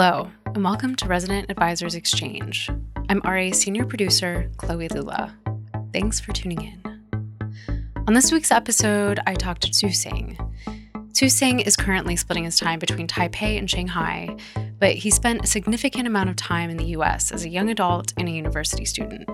Hello, 0.00 0.30
and 0.54 0.62
welcome 0.62 0.94
to 0.94 1.08
Resident 1.08 1.50
Advisors 1.50 1.96
Exchange. 1.96 2.70
I'm 3.08 3.20
RA 3.24 3.50
Senior 3.50 3.84
Producer 3.84 4.48
Chloe 4.56 4.86
Lula. 4.86 5.34
Thanks 5.92 6.20
for 6.20 6.32
tuning 6.32 6.62
in. 6.62 7.42
On 8.06 8.14
this 8.14 8.30
week's 8.30 8.52
episode, 8.52 9.18
I 9.26 9.34
talked 9.34 9.62
to 9.62 9.70
Tzusing. 9.70 10.38
Tzu 11.14 11.28
Sing 11.28 11.58
is 11.58 11.74
currently 11.74 12.14
splitting 12.14 12.44
his 12.44 12.60
time 12.60 12.78
between 12.78 13.08
Taipei 13.08 13.58
and 13.58 13.68
Shanghai, 13.68 14.36
but 14.78 14.92
he 14.94 15.10
spent 15.10 15.42
a 15.42 15.48
significant 15.48 16.06
amount 16.06 16.30
of 16.30 16.36
time 16.36 16.70
in 16.70 16.76
the 16.76 16.96
US 16.96 17.32
as 17.32 17.44
a 17.44 17.48
young 17.48 17.68
adult 17.68 18.12
and 18.16 18.28
a 18.28 18.30
university 18.30 18.84
student. 18.84 19.28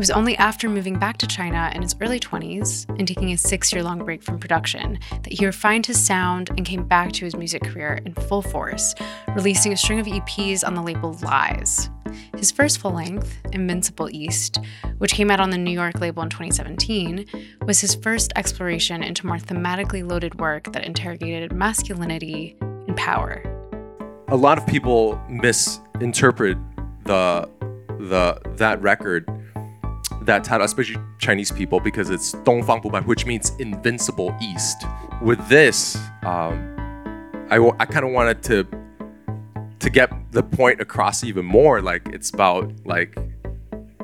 It 0.00 0.08
was 0.08 0.10
only 0.12 0.34
after 0.38 0.66
moving 0.66 0.98
back 0.98 1.18
to 1.18 1.26
China 1.26 1.70
in 1.74 1.82
his 1.82 1.94
early 2.00 2.18
20s 2.18 2.88
and 2.98 3.06
taking 3.06 3.32
a 3.32 3.36
six 3.36 3.70
year 3.70 3.82
long 3.82 4.02
break 4.02 4.22
from 4.22 4.38
production 4.38 4.98
that 5.10 5.30
he 5.30 5.44
refined 5.44 5.84
his 5.84 6.02
sound 6.02 6.48
and 6.56 6.64
came 6.64 6.88
back 6.88 7.12
to 7.12 7.26
his 7.26 7.36
music 7.36 7.62
career 7.64 8.00
in 8.06 8.14
full 8.14 8.40
force, 8.40 8.94
releasing 9.34 9.74
a 9.74 9.76
string 9.76 10.00
of 10.00 10.06
EPs 10.06 10.66
on 10.66 10.72
the 10.72 10.80
label 10.80 11.18
Lies. 11.22 11.90
His 12.34 12.50
first 12.50 12.78
full 12.78 12.92
length, 12.92 13.40
Invincible 13.52 14.08
East, 14.10 14.58
which 14.96 15.12
came 15.12 15.30
out 15.30 15.38
on 15.38 15.50
the 15.50 15.58
New 15.58 15.70
York 15.70 16.00
label 16.00 16.22
in 16.22 16.30
2017, 16.30 17.26
was 17.66 17.82
his 17.82 17.94
first 17.94 18.32
exploration 18.36 19.02
into 19.02 19.26
more 19.26 19.36
thematically 19.36 20.02
loaded 20.02 20.40
work 20.40 20.72
that 20.72 20.82
interrogated 20.82 21.52
masculinity 21.52 22.56
and 22.62 22.96
power. 22.96 23.42
A 24.28 24.36
lot 24.36 24.56
of 24.56 24.66
people 24.66 25.20
misinterpret 25.28 26.56
the 27.04 27.46
the 27.98 28.40
that 28.56 28.80
record 28.80 29.26
that 30.22 30.44
title, 30.44 30.64
especially 30.64 31.00
Chinese 31.18 31.50
people, 31.50 31.80
because 31.80 32.10
it's 32.10 32.34
Dongfang 32.34 32.82
Bubai, 32.82 33.04
which 33.06 33.26
means 33.26 33.52
invincible 33.58 34.36
east. 34.42 34.84
With 35.22 35.46
this, 35.48 35.96
um, 36.24 36.76
I, 37.50 37.56
I 37.78 37.86
kind 37.86 38.04
of 38.04 38.12
wanted 38.12 38.42
to 38.44 38.66
to 39.80 39.88
get 39.90 40.12
the 40.32 40.42
point 40.42 40.80
across 40.80 41.24
even 41.24 41.44
more. 41.44 41.80
Like 41.80 42.08
it's 42.08 42.30
about 42.30 42.70
like 42.84 43.16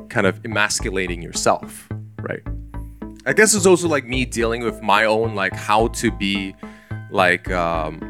kind 0.09 0.27
of 0.27 0.41
emasculating 0.45 1.23
yourself, 1.23 1.89
right? 2.21 2.43
I 3.27 3.33
guess 3.33 3.55
it's 3.55 3.67
also 3.67 3.89
like 3.89 4.07
me 4.07 4.25
dealing 4.25 4.63
with 4.63 4.83
my 4.83 5.05
own 5.05 5.35
like 5.35 5.53
how 5.53 5.89
to 5.89 6.11
be 6.11 6.55
like 7.11 7.51
um, 7.51 8.01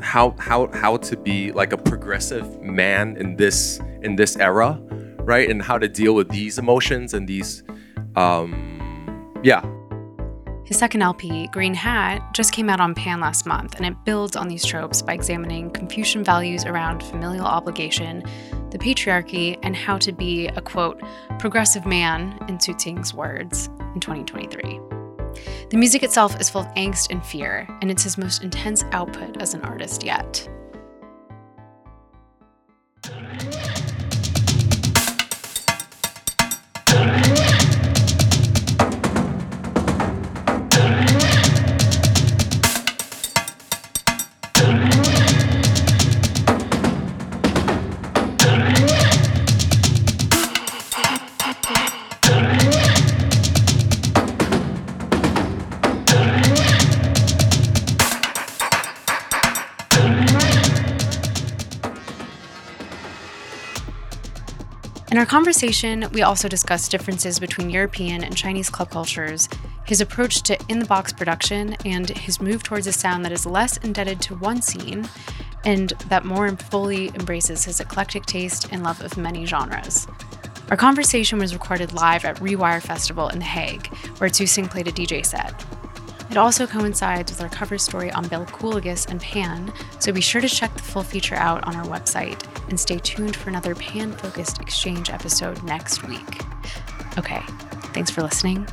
how 0.00 0.34
how 0.38 0.68
how 0.72 0.96
to 0.96 1.16
be 1.16 1.52
like 1.52 1.72
a 1.72 1.78
progressive 1.78 2.60
man 2.60 3.16
in 3.16 3.36
this 3.36 3.80
in 4.02 4.16
this 4.16 4.36
era 4.36 4.80
right? 5.24 5.48
And 5.48 5.62
how 5.62 5.78
to 5.78 5.88
deal 5.88 6.14
with 6.14 6.28
these 6.28 6.58
emotions 6.58 7.14
and 7.14 7.28
these, 7.28 7.62
um, 8.16 9.32
yeah. 9.42 9.64
His 10.64 10.78
second 10.78 11.02
LP, 11.02 11.48
Green 11.48 11.74
Hat, 11.74 12.22
just 12.32 12.52
came 12.52 12.70
out 12.70 12.80
on 12.80 12.94
Pan 12.94 13.20
last 13.20 13.46
month, 13.46 13.74
and 13.74 13.84
it 13.84 13.94
builds 14.04 14.36
on 14.36 14.48
these 14.48 14.64
tropes 14.64 15.02
by 15.02 15.12
examining 15.12 15.70
Confucian 15.70 16.24
values 16.24 16.64
around 16.64 17.02
familial 17.02 17.44
obligation, 17.44 18.22
the 18.70 18.78
patriarchy, 18.78 19.58
and 19.62 19.76
how 19.76 19.98
to 19.98 20.12
be 20.12 20.46
a 20.48 20.60
quote, 20.62 21.02
progressive 21.38 21.84
man, 21.84 22.38
in 22.48 22.58
Tzusing's 22.58 23.12
words, 23.12 23.68
in 23.94 24.00
2023. 24.00 24.80
The 25.70 25.76
music 25.76 26.02
itself 26.02 26.40
is 26.40 26.48
full 26.48 26.62
of 26.62 26.68
angst 26.68 27.10
and 27.10 27.24
fear, 27.24 27.66
and 27.80 27.90
it's 27.90 28.04
his 28.04 28.16
most 28.16 28.42
intense 28.42 28.84
output 28.92 29.42
as 29.42 29.54
an 29.54 29.62
artist 29.62 30.04
yet. 30.04 30.48
In 65.12 65.18
our 65.18 65.26
conversation, 65.26 66.06
we 66.14 66.22
also 66.22 66.48
discussed 66.48 66.90
differences 66.90 67.38
between 67.38 67.68
European 67.68 68.24
and 68.24 68.34
Chinese 68.34 68.70
club 68.70 68.88
cultures, 68.88 69.46
his 69.84 70.00
approach 70.00 70.40
to 70.44 70.58
in 70.70 70.78
the 70.78 70.86
box 70.86 71.12
production, 71.12 71.76
and 71.84 72.08
his 72.08 72.40
move 72.40 72.62
towards 72.62 72.86
a 72.86 72.92
sound 72.92 73.22
that 73.26 73.30
is 73.30 73.44
less 73.44 73.76
indebted 73.76 74.22
to 74.22 74.36
one 74.36 74.62
scene 74.62 75.06
and 75.66 75.90
that 76.08 76.24
more 76.24 76.48
fully 76.56 77.08
embraces 77.08 77.62
his 77.64 77.78
eclectic 77.78 78.24
taste 78.24 78.68
and 78.72 78.82
love 78.82 79.02
of 79.02 79.18
many 79.18 79.44
genres. 79.44 80.06
Our 80.70 80.78
conversation 80.78 81.38
was 81.38 81.52
recorded 81.52 81.92
live 81.92 82.24
at 82.24 82.36
Rewire 82.36 82.80
Festival 82.80 83.28
in 83.28 83.38
The 83.38 83.44
Hague, 83.44 83.88
where 84.16 84.30
Tzusing 84.30 84.70
played 84.70 84.88
a 84.88 84.92
DJ 84.92 85.26
set. 85.26 85.62
It 86.32 86.38
also 86.38 86.66
coincides 86.66 87.30
with 87.30 87.42
our 87.42 87.50
cover 87.50 87.76
story 87.76 88.10
on 88.10 88.26
Bill 88.26 88.46
Kouligas 88.46 89.06
and 89.10 89.20
Pan, 89.20 89.70
so 89.98 90.14
be 90.14 90.22
sure 90.22 90.40
to 90.40 90.48
check 90.48 90.72
the 90.72 90.82
full 90.82 91.02
feature 91.02 91.34
out 91.34 91.62
on 91.64 91.76
our 91.76 91.84
website 91.84 92.42
and 92.70 92.80
stay 92.80 92.98
tuned 92.98 93.36
for 93.36 93.50
another 93.50 93.74
Pan 93.74 94.12
focused 94.12 94.58
exchange 94.58 95.10
episode 95.10 95.62
next 95.62 96.08
week. 96.08 96.40
Okay, 97.18 97.42
thanks 97.92 98.10
for 98.10 98.22
listening. 98.22 98.66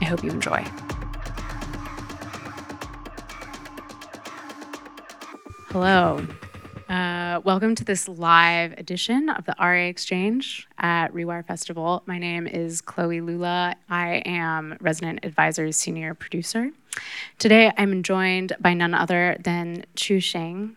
I 0.00 0.06
hope 0.06 0.24
you 0.24 0.30
enjoy. 0.30 0.64
Hello. 5.68 6.26
Uh, 6.88 7.38
welcome 7.44 7.74
to 7.74 7.84
this 7.84 8.08
live 8.08 8.72
edition 8.78 9.28
of 9.28 9.44
the 9.44 9.54
RA 9.60 9.88
Exchange 9.88 10.66
at 10.78 11.12
Rewire 11.12 11.44
Festival. 11.44 12.02
My 12.06 12.18
name 12.18 12.46
is 12.46 12.80
Chloe 12.80 13.20
Lula. 13.20 13.76
I 13.90 14.22
am 14.24 14.74
Resident 14.80 15.20
Advisors 15.22 15.76
Senior 15.76 16.14
Producer. 16.14 16.70
Today 17.38 17.70
I'm 17.76 18.02
joined 18.02 18.54
by 18.58 18.72
none 18.72 18.94
other 18.94 19.36
than 19.38 19.84
Tzusing, 19.96 20.76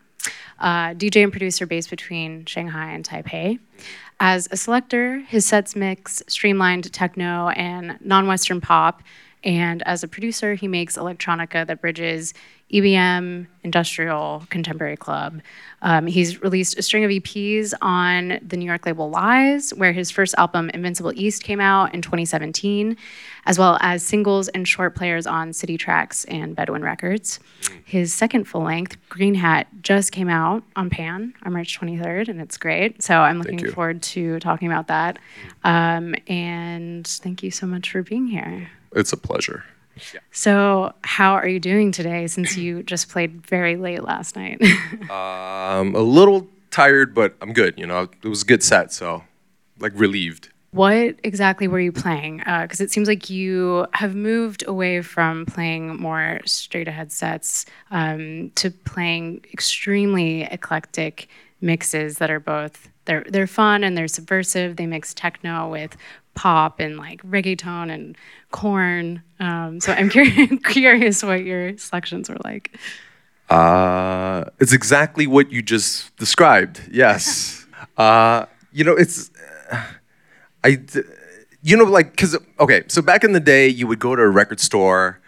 uh, 0.60 0.90
DJ 0.96 1.24
and 1.24 1.32
producer 1.32 1.66
based 1.66 1.90
between 1.90 2.44
Shanghai 2.44 2.92
and 2.92 3.08
Taipei. 3.08 3.60
As 4.20 4.50
a 4.52 4.58
selector, 4.58 5.20
his 5.20 5.46
sets 5.46 5.78
mix 5.78 6.22
streamlined 6.28 6.92
techno 6.92 7.50
and 7.50 7.98
non 8.02 8.28
Western 8.28 8.60
pop. 8.60 9.02
And 9.44 9.82
as 9.88 10.04
a 10.04 10.08
producer, 10.08 10.54
he 10.54 10.68
makes 10.68 10.98
electronica 10.98 11.66
that 11.66 11.82
bridges 11.82 12.34
EBM, 12.72 13.48
industrial, 13.64 14.44
contemporary 14.50 14.96
club. 14.96 15.42
Um, 15.82 16.08
he's 16.08 16.42
released 16.42 16.78
a 16.78 16.82
string 16.82 17.04
of 17.04 17.12
EPs 17.12 17.74
on 17.82 18.40
the 18.42 18.56
New 18.56 18.66
York 18.66 18.86
label 18.86 19.12
L.I.E.S., 19.14 19.74
where 19.74 19.92
his 19.92 20.10
first 20.10 20.36
album, 20.38 20.70
Invincible 20.70 21.12
East, 21.16 21.44
came 21.44 21.60
out 21.60 21.94
in 21.94 22.02
2017, 22.02 22.96
as 23.46 23.60
well 23.60 23.78
as 23.82 24.04
singles 24.04 24.48
and 24.50 24.68
short 24.68 24.96
players 24.96 25.28
on 25.28 25.52
Cititrax 25.52 26.26
and 26.30 26.56
Bedouin 26.56 26.82
Records. 26.82 27.40
His 27.84 28.14
second 28.14 28.46
full 28.46 28.62
length, 28.62 28.96
Green 29.10 29.36
Hat, 29.36 29.68
just 29.82 30.12
came 30.12 30.30
out 30.30 30.64
on 30.76 30.90
Pan 30.90 31.34
on 31.44 31.54
March 31.54 31.78
23rd, 31.78 32.30
and 32.30 32.40
it's 32.40 32.58
great. 32.58 33.04
So 33.04 33.18
I'm 33.18 33.40
looking 33.40 33.70
forward 33.72 34.02
to 34.04 34.40
talking 34.40 34.72
about 34.72 34.88
that. 34.88 35.20
Um, 35.64 36.16
and 36.28 37.06
thank 37.06 37.44
you 37.44 37.52
so 37.52 37.68
much 37.68 37.92
for 37.92 38.02
being 38.02 38.28
here. 38.28 38.70
It's 38.94 39.14
a 39.14 39.18
pleasure. 39.18 39.64
So, 40.32 40.94
how 41.04 41.34
are 41.34 41.48
you 41.48 41.60
doing 41.60 41.92
today 41.92 42.28
since 42.28 42.58
you 42.58 42.84
just 42.94 43.10
played 43.10 43.46
very 43.46 43.76
late 43.76 44.04
last 44.04 44.36
night? 44.36 44.62
um, 45.10 45.96
a 45.96 46.02
little 46.02 46.48
tired, 46.72 47.14
but 47.14 47.36
I'm 47.42 47.54
good. 47.54 47.78
You 47.78 47.86
know, 47.86 48.08
it 48.24 48.28
was 48.28 48.44
a 48.44 48.46
good 48.46 48.64
set, 48.64 48.94
so 48.94 49.24
like 49.80 49.92
relieved. 49.96 50.50
What 50.72 51.16
exactly 51.24 51.68
were 51.68 51.82
you 51.82 51.92
playing? 51.92 52.38
Because 52.38 52.80
uh, 52.80 52.86
it 52.86 52.92
seems 52.92 53.10
like 53.10 53.30
you 53.30 53.88
have 53.94 54.16
moved 54.16 54.64
away 54.66 55.02
from 55.02 55.46
playing 55.46 55.98
more 55.98 56.40
straight 56.46 56.88
ahead 56.88 57.12
sets 57.12 57.66
um, 57.92 58.52
to 58.56 58.72
playing 58.72 59.44
extremely 59.52 60.44
eclectic 60.44 61.28
mixes 61.60 62.20
that 62.20 62.32
are 62.32 62.40
both 62.40 62.90
they're 63.06 63.26
they're 63.28 63.48
fun 63.48 63.84
and 63.84 63.98
they're 63.98 64.08
subversive. 64.08 64.78
They 64.78 64.86
mix 64.86 65.14
techno 65.14 65.70
with 65.70 65.98
pop 66.34 66.80
and 66.80 66.98
like 66.98 67.22
reggaeton 67.24 67.92
and 67.92 68.18
corn. 68.52 69.24
Um, 69.40 69.80
so 69.80 69.94
I'm 69.94 70.10
curious, 70.64 71.24
what 71.24 71.44
your 71.44 71.78
selections 71.78 72.30
were 72.30 72.38
like. 72.44 72.78
Uh, 73.50 74.46
it's 74.60 74.74
exactly 74.74 75.28
what 75.28 75.52
you 75.52 75.62
just 75.62 76.16
described. 76.16 76.82
Yes. 76.92 77.66
uh, 77.98 78.46
you 78.72 78.84
know, 78.84 78.96
it's 78.96 79.32
I. 80.64 80.80
You 81.64 81.78
know, 81.78 81.84
like, 81.84 82.18
cause 82.18 82.36
okay, 82.60 82.82
so 82.88 83.04
back 83.04 83.24
in 83.24 83.34
the 83.34 83.40
day, 83.40 83.68
you 83.68 83.86
would 83.86 84.00
go 84.00 84.16
to 84.16 84.22
a 84.24 84.28
record 84.28 84.60
store 84.60 85.22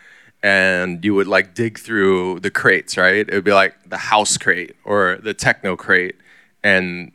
and 0.44 1.04
you 1.06 1.16
would 1.16 1.28
like 1.28 1.56
dig 1.56 1.80
through 1.80 2.42
the 2.42 2.52
crates, 2.52 2.98
right? 2.98 3.28
It 3.28 3.34
would 3.34 3.46
be 3.46 3.54
like 3.54 3.76
the 3.90 3.98
house 3.98 4.38
crate 4.38 4.76
or 4.84 5.18
the 5.24 5.34
techno 5.34 5.78
crate, 5.78 6.18
and 6.64 7.14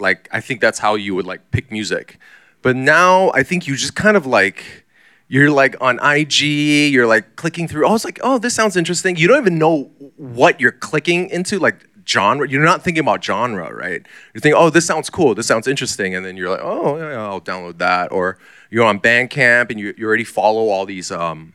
like 0.00 0.28
I 0.32 0.40
think 0.40 0.60
that's 0.60 0.80
how 0.80 0.96
you 0.96 1.14
would 1.14 1.24
like 1.24 1.52
pick 1.52 1.70
music. 1.70 2.18
But 2.64 2.76
now 2.76 3.30
I 3.34 3.42
think 3.42 3.66
you 3.66 3.76
just 3.76 3.94
kind 3.94 4.16
of 4.16 4.24
like 4.24 4.86
you're 5.28 5.50
like 5.50 5.76
on 5.82 5.98
IG, 6.02 6.40
you're 6.40 7.06
like 7.06 7.36
clicking 7.36 7.68
through. 7.68 7.86
I 7.86 7.92
was 7.92 8.06
like, 8.06 8.18
oh, 8.22 8.38
this 8.38 8.54
sounds 8.54 8.74
interesting. 8.74 9.16
You 9.16 9.28
don't 9.28 9.38
even 9.38 9.58
know 9.58 9.90
what 10.16 10.58
you're 10.62 10.72
clicking 10.72 11.28
into, 11.28 11.58
like 11.58 11.86
genre. 12.08 12.48
You're 12.48 12.64
not 12.64 12.82
thinking 12.82 13.02
about 13.02 13.22
genre, 13.22 13.70
right? 13.70 14.06
You're 14.32 14.40
thinking, 14.40 14.54
oh, 14.56 14.70
this 14.70 14.86
sounds 14.86 15.10
cool. 15.10 15.34
This 15.34 15.46
sounds 15.46 15.68
interesting, 15.68 16.14
and 16.14 16.24
then 16.24 16.38
you're 16.38 16.48
like, 16.48 16.62
oh, 16.62 16.96
yeah, 16.96 17.22
I'll 17.22 17.40
download 17.42 17.76
that. 17.78 18.10
Or 18.10 18.38
you're 18.70 18.86
on 18.86 18.98
Bandcamp 18.98 19.70
and 19.70 19.78
you, 19.78 19.92
you 19.98 20.06
already 20.06 20.24
follow 20.24 20.70
all 20.70 20.86
these 20.86 21.12
um, 21.12 21.52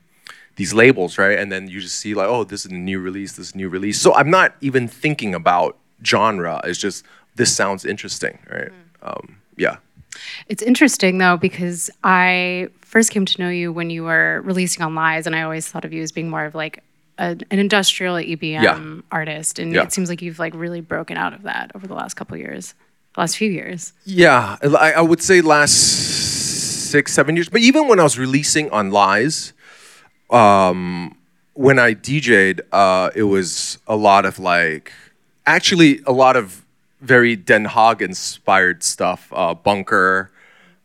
these 0.58 0.76
labels, 0.76 1.18
right? 1.18 1.40
And 1.40 1.52
then 1.52 1.68
you 1.68 1.82
just 1.82 1.96
see 1.96 2.14
like, 2.14 2.28
oh, 2.28 2.44
this 2.44 2.68
is 2.68 2.72
a 2.72 2.76
new 2.76 3.00
release. 3.00 3.32
This 3.32 3.48
is 3.48 3.56
a 3.56 3.58
new 3.58 3.70
release. 3.70 4.00
So 4.00 4.14
I'm 4.14 4.30
not 4.30 4.56
even 4.62 4.88
thinking 4.88 5.34
about 5.34 5.76
genre. 6.06 6.62
It's 6.66 6.78
just 6.78 7.04
this 7.34 7.52
sounds 7.52 7.84
interesting, 7.84 8.38
right? 8.48 8.70
Um, 9.02 9.38
yeah. 9.58 9.78
It's 10.48 10.64
interesting 10.64 11.18
though 11.20 11.38
because 11.38 11.90
I 12.04 12.70
first 12.82 13.12
came 13.12 13.26
to 13.26 13.42
know 13.42 13.50
you 13.50 13.72
when 13.72 13.90
you 13.90 14.04
were 14.04 14.42
releasing 14.44 14.82
on 14.84 14.98
L.I.E.S., 14.98 15.26
and 15.28 15.36
I 15.36 15.44
always 15.44 15.68
thought 15.68 15.86
of 15.86 15.94
you 15.94 16.02
as 16.02 16.12
being 16.12 16.30
more 16.30 16.46
of 16.46 16.56
like 16.56 16.84
a, 17.20 17.38
an 17.52 17.60
industrial 17.60 18.16
EBM 18.16 18.52
Yeah. 18.62 19.02
artist, 19.12 19.60
and 19.60 19.74
Yeah. 19.74 19.84
it 19.84 19.92
seems 19.94 20.10
like 20.10 20.22
you've 20.22 20.40
like 20.40 20.54
really 20.56 20.82
broken 20.82 21.18
out 21.18 21.34
of 21.34 21.44
that 21.44 21.72
over 21.76 21.86
the 21.86 21.94
last 21.94 22.16
couple 22.16 22.36
years, 22.38 22.74
last 23.18 23.38
few 23.38 23.52
years. 23.52 23.94
Yeah, 24.06 24.58
I, 24.64 24.94
I 24.94 25.02
would 25.02 25.22
say 25.22 25.42
last 25.42 25.74
six, 26.90 27.14
seven 27.14 27.36
years. 27.36 27.50
But 27.50 27.62
even 27.62 27.88
when 27.88 28.00
I 28.00 28.04
was 28.04 28.18
releasing 28.18 28.70
on 28.72 28.88
L.I.E.S., 28.90 29.54
um, 30.32 31.16
when 31.54 31.78
I 31.80 31.94
DJ'd, 31.94 32.62
uh, 32.72 33.10
it 33.16 33.24
was 33.24 33.78
a 33.88 33.96
lot 33.96 34.26
of 34.26 34.40
like, 34.40 34.92
actually, 35.46 36.02
a 36.08 36.12
lot 36.12 36.36
of 36.36 36.66
very 37.02 37.36
Den 37.36 37.66
Haag 37.66 38.02
inspired 38.02 38.84
stuff. 38.84 39.32
Uh, 39.32 39.54
Bunker, 39.54 40.32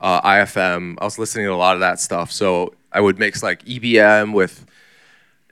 uh, 0.01 0.21
IFM. 0.23 0.97
I 1.01 1.05
was 1.05 1.19
listening 1.19 1.47
to 1.47 1.53
a 1.53 1.57
lot 1.57 1.75
of 1.75 1.81
that 1.81 2.01
stuff. 2.01 2.31
So 2.31 2.75
I 2.93 3.01
would 3.01 3.19
mix 3.19 3.43
like 3.43 3.65
EBM 3.65 4.33
with 4.33 4.67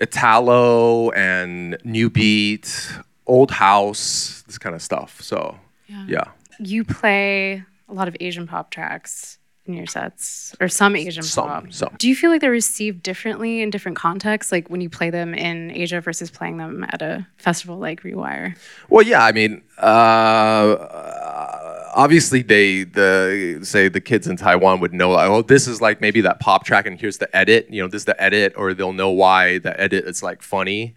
Italo 0.01 1.11
and 1.11 1.77
New 1.85 2.11
Beat, 2.11 2.93
Old 3.27 3.51
House, 3.51 4.43
this 4.47 4.59
kind 4.59 4.75
of 4.75 4.83
stuff. 4.83 5.21
So 5.21 5.59
yeah. 6.07 6.25
You 6.59 6.85
play 6.85 7.65
a 7.89 7.93
lot 7.93 8.09
of 8.09 8.17
Asian 8.21 8.47
pop 8.47 8.71
tracks 8.71 9.39
in 9.67 9.75
your 9.75 9.87
sets, 9.87 10.55
or 10.61 10.69
some 10.69 10.97
Asian 10.97 11.23
Some, 11.23 11.49
pop. 11.49 11.73
some. 11.73 11.95
Do 11.99 12.09
you 12.09 12.17
feel 12.17 12.31
like 12.31 12.41
they're 12.41 12.51
received 12.51 13.03
differently 13.03 13.63
in 13.63 13.71
different 13.71 13.97
contexts, 13.97 14.51
like 14.51 14.69
when 14.69 14.81
you 14.81 14.91
play 14.91 15.11
them 15.11 15.35
in 15.35 15.71
Asia 15.71 16.01
versus 16.01 16.31
playing 16.33 16.57
them 16.57 16.85
at 16.91 17.01
a 17.01 17.27
festival 17.37 17.79
like 17.79 18.03
Rewire? 18.03 18.57
Well, 18.89 19.07
yeah, 19.07 19.25
I 19.25 19.31
mean, 19.31 19.63
uh, 19.81 19.87
uh, 19.87 21.93
obviously 21.95 22.43
they 22.43 22.83
the 22.85 23.61
say 23.63 23.89
the 23.89 24.01
kids 24.01 24.27
in 24.27 24.37
Taiwan 24.37 24.81
would 24.81 24.93
know, 24.93 25.13
like, 25.13 25.31
oh, 25.31 25.43
this 25.43 25.69
is 25.69 25.81
like 25.81 26.01
maybe 26.01 26.21
that 26.23 26.41
pop 26.41 26.65
track, 26.65 26.85
and 26.87 27.01
here's 27.01 27.19
the 27.19 27.35
edit. 27.37 27.69
You 27.71 27.83
know, 27.83 27.89
this 27.89 28.03
is 28.03 28.07
the 28.07 28.21
edit, 28.21 28.55
or 28.57 28.75
they'll 28.75 28.93
know 28.93 29.11
why 29.11 29.59
the 29.59 29.79
edit 29.81 30.07
is 30.07 30.25
like 30.25 30.43
funny, 30.43 30.97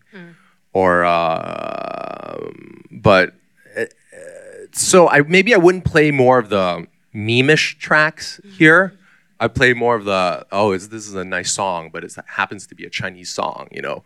or 0.74 1.06
uh, 1.06 2.40
but 2.92 3.36
uh, 3.78 3.84
so 4.72 5.08
I 5.08 5.22
maybe 5.22 5.54
I 5.54 5.58
wouldn't 5.58 5.86
play 5.86 6.10
more 6.10 6.40
of 6.40 6.50
the 6.50 6.88
meme-ish 7.16 7.78
tracks 7.80 8.40
here. 8.58 8.94
I 9.40 9.48
play 9.48 9.74
more 9.74 9.96
of 9.96 10.06
the 10.06 10.46
oh, 10.52 10.72
is 10.72 10.90
this 10.90 11.08
is 11.08 11.16
a 11.16 11.26
nice 11.26 11.52
song, 11.52 11.90
but 11.92 12.04
it 12.04 12.16
happens 12.28 12.68
to 12.68 12.76
be 12.76 12.86
a 12.86 12.90
Chinese 12.90 13.30
song, 13.30 13.68
you 13.72 13.82
know. 13.82 14.04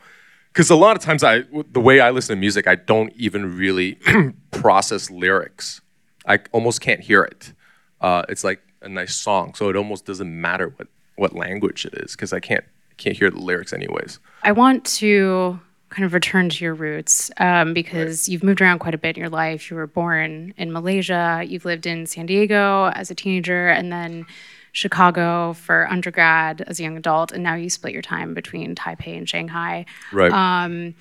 Because 0.51 0.69
a 0.69 0.75
lot 0.75 0.95
of 0.95 1.03
times, 1.03 1.23
I 1.23 1.43
the 1.71 1.79
way 1.79 1.99
I 1.99 2.11
listen 2.11 2.35
to 2.35 2.39
music, 2.39 2.67
I 2.67 2.75
don't 2.75 3.13
even 3.15 3.57
really 3.57 3.99
process 4.51 5.09
lyrics. 5.09 5.81
I 6.25 6.39
almost 6.51 6.81
can't 6.81 7.01
hear 7.01 7.23
it. 7.23 7.53
Uh, 8.01 8.23
it's 8.29 8.43
like 8.43 8.61
a 8.81 8.89
nice 8.89 9.15
song, 9.15 9.53
so 9.53 9.69
it 9.69 9.75
almost 9.75 10.05
doesn't 10.05 10.41
matter 10.41 10.73
what 10.77 10.87
what 11.15 11.35
language 11.35 11.85
it 11.85 11.93
is 11.95 12.13
because 12.13 12.33
I 12.33 12.39
can't 12.39 12.63
can't 12.97 13.15
hear 13.15 13.29
the 13.29 13.39
lyrics 13.39 13.73
anyways. 13.73 14.19
I 14.43 14.51
want 14.51 14.85
to 14.85 15.59
kind 15.89 16.05
of 16.05 16.13
return 16.13 16.49
to 16.49 16.63
your 16.63 16.73
roots 16.73 17.31
um, 17.37 17.73
because 17.73 18.29
you've 18.29 18.43
moved 18.43 18.61
around 18.61 18.79
quite 18.79 18.93
a 18.93 18.97
bit 18.97 19.17
in 19.17 19.21
your 19.21 19.29
life. 19.29 19.69
You 19.69 19.77
were 19.77 19.87
born 19.87 20.53
in 20.57 20.71
Malaysia, 20.71 21.43
you've 21.45 21.65
lived 21.65 21.85
in 21.85 22.05
San 22.05 22.25
Diego 22.25 22.91
as 22.93 23.09
a 23.09 23.15
teenager, 23.15 23.69
and 23.69 23.91
then 23.91 24.25
Chicago 24.71 25.53
for 25.53 25.87
undergrad 25.89 26.61
as 26.61 26.79
a 26.79 26.83
young 26.83 26.95
adult, 26.95 27.31
and 27.31 27.43
now 27.43 27.55
you 27.55 27.69
split 27.69 27.93
your 27.93 28.03
time 28.03 28.33
between 28.33 28.75
Taipei 28.75 29.17
and 29.17 29.27
Shanghai. 29.27 29.85
Right. 30.13 30.31
Um, 30.31 30.93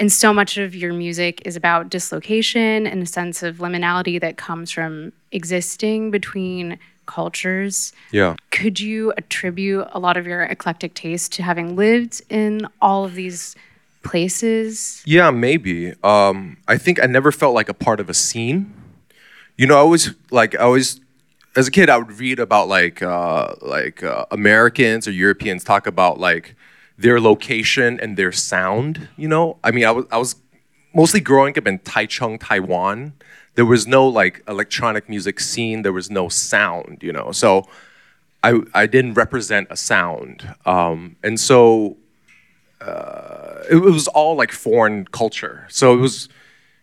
and 0.00 0.12
so 0.12 0.32
much 0.32 0.56
of 0.56 0.74
your 0.76 0.92
music 0.92 1.42
is 1.44 1.56
about 1.56 1.90
dislocation 1.90 2.86
and 2.86 3.02
a 3.02 3.06
sense 3.06 3.42
of 3.42 3.56
liminality 3.56 4.20
that 4.20 4.36
comes 4.36 4.70
from 4.70 5.12
existing 5.32 6.12
between 6.12 6.78
cultures 7.06 7.92
yeah. 8.12 8.36
could 8.50 8.78
you 8.78 9.14
attribute 9.16 9.88
a 9.92 9.98
lot 9.98 10.18
of 10.18 10.26
your 10.26 10.42
eclectic 10.42 10.92
taste 10.92 11.32
to 11.32 11.42
having 11.42 11.74
lived 11.74 12.20
in 12.28 12.68
all 12.82 13.04
of 13.04 13.14
these 13.14 13.56
places? 14.02 15.02
Yeah, 15.06 15.30
maybe. 15.30 15.94
Um, 16.02 16.58
I 16.66 16.76
think 16.78 17.02
I 17.02 17.06
never 17.06 17.32
felt 17.32 17.54
like 17.54 17.68
a 17.68 17.74
part 17.74 18.00
of 18.00 18.08
a 18.08 18.14
scene. 18.14 18.72
You 19.56 19.66
know, 19.66 19.76
I 19.76 19.80
always 19.80 20.14
like 20.30 20.54
I 20.54 20.58
always 20.58 21.00
as 21.56 21.66
a 21.66 21.70
kid 21.70 21.90
I 21.90 21.98
would 21.98 22.12
read 22.18 22.38
about 22.38 22.68
like 22.68 23.02
uh, 23.02 23.54
like 23.60 24.02
uh, 24.02 24.26
Americans 24.30 25.08
or 25.08 25.10
Europeans 25.10 25.64
talk 25.64 25.86
about 25.86 26.18
like 26.18 26.54
their 26.96 27.20
location 27.20 27.98
and 28.00 28.16
their 28.16 28.32
sound. 28.32 29.08
You 29.16 29.28
know, 29.28 29.58
I 29.64 29.70
mean, 29.70 29.84
I 29.84 29.90
was 29.90 30.06
I 30.10 30.18
was 30.18 30.36
mostly 30.94 31.20
growing 31.20 31.58
up 31.58 31.66
in 31.66 31.78
Taichung, 31.80 32.38
Taiwan. 32.40 33.14
There 33.54 33.64
was 33.64 33.86
no 33.86 34.06
like 34.06 34.42
electronic 34.46 35.08
music 35.08 35.40
scene. 35.40 35.82
There 35.82 35.92
was 35.92 36.10
no 36.10 36.28
sound. 36.28 36.98
You 37.02 37.12
know, 37.12 37.32
so 37.32 37.66
I 38.42 38.60
I 38.74 38.86
didn't 38.86 39.14
represent 39.14 39.66
a 39.70 39.76
sound, 39.76 40.54
um, 40.64 41.16
and 41.24 41.40
so 41.40 41.96
it 42.80 43.82
was 43.82 44.08
all 44.08 44.36
like 44.36 44.52
foreign 44.52 45.04
culture. 45.06 45.66
So 45.68 45.94
it 45.94 45.98
was 45.98 46.28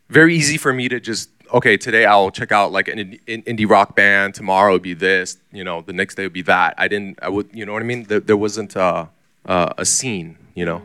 very 0.10 0.36
easy 0.36 0.58
for 0.58 0.74
me 0.74 0.88
to 0.90 1.00
just 1.00 1.30
okay, 1.54 1.78
today 1.78 2.06
I'll 2.06 2.32
check 2.32 2.52
out 2.52 2.72
like 2.72 2.88
an 2.88 3.00
in- 3.00 3.20
in- 3.28 3.44
indie 3.44 3.70
rock 3.70 3.96
band. 3.96 4.34
Tomorrow 4.34 4.74
it'd 4.74 4.82
be 4.82 4.94
this. 4.94 5.38
You 5.52 5.64
know, 5.64 5.82
the 5.82 5.94
next 5.94 6.16
day 6.16 6.24
would 6.24 6.34
be 6.34 6.42
that. 6.44 6.76
I 6.78 6.88
didn't. 6.88 7.20
I 7.22 7.30
would. 7.30 7.50
You 7.54 7.66
know 7.66 7.74
what 7.74 7.82
I 7.82 7.86
mean? 7.86 8.04
There, 8.04 8.20
there 8.20 8.38
wasn't 8.38 8.76
a, 8.76 9.10
a 9.46 9.74
a 9.80 9.86
scene. 9.86 10.38
You 10.54 10.66
know, 10.66 10.82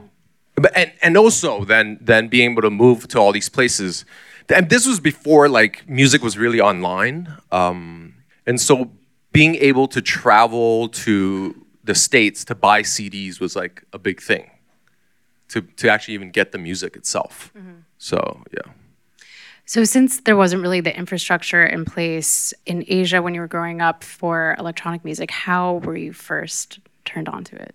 but 0.57 0.77
and 0.77 0.93
and 1.03 1.17
also 1.17 1.65
then 1.65 1.99
then 2.01 2.29
being 2.29 2.53
able 2.53 2.63
to 2.63 2.71
move 2.71 3.09
to 3.09 3.19
all 3.19 3.33
these 3.33 3.49
places. 3.49 4.05
And 4.49 4.69
this 4.69 4.87
was 4.87 4.99
before 4.99 5.49
like 5.49 5.89
music 5.89 6.23
was 6.23 6.37
really 6.37 6.61
online. 6.61 7.33
Um, 7.53 8.15
and 8.47 8.61
so 8.61 8.91
being 9.33 9.55
able 9.57 9.87
to 9.87 10.03
travel 10.03 10.89
to 10.89 11.55
the 11.85 11.95
states 11.95 12.45
to 12.47 12.55
buy 12.57 12.83
CDs 12.83 13.41
was 13.41 13.55
like 13.55 13.85
a 13.93 13.99
big 13.99 14.21
thing 14.21 14.51
to, 15.51 15.63
to 15.63 15.89
actually 15.89 16.15
even 16.15 16.31
get 16.31 16.53
the 16.53 16.59
music 16.59 16.97
itself. 16.97 17.53
So 17.99 18.43
yeah. 18.53 18.73
So, 19.67 19.85
since 19.85 20.23
there 20.23 20.37
wasn't 20.37 20.63
really 20.63 20.81
the 20.81 20.97
infrastructure 20.97 21.65
in 21.65 21.85
place 21.85 22.53
in 22.67 22.85
Asia 22.89 23.23
when 23.23 23.35
you 23.35 23.41
were 23.41 23.47
growing 23.47 23.81
up 23.81 24.03
for 24.03 24.57
electronic 24.59 25.05
music, 25.05 25.31
how 25.31 25.75
were 25.85 25.97
you 25.97 26.13
first 26.13 26.81
turned 27.05 27.29
on 27.29 27.45
to 27.45 27.57
it? 27.57 27.75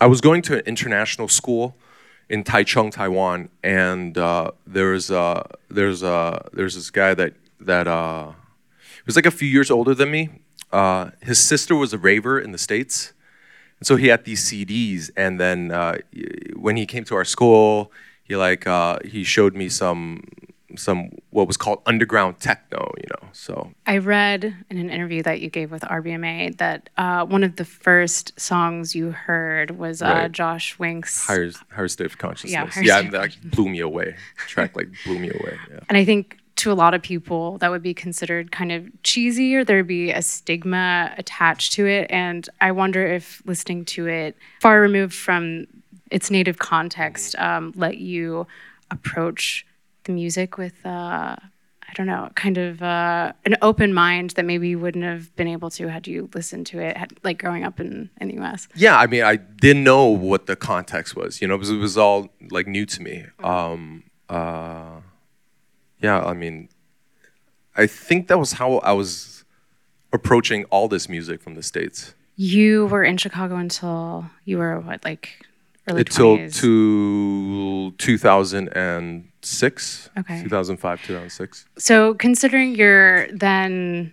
I 0.00 0.06
was 0.06 0.20
going 0.20 0.42
to 0.42 0.58
an 0.58 0.62
international 0.66 1.28
school 1.28 1.76
in 2.28 2.44
Taichung, 2.44 2.92
Taiwan, 2.92 3.48
and 3.62 4.16
uh, 4.18 4.50
there 4.66 4.92
was 4.92 5.10
uh, 5.10 5.42
there's 5.68 6.02
uh, 6.02 6.48
there's 6.52 6.74
this 6.74 6.90
guy 6.90 7.14
that 7.14 7.34
that 7.60 7.88
uh, 7.88 8.32
was 9.06 9.16
like 9.16 9.26
a 9.26 9.30
few 9.30 9.48
years 9.48 9.70
older 9.70 9.94
than 9.94 10.10
me. 10.10 10.28
Uh, 10.72 11.10
his 11.22 11.38
sister 11.38 11.74
was 11.74 11.92
a 11.92 11.98
raver 11.98 12.38
in 12.38 12.52
the 12.52 12.58
states, 12.58 13.12
and 13.78 13.86
so 13.86 13.96
he 13.96 14.08
had 14.08 14.24
these 14.24 14.44
CDs. 14.50 15.10
And 15.16 15.38
then 15.40 15.70
uh, 15.70 15.98
when 16.54 16.76
he 16.76 16.86
came 16.86 17.04
to 17.04 17.14
our 17.14 17.24
school, 17.24 17.92
he 18.24 18.36
like 18.36 18.66
uh, 18.66 18.98
he 19.04 19.24
showed 19.24 19.54
me 19.54 19.68
some 19.68 20.22
some 20.76 21.10
what 21.30 21.46
was 21.46 21.56
called 21.56 21.80
underground 21.86 22.38
techno, 22.40 22.92
you 22.98 23.04
know. 23.10 23.28
So 23.32 23.72
I 23.86 23.98
read 23.98 24.44
in 24.70 24.78
an 24.78 24.90
interview 24.90 25.22
that 25.22 25.40
you 25.40 25.48
gave 25.50 25.70
with 25.70 25.82
RBMA 25.82 26.58
that 26.58 26.90
uh, 26.96 27.24
one 27.24 27.44
of 27.44 27.56
the 27.56 27.64
first 27.64 28.38
songs 28.38 28.94
you 28.94 29.10
heard 29.12 29.70
was 29.78 30.02
uh, 30.02 30.06
Right. 30.06 30.32
Josh 30.32 30.78
Wink's. 30.78 31.26
higher 31.26 31.50
higher 31.70 31.88
state 31.88 32.06
of 32.06 32.18
consciousness. 32.18 32.76
yeah, 32.82 33.00
state 33.00 33.12
that 33.12 33.20
like, 33.20 33.40
blew 33.42 33.68
me 33.68 33.80
away. 33.80 34.16
Track 34.48 34.76
like 34.76 34.88
blew 35.04 35.18
me 35.18 35.30
away. 35.30 35.58
Yeah. 35.70 35.80
And 35.88 35.96
I 35.96 36.04
think 36.04 36.38
to 36.56 36.72
a 36.72 36.74
lot 36.74 36.94
of 36.94 37.02
people, 37.02 37.58
that 37.58 37.70
would 37.70 37.82
be 37.82 37.94
considered 37.94 38.50
kind 38.50 38.72
of 38.72 38.86
cheesy 39.02 39.54
or 39.54 39.64
there'd 39.64 39.86
be 39.86 40.10
a 40.10 40.22
stigma 40.22 41.14
attached 41.18 41.72
to 41.74 41.86
it. 41.86 42.10
And 42.10 42.48
I 42.60 42.72
wonder 42.72 43.06
if 43.06 43.42
listening 43.44 43.84
to 43.86 44.06
it 44.06 44.36
far 44.60 44.80
removed 44.80 45.14
from 45.14 45.66
its 46.10 46.30
native 46.30 46.58
context 46.58 47.36
um, 47.38 47.72
let 47.76 47.98
you 47.98 48.46
approach 48.90 49.66
the 50.04 50.12
music 50.12 50.56
with, 50.56 50.74
uh, 50.86 51.36
I 51.88 51.92
don't 51.94 52.06
know, 52.06 52.30
kind 52.34 52.58
of 52.58 52.82
uh, 52.82 53.32
an 53.44 53.56
open 53.60 53.92
mind 53.92 54.30
that 54.30 54.44
maybe 54.44 54.68
you 54.68 54.78
wouldn't 54.78 55.04
have 55.04 55.34
been 55.36 55.48
able 55.48 55.70
to 55.70 55.88
had 55.88 56.06
you 56.06 56.30
listened 56.34 56.66
to 56.68 56.78
it, 56.78 56.96
had, 56.96 57.12
like 57.22 57.38
growing 57.38 57.64
up 57.64 57.80
in, 57.80 58.08
in 58.20 58.28
the 58.28 58.40
US. 58.42 58.68
Yeah, 58.74 58.98
I 58.98 59.06
mean, 59.06 59.24
I 59.24 59.36
didn't 59.36 59.84
know 59.84 60.06
what 60.06 60.46
the 60.46 60.56
context 60.56 61.16
was. 61.16 61.42
You 61.42 61.48
know, 61.48 61.54
it 61.54 61.58
was, 61.58 61.70
it 61.70 61.76
was 61.76 61.98
all 61.98 62.28
like 62.50 62.66
new 62.66 62.86
to 62.86 63.02
me. 63.02 63.26
Um, 63.42 64.04
uh, 64.28 65.00
yeah, 66.00 66.22
I 66.24 66.34
mean, 66.34 66.68
I 67.76 67.86
think 67.86 68.28
that 68.28 68.38
was 68.38 68.52
how 68.52 68.76
I 68.78 68.92
was 68.92 69.44
approaching 70.12 70.64
all 70.66 70.88
this 70.88 71.08
music 71.08 71.42
from 71.42 71.54
the 71.54 71.62
states 71.62 72.14
You 72.36 72.86
were 72.86 73.04
in 73.04 73.16
Chicago 73.16 73.56
until 73.56 74.26
you 74.44 74.58
were 74.58 74.80
what, 74.80 75.04
like 75.04 75.44
early 75.88 76.00
until 76.00 76.36
20s? 76.38 76.54
to 76.60 77.92
2006. 77.98 80.10
Okay. 80.18 80.42
2005, 80.42 81.02
2006. 81.02 81.64
So 81.78 82.14
considering 82.14 82.74
you're 82.74 83.28
then 83.32 84.12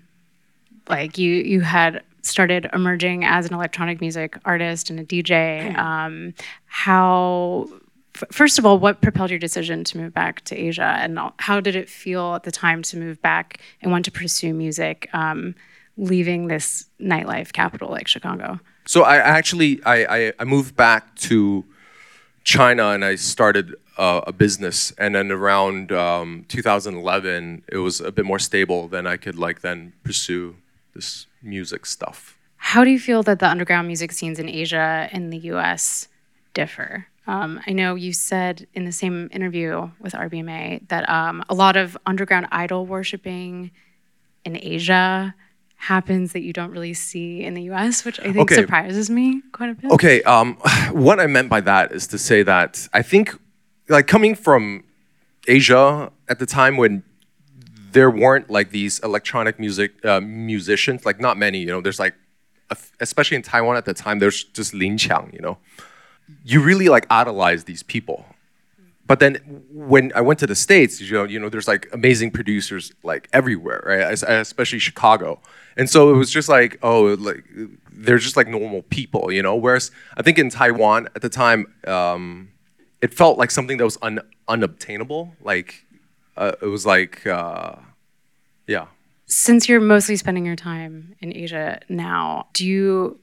like 0.90 1.18
you 1.18 1.34
you 1.36 1.62
had 1.62 2.04
started 2.22 2.70
emerging 2.74 3.24
as 3.25 3.46
an 3.46 3.54
electronic 3.54 4.02
music 4.02 4.38
artist 4.46 4.90
and 4.90 5.00
a 5.00 5.04
DJ, 5.04 5.78
um, 5.78 6.34
how 6.66 7.68
first 8.13 8.60
of 8.60 8.65
all, 8.65 8.79
what 8.79 9.01
propelled 9.01 9.29
your 9.29 9.39
decision 9.39 9.84
to 9.86 9.98
move 9.98 10.13
back 10.13 10.41
to 10.46 10.55
Asia, 10.55 10.96
and 11.00 11.20
how 11.39 11.60
did 11.60 11.75
it 11.75 11.89
feel 11.89 12.36
at 12.36 12.43
the 12.43 12.51
time 12.51 12.82
to 12.84 12.98
move 12.98 13.22
back 13.22 13.60
and 13.82 13.91
want 13.91 14.05
to 14.05 14.12
pursue 14.12 14.53
music, 14.53 15.10
um, 15.13 15.55
leaving 15.98 16.48
this 16.48 16.86
nightlife 17.00 17.53
capital 17.53 17.89
like 17.89 18.08
Chicago? 18.08 18.60
So 18.86 19.03
I 19.03 19.17
actually 19.17 19.84
I, 19.84 20.05
I, 20.05 20.34
I 20.39 20.43
moved 20.43 20.75
back 20.75 21.15
to 21.15 21.63
China 22.43 22.89
and 22.89 23.05
I 23.05 23.15
started 23.15 23.75
uh, 23.98 24.22
a 24.27 24.34
business. 24.34 24.91
And 24.98 25.15
then 25.15 25.32
around 25.32 25.91
um, 25.91 26.46
2011, 26.48 27.63
it 27.67 27.77
was 27.77 28.01
a 28.01 28.12
bit 28.12 28.25
more 28.25 28.39
stable. 28.39 28.88
Then 28.88 29.08
I 29.08 29.17
could 29.17 29.38
like 29.38 29.62
then 29.62 29.93
pursue 30.03 30.55
this 30.93 31.27
music 31.41 31.86
stuff. 31.86 32.38
How 32.58 32.84
do 32.84 32.89
you 32.89 33.00
feel 33.00 33.24
that 33.24 33.39
the 33.39 33.50
underground 33.50 33.88
music 33.88 34.12
scenes 34.12 34.39
in 34.39 34.48
Asia 34.48 35.10
and 35.12 35.32
the 35.32 35.38
U.S. 35.38 36.08
differ? 36.53 37.08
Um, 37.25 37.62
I 37.65 37.72
know 37.72 37.96
you 37.96 38.12
said 38.13 38.68
in 38.74 38.86
the 38.86 38.92
same 38.92 39.30
interview 39.32 39.89
with 40.00 40.13
RBMA 40.13 40.88
that 40.89 41.08
um, 41.10 41.44
a 41.50 41.53
lot 41.53 41.77
of 41.77 41.98
underground 42.06 42.48
idol 42.51 42.86
worshiping 42.86 43.72
in 44.44 44.58
Asia 44.58 45.34
happens 45.77 46.34
that 46.34 46.42
you 46.42 46.53
don't 46.53 46.72
really 46.72 46.94
see 46.94 47.44
in 47.44 47.53
the 47.53 47.63
US, 47.72 48.03
which 48.06 48.20
I 48.20 48.24
think 48.34 48.51
Okay. 48.51 48.56
surprises 48.56 49.10
me 49.10 49.42
quite 49.51 49.70
a 49.70 49.74
bit. 49.74 49.92
Okay, 49.92 50.22
um, 50.24 50.56
what 50.92 51.20
I 51.20 51.27
meant 51.27 51.50
by 51.50 51.62
that 51.62 51.92
is 51.92 52.08
to 52.08 52.18
say 52.18 52.44
that 52.44 52.88
I 52.94 53.01
think, 53.01 53.38
like 53.89 54.08
coming 54.08 54.36
from 54.36 54.84
Asia 55.48 56.12
at 56.30 56.39
the 56.39 56.46
time 56.46 56.77
when 56.77 57.03
there 57.92 58.10
weren't 58.10 58.50
like 58.50 58.72
these 58.72 59.00
electronic 59.00 59.60
music 59.60 60.03
uh, 60.06 60.20
musicians, 60.22 61.06
like 61.06 61.20
not 61.20 61.38
many, 61.38 61.60
you 61.60 61.68
know, 61.68 61.82
there's 61.82 62.00
like, 62.00 62.15
especially 63.00 63.36
in 63.36 63.44
Taiwan 63.44 63.77
at 63.77 63.86
the 63.86 63.94
time, 63.94 64.20
there's 64.20 64.44
just 64.46 64.74
Lin 64.74 64.98
Qiang, 64.98 65.32
you 65.34 65.39
know. 65.39 65.58
You 66.44 66.62
really 66.62 66.89
like 66.89 67.06
idolize 67.10 67.63
these 67.65 67.84
people. 67.84 68.25
But 69.06 69.20
then 69.20 69.36
when 69.70 70.13
I 70.15 70.22
went 70.22 70.39
to 70.39 70.48
the 70.48 70.56
States, 70.56 71.01
you 71.01 71.12
know, 71.12 71.25
you 71.25 71.39
know, 71.39 71.50
there's 71.50 71.68
like 71.68 71.89
amazing 71.92 72.32
producers 72.32 72.92
like 73.03 73.27
everywhere, 73.34 73.84
right? 73.86 74.24
Especially 74.24 74.80
Chicago. 74.80 75.42
And 75.75 75.89
so 75.89 76.13
it 76.13 76.18
was 76.18 76.32
just 76.32 76.48
like, 76.48 76.80
oh, 76.82 77.15
like 77.20 77.44
they're 77.92 78.18
just 78.18 78.38
like 78.38 78.48
normal 78.48 78.84
people, 78.84 79.32
you 79.32 79.42
know. 79.42 79.56
Whereas 79.56 79.92
I 80.15 80.22
think 80.22 80.39
in 80.39 80.50
Taiwan 80.50 81.10
at 81.15 81.22
the 81.22 81.30
time, 81.30 81.74
um, 81.86 82.50
it 83.01 83.13
felt 83.13 83.38
like 83.38 83.51
something 83.51 83.77
that 83.77 83.84
was 83.84 83.98
un- 84.01 84.22
unobtainable. 84.48 85.36
Like 85.42 85.86
uh, 86.38 86.53
it 86.62 86.68
was 86.68 86.86
like, 86.86 87.27
uh, 87.27 87.75
yeah. 88.68 88.88
Since 89.25 89.68
you're 89.68 89.82
mostly 89.82 90.15
spending 90.15 90.46
your 90.46 90.56
time 90.56 91.15
in 91.20 91.36
Asia 91.36 91.82
now, 91.89 92.48
do 92.53 92.65
you 92.65 93.20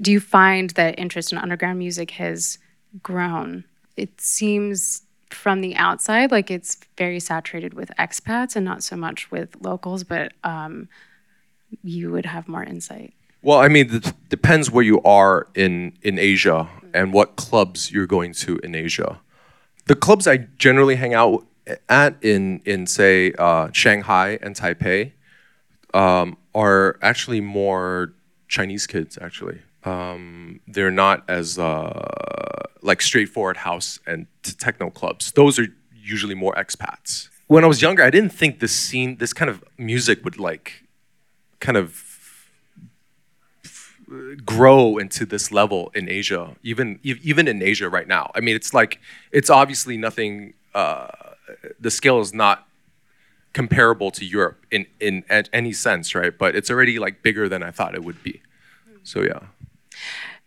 do 0.00 0.12
you 0.12 0.20
find 0.20 0.70
that 0.70 0.98
interest 0.98 1.32
in 1.32 1.38
underground 1.38 1.78
music 1.78 2.12
has 2.12 2.58
grown? 3.02 3.64
It 3.96 4.20
seems 4.20 5.02
from 5.30 5.60
the 5.60 5.74
outside 5.76 6.30
like 6.30 6.50
it's 6.50 6.78
very 6.96 7.18
saturated 7.18 7.74
with 7.74 7.90
expats 7.98 8.56
and 8.56 8.64
not 8.64 8.82
so 8.82 8.96
much 8.96 9.30
with 9.30 9.56
locals, 9.60 10.04
but 10.04 10.32
um, 10.44 10.88
you 11.82 12.10
would 12.12 12.26
have 12.26 12.46
more 12.48 12.62
insight. 12.62 13.14
Well, 13.42 13.58
I 13.58 13.68
mean, 13.68 13.94
it 13.94 14.12
depends 14.28 14.70
where 14.70 14.84
you 14.84 15.00
are 15.02 15.46
in 15.54 15.92
in 16.02 16.18
Asia 16.18 16.68
and 16.92 17.12
what 17.12 17.36
clubs 17.36 17.92
you're 17.92 18.06
going 18.06 18.32
to 18.34 18.58
in 18.58 18.74
Asia. 18.74 19.20
The 19.86 19.94
clubs 19.94 20.26
I 20.26 20.48
generally 20.58 20.96
hang 20.96 21.14
out 21.14 21.46
at 21.88 22.16
in 22.22 22.60
in 22.64 22.86
say 22.86 23.32
uh, 23.38 23.70
Shanghai 23.72 24.38
and 24.42 24.56
Taipei 24.56 25.12
um, 25.94 26.36
are 26.54 26.98
actually 27.02 27.40
more 27.40 28.14
Chinese 28.48 28.86
kids. 28.86 29.18
Actually, 29.20 29.60
um, 29.86 30.60
they're 30.66 30.90
not 30.90 31.24
as 31.28 31.58
uh, 31.58 32.56
like 32.82 33.00
straightforward 33.00 33.58
house 33.58 34.00
and 34.06 34.26
techno 34.42 34.90
clubs. 34.90 35.32
Those 35.32 35.58
are 35.58 35.68
usually 35.94 36.34
more 36.34 36.54
expats. 36.54 37.28
When 37.46 37.62
I 37.62 37.66
was 37.68 37.80
younger, 37.80 38.02
I 38.02 38.10
didn't 38.10 38.32
think 38.32 38.60
this 38.60 38.72
scene, 38.72 39.16
this 39.18 39.32
kind 39.32 39.48
of 39.48 39.62
music 39.78 40.24
would 40.24 40.38
like 40.38 40.84
kind 41.60 41.76
of 41.76 42.02
grow 44.44 44.98
into 44.98 45.24
this 45.26 45.50
level 45.52 45.90
in 45.94 46.08
Asia, 46.08 46.56
even 46.62 46.98
even 47.02 47.48
in 47.48 47.62
Asia 47.62 47.88
right 47.88 48.08
now. 48.08 48.30
I 48.34 48.40
mean, 48.40 48.56
it's 48.56 48.74
like 48.74 49.00
it's 49.30 49.50
obviously 49.50 49.96
nothing. 49.96 50.54
Uh, 50.74 51.08
the 51.78 51.90
scale 51.90 52.20
is 52.20 52.34
not 52.34 52.66
comparable 53.52 54.10
to 54.10 54.24
Europe 54.24 54.66
in 54.70 54.86
in 55.00 55.24
any 55.52 55.72
sense, 55.72 56.14
right? 56.14 56.36
But 56.36 56.56
it's 56.56 56.70
already 56.70 56.98
like 56.98 57.22
bigger 57.22 57.48
than 57.48 57.62
I 57.62 57.70
thought 57.70 57.94
it 57.94 58.04
would 58.04 58.22
be. 58.22 58.42
So 59.04 59.22
yeah. 59.22 59.40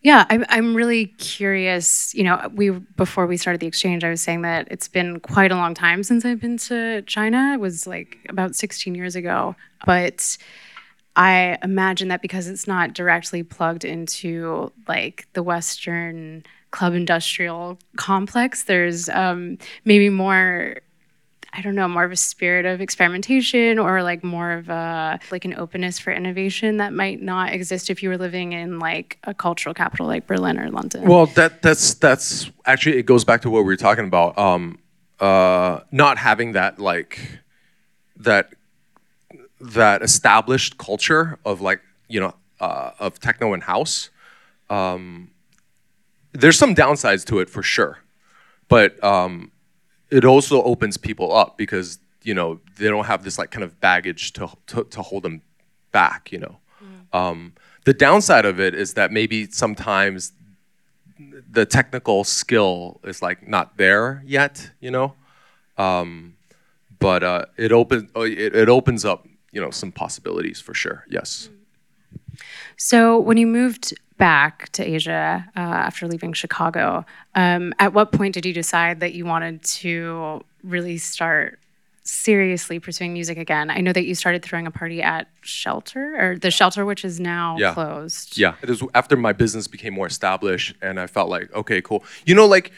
Yeah, 0.02 0.26
I'm, 0.30 0.46
I'm 0.48 0.76
really 0.76 1.08
curious. 1.08 2.14
You 2.16 2.24
know, 2.24 2.50
we 2.54 2.70
before 2.70 3.28
we 3.28 3.36
started 3.36 3.60
the 3.60 3.68
exchange, 3.68 4.04
I 4.04 4.10
was 4.10 4.22
saying 4.22 4.44
that 4.44 4.68
it's 4.72 4.88
been 4.88 5.20
quite 5.20 5.52
a 5.52 5.56
long 5.56 5.74
time 5.74 6.04
since 6.04 6.24
I've 6.24 6.40
been 6.40 6.58
to 6.58 7.02
China. 7.02 7.52
It 7.54 7.60
was 7.60 7.86
like 7.86 8.18
about 8.30 8.56
16 8.56 8.96
years 8.96 9.16
ago. 9.16 9.56
But 9.86 10.38
I 11.18 11.58
imagine 11.64 12.08
that 12.10 12.22
because 12.22 12.48
it's 12.48 12.66
not 12.66 12.94
directly 12.94 13.44
plugged 13.44 13.84
into 13.84 14.72
like 14.88 15.28
the 15.34 15.44
Western 15.44 16.44
club 16.72 16.94
industrial 16.94 17.78
complex, 17.98 18.64
there's 18.64 19.10
um, 19.10 19.58
maybe 19.84 20.10
more 20.10 20.78
I 21.52 21.62
don't 21.62 21.76
know, 21.76 21.88
more 21.88 22.04
of 22.04 22.12
a 22.12 22.16
spirit 22.16 22.66
of 22.66 22.80
experimentation 22.80 23.80
or 23.80 24.04
like 24.04 24.24
more 24.24 24.52
of 24.52 24.70
a 24.70 25.20
like 25.32 25.46
an 25.46 25.56
openness 25.56 25.98
for 25.98 26.12
innovation 26.12 26.78
that 26.78 26.94
might 26.94 27.22
not 27.22 27.54
exist 27.54 27.90
if 27.90 28.04
you 28.04 28.10
were 28.10 28.18
living 28.18 28.54
in 28.54 28.80
like 28.80 29.18
a 29.24 29.34
cultural 29.34 29.74
capital 29.74 30.06
like 30.06 30.28
Berlin 30.28 30.60
or 30.60 30.70
London. 30.70 31.08
Well, 31.08 31.26
that 31.28 31.62
that's 31.62 31.96
that's 31.96 32.52
actually 32.66 32.98
it 32.98 33.06
goes 33.06 33.24
back 33.26 33.42
to 33.42 33.50
what 33.50 33.60
we 33.60 33.66
were 33.66 33.78
talking 33.78 34.06
about. 34.06 34.38
Um, 34.38 34.80
uh, 35.20 35.82
not 35.92 36.18
having 36.18 36.54
that 36.54 36.80
like 36.80 37.40
that 38.18 38.54
that 39.60 40.02
established 40.02 40.78
culture 40.78 41.40
of 41.46 41.62
like 41.62 41.82
you 42.08 42.20
know 42.20 42.36
uh, 42.60 42.92
of 43.00 43.20
techno 43.20 43.54
and 43.54 43.64
house. 43.64 44.10
Um, 44.70 45.32
there's 46.32 46.58
some 46.60 46.76
downsides 46.76 47.26
to 47.26 47.40
it 47.40 47.50
for 47.50 47.64
sure, 47.64 48.00
but 48.68 49.04
um, 49.04 49.52
it 50.12 50.26
also 50.26 50.64
opens 50.64 50.98
people 50.98 51.34
up 51.36 51.58
because 51.58 52.00
you 52.24 52.34
know 52.34 52.60
they 52.78 52.88
don't 52.88 53.06
have 53.06 53.24
this 53.24 53.38
like 53.38 53.52
kind 53.52 53.64
of 53.64 53.80
baggage 53.80 54.34
to 54.34 54.50
to, 54.68 54.84
to 54.86 55.02
hold 55.02 55.24
them 55.24 55.42
back. 55.92 56.32
You 56.32 56.40
know, 56.40 56.58
um, 57.14 57.54
the 57.86 57.94
downside 57.94 58.46
of 58.46 58.60
it 58.60 58.74
is 58.74 58.94
that 58.96 59.12
maybe 59.12 59.50
sometimes 59.50 60.34
the 61.52 61.66
technical 61.66 62.24
skill 62.24 63.00
is 63.04 63.22
like 63.22 63.48
not 63.48 63.78
there 63.78 64.24
yet. 64.26 64.72
You 64.80 64.92
know, 64.92 65.14
um, 65.78 66.36
but 67.00 67.24
uh, 67.24 67.46
it 67.58 67.72
opens 67.72 68.10
it, 68.16 68.56
it 68.56 68.70
opens 68.70 69.06
up 69.06 69.28
you 69.52 69.62
know 69.62 69.72
some 69.72 69.92
possibilities 69.92 70.60
for 70.60 70.74
sure. 70.74 71.06
Yes. 71.10 71.50
So 72.78 73.20
when 73.20 73.38
you 73.38 73.48
moved 73.48 73.94
back 74.20 74.70
to 74.74 74.88
Asia 74.88 75.50
uh, 75.58 75.60
after 75.60 76.08
leaving 76.08 76.34
Chicago, 76.34 77.04
um, 77.34 77.74
at 77.80 77.94
what 77.94 78.12
point 78.12 78.36
did 78.36 78.46
you 78.46 78.54
decide 78.54 79.00
that 79.00 79.14
you 79.14 79.26
wanted 79.26 79.64
to 79.64 80.44
really 80.64 80.98
start 81.00 81.58
seriously 82.04 82.80
pursuing 82.80 83.14
music 83.14 83.38
again? 83.38 83.70
I 83.72 83.80
know 83.82 83.94
that 83.94 84.06
you 84.06 84.14
started 84.14 84.44
throwing 84.44 84.68
a 84.68 84.72
party 84.72 85.02
at 85.02 85.28
Shelter 85.42 86.16
or 86.20 86.38
the 86.38 86.52
Shelter, 86.52 86.86
which 86.86 87.04
is 87.04 87.20
now 87.20 87.58
Yeah. 87.58 87.74
closed. 87.74 88.38
Yeah, 88.38 88.54
it 88.62 88.70
was 88.70 88.84
after 88.94 89.16
my 89.18 89.34
business 89.34 89.68
became 89.68 89.94
more 89.94 90.08
established, 90.08 90.76
and 90.82 91.00
I 91.00 91.08
felt 91.08 91.30
like, 91.30 91.52
okay, 91.56 91.82
cool. 91.82 92.04
You 92.26 92.36
know, 92.36 92.46
like 92.46 92.72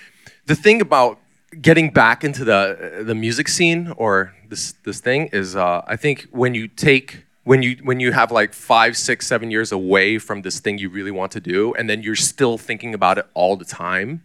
the 0.45 0.55
thing 0.55 0.79
about 0.81 1.19
getting 1.61 1.89
back 1.91 2.23
into 2.23 2.45
the 2.45 3.03
the 3.05 3.15
music 3.15 3.47
scene 3.49 3.91
or 3.97 4.33
this 4.49 4.73
this 4.83 4.99
thing 5.01 5.27
is, 5.33 5.55
uh, 5.55 5.81
I 5.87 5.95
think 5.97 6.27
when 6.31 6.53
you 6.53 6.67
take 6.67 7.25
when 7.43 7.63
you 7.63 7.77
when 7.83 7.99
you 7.99 8.11
have 8.11 8.31
like 8.31 8.53
five, 8.53 8.95
six, 8.95 9.27
seven 9.27 9.51
years 9.51 9.71
away 9.71 10.17
from 10.17 10.41
this 10.43 10.59
thing 10.59 10.77
you 10.77 10.89
really 10.89 11.11
want 11.11 11.31
to 11.33 11.39
do, 11.39 11.73
and 11.73 11.89
then 11.89 12.03
you're 12.03 12.15
still 12.15 12.57
thinking 12.57 12.93
about 12.93 13.17
it 13.17 13.25
all 13.33 13.55
the 13.55 13.65
time. 13.65 14.23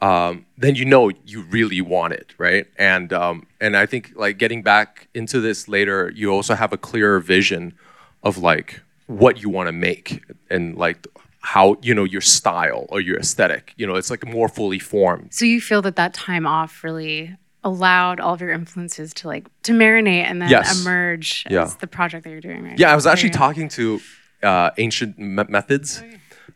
Um, 0.00 0.44
then 0.58 0.74
you 0.74 0.84
know 0.84 1.10
you 1.24 1.42
really 1.42 1.80
want 1.80 2.12
it, 2.12 2.34
right? 2.36 2.66
And 2.76 3.12
um, 3.12 3.46
and 3.60 3.76
I 3.76 3.86
think 3.86 4.12
like 4.16 4.38
getting 4.38 4.62
back 4.62 5.08
into 5.14 5.40
this 5.40 5.68
later, 5.68 6.12
you 6.14 6.30
also 6.30 6.54
have 6.54 6.72
a 6.72 6.76
clearer 6.76 7.20
vision 7.20 7.74
of 8.22 8.38
like 8.38 8.82
what 9.06 9.42
you 9.42 9.48
want 9.48 9.68
to 9.68 9.72
make 9.72 10.22
and 10.50 10.76
like 10.76 11.06
how 11.40 11.76
you 11.82 11.94
know 11.94 12.04
your 12.04 12.20
style 12.20 12.86
or 12.88 13.00
your 13.00 13.18
aesthetic. 13.18 13.72
You 13.76 13.86
know, 13.86 13.94
it's 13.94 14.10
like 14.10 14.26
more 14.26 14.48
fully 14.48 14.80
formed. 14.80 15.32
So 15.32 15.44
you 15.44 15.60
feel 15.60 15.82
that 15.82 15.96
that 15.96 16.14
time 16.14 16.46
off 16.46 16.82
really 16.82 17.36
allowed 17.64 18.20
all 18.20 18.34
of 18.34 18.40
your 18.40 18.50
influences 18.52 19.12
to 19.14 19.26
like 19.28 19.46
to 19.62 19.72
marinate 19.72 20.24
and 20.24 20.40
then 20.40 20.48
Yes. 20.50 20.80
emerge 20.82 21.44
Yeah. 21.50 21.62
as 21.64 21.76
the 21.76 21.86
project 21.86 22.24
that 22.24 22.30
you're 22.30 22.40
doing 22.40 22.62
right 22.62 22.78
Yeah, 22.78 22.88
now. 22.88 22.92
I 22.92 22.94
was 22.96 23.06
actually 23.06 23.30
Very- 23.30 23.38
talking 23.38 23.68
to 23.70 24.00
uh, 24.42 24.70
ancient 24.76 25.18
me- 25.18 25.44
methods. 25.48 26.02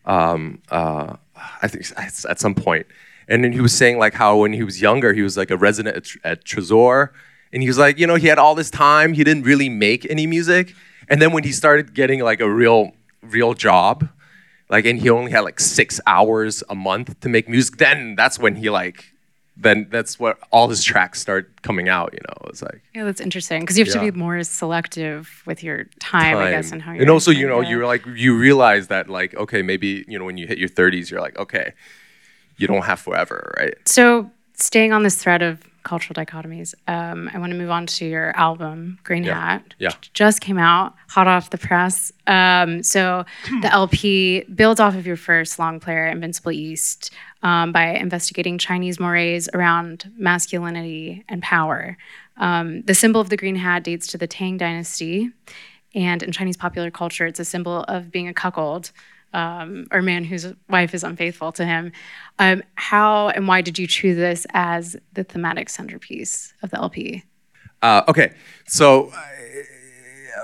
Um, 0.04 0.60
uh, 0.70 1.16
I 1.62 1.68
think 1.68 1.84
at 1.96 2.24
at 2.28 2.38
some 2.40 2.54
point, 2.54 2.86
and 3.28 3.42
then 3.42 3.52
he 3.52 3.60
was 3.60 3.74
saying 3.74 3.98
like 3.98 4.14
how 4.14 4.36
when 4.38 4.52
he 4.52 4.62
was 4.62 4.80
younger 4.80 5.12
he 5.12 5.22
was 5.22 5.36
like 5.36 5.50
a 5.50 5.56
resident 5.56 5.96
at, 5.96 6.06
at 6.24 6.44
Tresor, 6.44 7.08
and 7.52 7.62
he 7.62 7.68
was 7.68 7.78
like 7.78 7.98
you 7.98 8.06
know 8.06 8.16
he 8.16 8.26
had 8.28 8.38
all 8.38 8.54
this 8.54 8.70
time 8.70 9.12
he 9.14 9.24
didn't 9.24 9.44
really 9.44 9.68
make 9.68 10.06
any 10.10 10.26
music, 10.26 10.74
and 11.08 11.20
then 11.22 11.32
when 11.32 11.44
he 11.44 11.52
started 11.52 11.94
getting 11.94 12.20
like 12.20 12.40
a 12.40 12.50
real 12.50 12.92
real 13.22 13.54
job, 13.54 14.08
like 14.68 14.84
and 14.86 15.00
he 15.00 15.08
only 15.10 15.30
had 15.30 15.40
like 15.40 15.60
six 15.60 16.00
hours 16.06 16.62
a 16.68 16.74
month 16.74 17.18
to 17.20 17.28
make 17.28 17.48
music, 17.48 17.76
then 17.78 18.14
that's 18.16 18.38
when 18.38 18.56
he 18.56 18.68
like 18.70 19.12
then 19.60 19.88
that's 19.90 20.20
what 20.20 20.38
all 20.52 20.68
his 20.68 20.84
tracks 20.84 21.20
start 21.20 21.62
coming 21.62 21.88
out. 21.88 22.12
You 22.12 22.20
know, 22.28 22.48
it's 22.48 22.62
like 22.62 22.80
Yeah, 22.94 23.04
that's 23.04 23.20
interesting 23.20 23.60
because 23.62 23.76
you 23.76 23.84
have 23.84 23.94
Yeah. 23.94 24.06
to 24.06 24.12
be 24.12 24.18
more 24.18 24.42
selective 24.44 25.42
with 25.46 25.62
your 25.64 25.86
time, 26.00 26.36
I 26.38 26.50
guess, 26.50 26.70
and 26.72 26.80
how 26.82 26.92
you're. 26.92 27.02
and 27.02 27.10
also 27.10 27.30
you 27.30 27.46
know 27.48 27.60
you're 27.60 27.86
like 27.86 28.04
you 28.14 28.36
realize 28.38 28.86
that 28.88 29.08
like 29.08 29.34
okay 29.34 29.62
maybe 29.62 30.04
you 30.08 30.18
know 30.18 30.24
when 30.24 30.36
you 30.38 30.46
hit 30.46 30.58
your 30.58 30.68
30s 30.68 31.10
you're 31.10 31.20
like 31.20 31.38
okay 31.38 31.72
you 32.56 32.66
don't 32.66 32.84
have 32.84 33.00
forever 33.00 33.52
right 33.58 33.74
So, 33.86 34.30
staying 34.58 34.92
on 34.92 35.02
this 35.02 35.16
thread 35.16 35.42
of 35.42 35.62
cultural 35.84 36.14
dichotomies, 36.14 36.74
um, 36.86 37.30
I 37.32 37.38
want 37.38 37.52
to 37.52 37.58
move 37.58 37.70
on 37.70 37.86
to 37.86 38.04
your 38.06 38.36
album, 38.36 38.98
Green 39.04 39.24
Yeah. 39.24 39.40
Hat. 39.40 39.74
Yeah. 39.78 39.88
which 39.88 40.12
Just 40.12 40.40
came 40.42 40.58
out, 40.58 40.94
hot 41.08 41.26
off 41.26 41.48
the 41.50 41.56
press. 41.58 42.12
Um, 42.26 42.82
so, 42.82 43.24
the 43.62 43.72
LP 43.72 44.42
builds 44.54 44.80
off 44.80 44.94
of 44.94 45.06
your 45.06 45.16
first 45.16 45.58
long 45.58 45.80
player, 45.80 46.06
Invincible 46.06 46.52
East, 46.52 47.10
um, 47.42 47.72
by 47.72 47.86
investigating 47.94 48.58
Chinese 48.58 49.00
mores 49.00 49.48
around 49.54 50.10
masculinity 50.18 51.24
and 51.28 51.42
power. 51.42 51.96
Um, 52.36 52.82
the 52.82 52.94
symbol 52.94 53.20
of 53.20 53.30
the 53.30 53.36
green 53.36 53.56
hat 53.56 53.84
dates 53.84 54.06
to 54.08 54.18
the 54.18 54.26
Tang 54.26 54.58
Dynasty. 54.58 55.30
And 55.94 56.22
in 56.22 56.32
Chinese 56.32 56.56
popular 56.56 56.90
culture, 56.90 57.26
it's 57.26 57.40
a 57.40 57.44
symbol 57.44 57.84
of 57.84 58.10
being 58.10 58.28
a 58.28 58.34
cuckold 58.34 58.92
um, 59.32 59.86
or 59.90 60.02
man 60.02 60.24
whose 60.24 60.46
wife 60.68 60.94
is 60.94 61.04
unfaithful 61.04 61.52
to 61.52 61.64
him. 61.64 61.92
Um, 62.38 62.62
how 62.74 63.28
and 63.28 63.46
why 63.46 63.60
did 63.60 63.78
you 63.78 63.86
choose 63.86 64.16
this 64.16 64.46
as 64.52 64.96
the 65.12 65.24
thematic 65.24 65.68
centerpiece 65.68 66.54
of 66.62 66.70
the 66.70 66.78
LP? 66.78 67.24
Uh, 67.82 68.02
okay, 68.08 68.32
so 68.66 69.10
uh, 69.10 69.20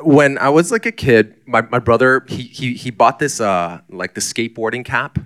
when 0.03 0.39
I 0.39 0.49
was 0.51 0.71
like 0.71 0.87
a 0.87 0.93
kid, 0.93 1.35
my, 1.47 1.63
my 1.63 1.79
brother 1.79 2.25
he, 2.29 2.43
he 2.43 2.75
he 2.75 2.91
bought 2.91 3.19
this 3.19 3.41
uh 3.41 3.81
like 3.89 4.15
the 4.15 4.21
skateboarding 4.21 4.85
cap, 4.85 5.19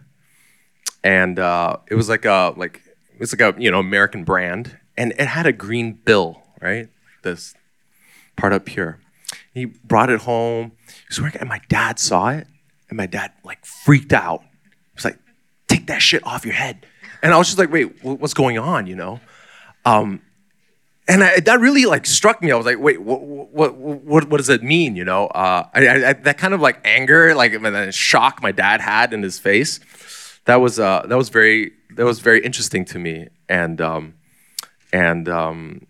and 1.02 1.38
uh, 1.38 1.76
it 1.88 1.94
was 1.94 2.08
like 2.08 2.24
a 2.24 2.54
like 2.56 2.82
it 3.14 3.20
was 3.20 3.38
like 3.38 3.56
a 3.56 3.60
you 3.60 3.70
know 3.70 3.80
American 3.80 4.24
brand, 4.24 4.78
and 4.96 5.12
it 5.12 5.26
had 5.26 5.46
a 5.46 5.52
green 5.52 5.92
bill, 5.92 6.42
right? 6.60 6.88
This 7.22 7.54
part 8.36 8.52
up 8.52 8.68
here. 8.68 9.00
He 9.52 9.66
brought 9.66 10.08
it 10.08 10.20
home. 10.20 10.72
He 10.86 11.04
was 11.08 11.20
wearing 11.20 11.36
and 11.36 11.48
my 11.48 11.60
dad 11.68 11.98
saw 11.98 12.28
it, 12.28 12.46
and 12.88 12.96
my 12.96 13.06
dad 13.06 13.32
like 13.44 13.64
freaked 13.64 14.12
out. 14.12 14.42
He 14.42 14.94
was 14.94 15.04
like, 15.04 15.18
"Take 15.66 15.86
that 15.88 16.02
shit 16.02 16.26
off 16.26 16.44
your 16.44 16.54
head," 16.54 16.86
and 17.22 17.32
I 17.32 17.38
was 17.38 17.48
just 17.48 17.58
like, 17.58 17.72
"Wait, 17.72 18.02
what's 18.02 18.34
going 18.34 18.58
on?" 18.58 18.86
You 18.86 18.96
know. 18.96 19.20
Um, 19.84 20.20
and 21.08 21.24
I, 21.24 21.40
that 21.40 21.60
really 21.60 21.86
like 21.86 22.04
struck 22.04 22.42
me. 22.42 22.52
I 22.52 22.56
was 22.56 22.66
like, 22.66 22.78
wait, 22.78 23.00
what, 23.00 23.22
what, 23.22 23.74
what, 23.74 24.28
what 24.28 24.36
does 24.36 24.50
it 24.50 24.62
mean? 24.62 24.94
You 24.94 25.06
know, 25.06 25.26
uh, 25.28 25.66
I, 25.72 25.88
I, 25.88 26.12
that 26.12 26.36
kind 26.36 26.52
of 26.52 26.60
like 26.60 26.80
anger, 26.84 27.34
like 27.34 27.60
then 27.60 27.90
shock 27.92 28.42
my 28.42 28.52
dad 28.52 28.82
had 28.82 29.14
in 29.14 29.22
his 29.22 29.38
face. 29.38 29.80
That 30.44 30.56
was 30.56 30.78
uh, 30.78 31.06
that 31.08 31.16
was 31.16 31.30
very 31.30 31.72
that 31.96 32.04
was 32.04 32.20
very 32.20 32.44
interesting 32.44 32.84
to 32.86 32.98
me. 32.98 33.28
And 33.48 33.80
um, 33.80 34.14
and 34.92 35.28
um, 35.28 35.86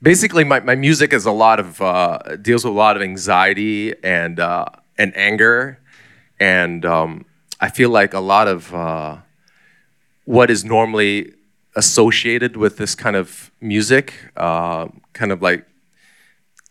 basically, 0.00 0.44
my, 0.44 0.60
my 0.60 0.74
music 0.74 1.12
is 1.12 1.26
a 1.26 1.30
lot 1.32 1.60
of 1.60 1.80
uh, 1.82 2.18
deals 2.40 2.64
with 2.64 2.72
a 2.72 2.76
lot 2.76 2.96
of 2.96 3.02
anxiety 3.02 3.94
and 4.02 4.40
uh, 4.40 4.66
and 4.96 5.14
anger, 5.16 5.80
and 6.38 6.84
um, 6.84 7.24
I 7.60 7.70
feel 7.70 7.90
like 7.90 8.14
a 8.14 8.20
lot 8.20 8.48
of 8.48 8.74
uh, 8.74 9.18
what 10.24 10.50
is 10.50 10.64
normally 10.64 11.32
associated 11.74 12.56
with 12.56 12.76
this 12.78 12.94
kind 12.94 13.16
of 13.16 13.50
music, 13.60 14.14
uh, 14.36 14.88
kind 15.12 15.32
of 15.32 15.42
like 15.42 15.66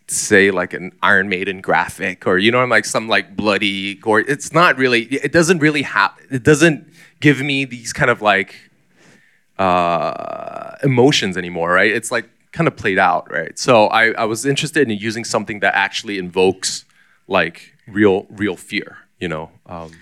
say 0.08 0.50
like 0.50 0.72
an 0.72 0.92
Iron 1.02 1.28
Maiden 1.28 1.60
graphic 1.60 2.26
or 2.26 2.38
you 2.38 2.52
know 2.52 2.60
I'm 2.60 2.70
like 2.70 2.84
some 2.84 3.08
like 3.08 3.36
bloody 3.36 3.94
gore. 3.94 4.20
It's 4.20 4.52
not 4.52 4.78
really. 4.78 5.02
It 5.04 5.32
doesn't 5.32 5.58
really 5.58 5.82
have. 5.82 6.12
It 6.30 6.42
doesn't 6.42 6.86
give 7.20 7.40
me 7.40 7.64
these 7.64 7.92
kind 7.92 8.10
of 8.10 8.22
like 8.22 8.54
uh, 9.58 10.76
emotions 10.82 11.36
anymore, 11.36 11.72
right? 11.72 11.90
It's 11.90 12.10
like 12.10 12.28
kind 12.52 12.68
of 12.68 12.76
played 12.76 12.98
out, 12.98 13.30
right? 13.30 13.58
So 13.58 13.86
I, 13.88 14.12
I 14.12 14.24
was 14.24 14.46
interested 14.46 14.88
in 14.90 14.98
using 14.98 15.24
something 15.24 15.60
that 15.60 15.74
actually 15.74 16.18
invokes 16.18 16.84
like 17.28 17.74
real 17.86 18.26
real 18.30 18.56
fear, 18.56 18.98
you 19.20 19.28
know. 19.28 19.50
Um, 19.66 19.92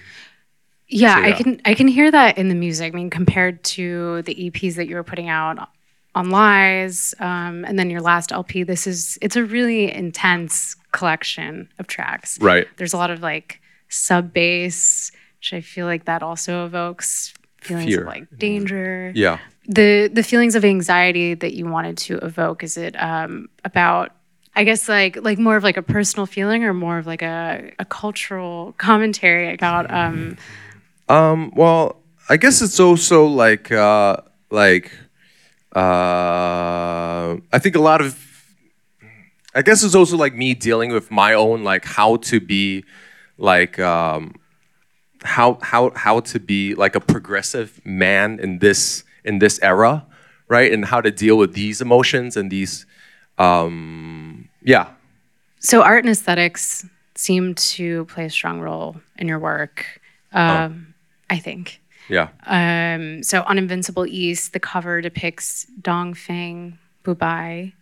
Yeah, 0.89 1.17
So, 1.17 1.23
I 1.23 1.33
can 1.33 1.61
I 1.65 1.75
can 1.75 1.89
hear 1.89 2.11
that 2.11 2.39
in 2.39 2.49
the 2.49 2.55
music. 2.55 2.93
I 2.93 2.97
mean, 2.97 3.11
compared 3.11 3.63
to 3.65 4.23
the 4.23 4.35
EPs 4.35 4.75
that 4.77 4.87
you 4.87 4.97
were 4.97 5.05
putting 5.05 5.29
out 5.29 5.69
on 6.15 6.33
L.I.E.S., 6.33 7.15
um, 7.19 7.65
and 7.65 7.79
then 7.79 7.91
your 7.91 8.01
last 8.01 8.31
LP, 8.33 8.63
this 8.63 8.87
is 8.87 9.19
it's 9.23 9.37
a 9.37 9.45
really 9.45 9.93
intense 9.93 10.77
collection 10.93 11.69
of 11.79 11.87
tracks. 11.87 12.39
Right. 12.41 12.67
There's 12.77 12.93
a 12.93 12.97
lot 12.97 13.11
of 13.11 13.21
like 13.21 13.61
sub 13.89 14.33
bass, 14.33 15.11
which 15.39 15.53
I 15.53 15.61
feel 15.61 15.87
like 15.87 16.05
that 16.05 16.23
also 16.23 16.67
evokes 16.67 17.35
feelings 17.61 17.87
Fear. 17.87 18.03
of 18.03 18.07
like 18.07 18.39
danger. 18.39 19.11
yeah. 19.15 19.39
the 19.67 20.11
the 20.13 20.23
feelings 20.23 20.55
of 20.55 20.65
anxiety 20.65 21.35
that 21.35 21.55
you 21.55 21.67
wanted 21.67 21.97
to 21.97 22.19
evoke 22.19 22.63
is 22.63 22.77
it 22.77 22.95
um, 23.03 23.49
about 23.65 24.13
i 24.57 24.65
guess 24.65 24.89
like 24.89 25.17
like 25.23 25.39
more 25.39 25.57
of 25.57 25.63
like 25.65 25.77
a 25.77 25.83
personal 25.83 26.27
feeling 26.27 26.65
or 26.65 26.73
more 26.75 26.99
of 26.99 27.07
like 27.07 27.23
a, 27.23 27.73
a 27.79 27.85
cultural 27.85 28.75
commentary 28.79 29.53
about 29.55 29.91
um 29.91 30.37
Um, 31.09 31.53
well, 31.55 32.01
I 32.31 32.39
guess 32.39 32.63
it's 32.63 32.81
also 32.81 33.27
like 33.27 33.71
uh, 33.71 34.17
like 34.51 34.91
uh, 35.77 37.37
I 37.53 37.59
think 37.59 37.77
a 37.77 37.81
lot 37.81 38.01
of 38.01 38.17
I 39.55 39.63
guess 39.63 39.83
it's 39.85 39.95
also 39.95 40.17
like 40.17 40.35
me 40.35 40.55
dealing 40.55 40.93
with 40.93 41.11
my 41.11 41.35
own 41.35 41.63
like 41.63 41.85
how 41.85 42.17
to 42.17 42.41
be 42.41 42.85
like 43.39 43.79
um, 43.79 44.35
how 45.23 45.59
how 45.63 45.93
how 45.95 46.21
to 46.21 46.41
be 46.41 46.75
like 46.75 46.97
a 46.97 47.01
progressive 47.01 47.81
man 47.85 48.39
in 48.41 48.59
this 48.59 49.05
in 49.25 49.39
this 49.39 49.61
era, 49.63 50.07
right? 50.49 50.73
And 50.73 50.87
how 50.87 51.01
to 51.01 51.11
deal 51.11 51.37
with 51.37 51.55
these 51.55 51.81
emotions 51.81 52.37
and 52.37 52.51
these 52.51 52.87
um, 53.39 54.49
yeah. 54.63 54.89
So 55.59 55.83
art 55.83 56.05
and 56.05 56.11
aesthetics 56.11 56.87
seem 57.15 57.55
to 57.55 58.05
play 58.07 58.27
a 58.27 58.31
strong 58.31 58.61
role 58.61 58.97
in 59.17 59.29
your 59.29 59.39
work. 59.39 60.01
Um, 60.33 60.89
oh. 60.89 60.95
I 61.31 61.39
think. 61.39 61.81
Yeah. 62.09 62.29
Um, 62.47 63.23
so 63.23 63.43
on 63.43 63.57
Invincible 63.59 64.07
East, 64.07 64.53
the 64.53 64.61
cover 64.61 65.01
depicts 65.01 65.67
Dongfeng 65.81 66.73
um, 66.73 66.79
Bubai. 67.05 67.73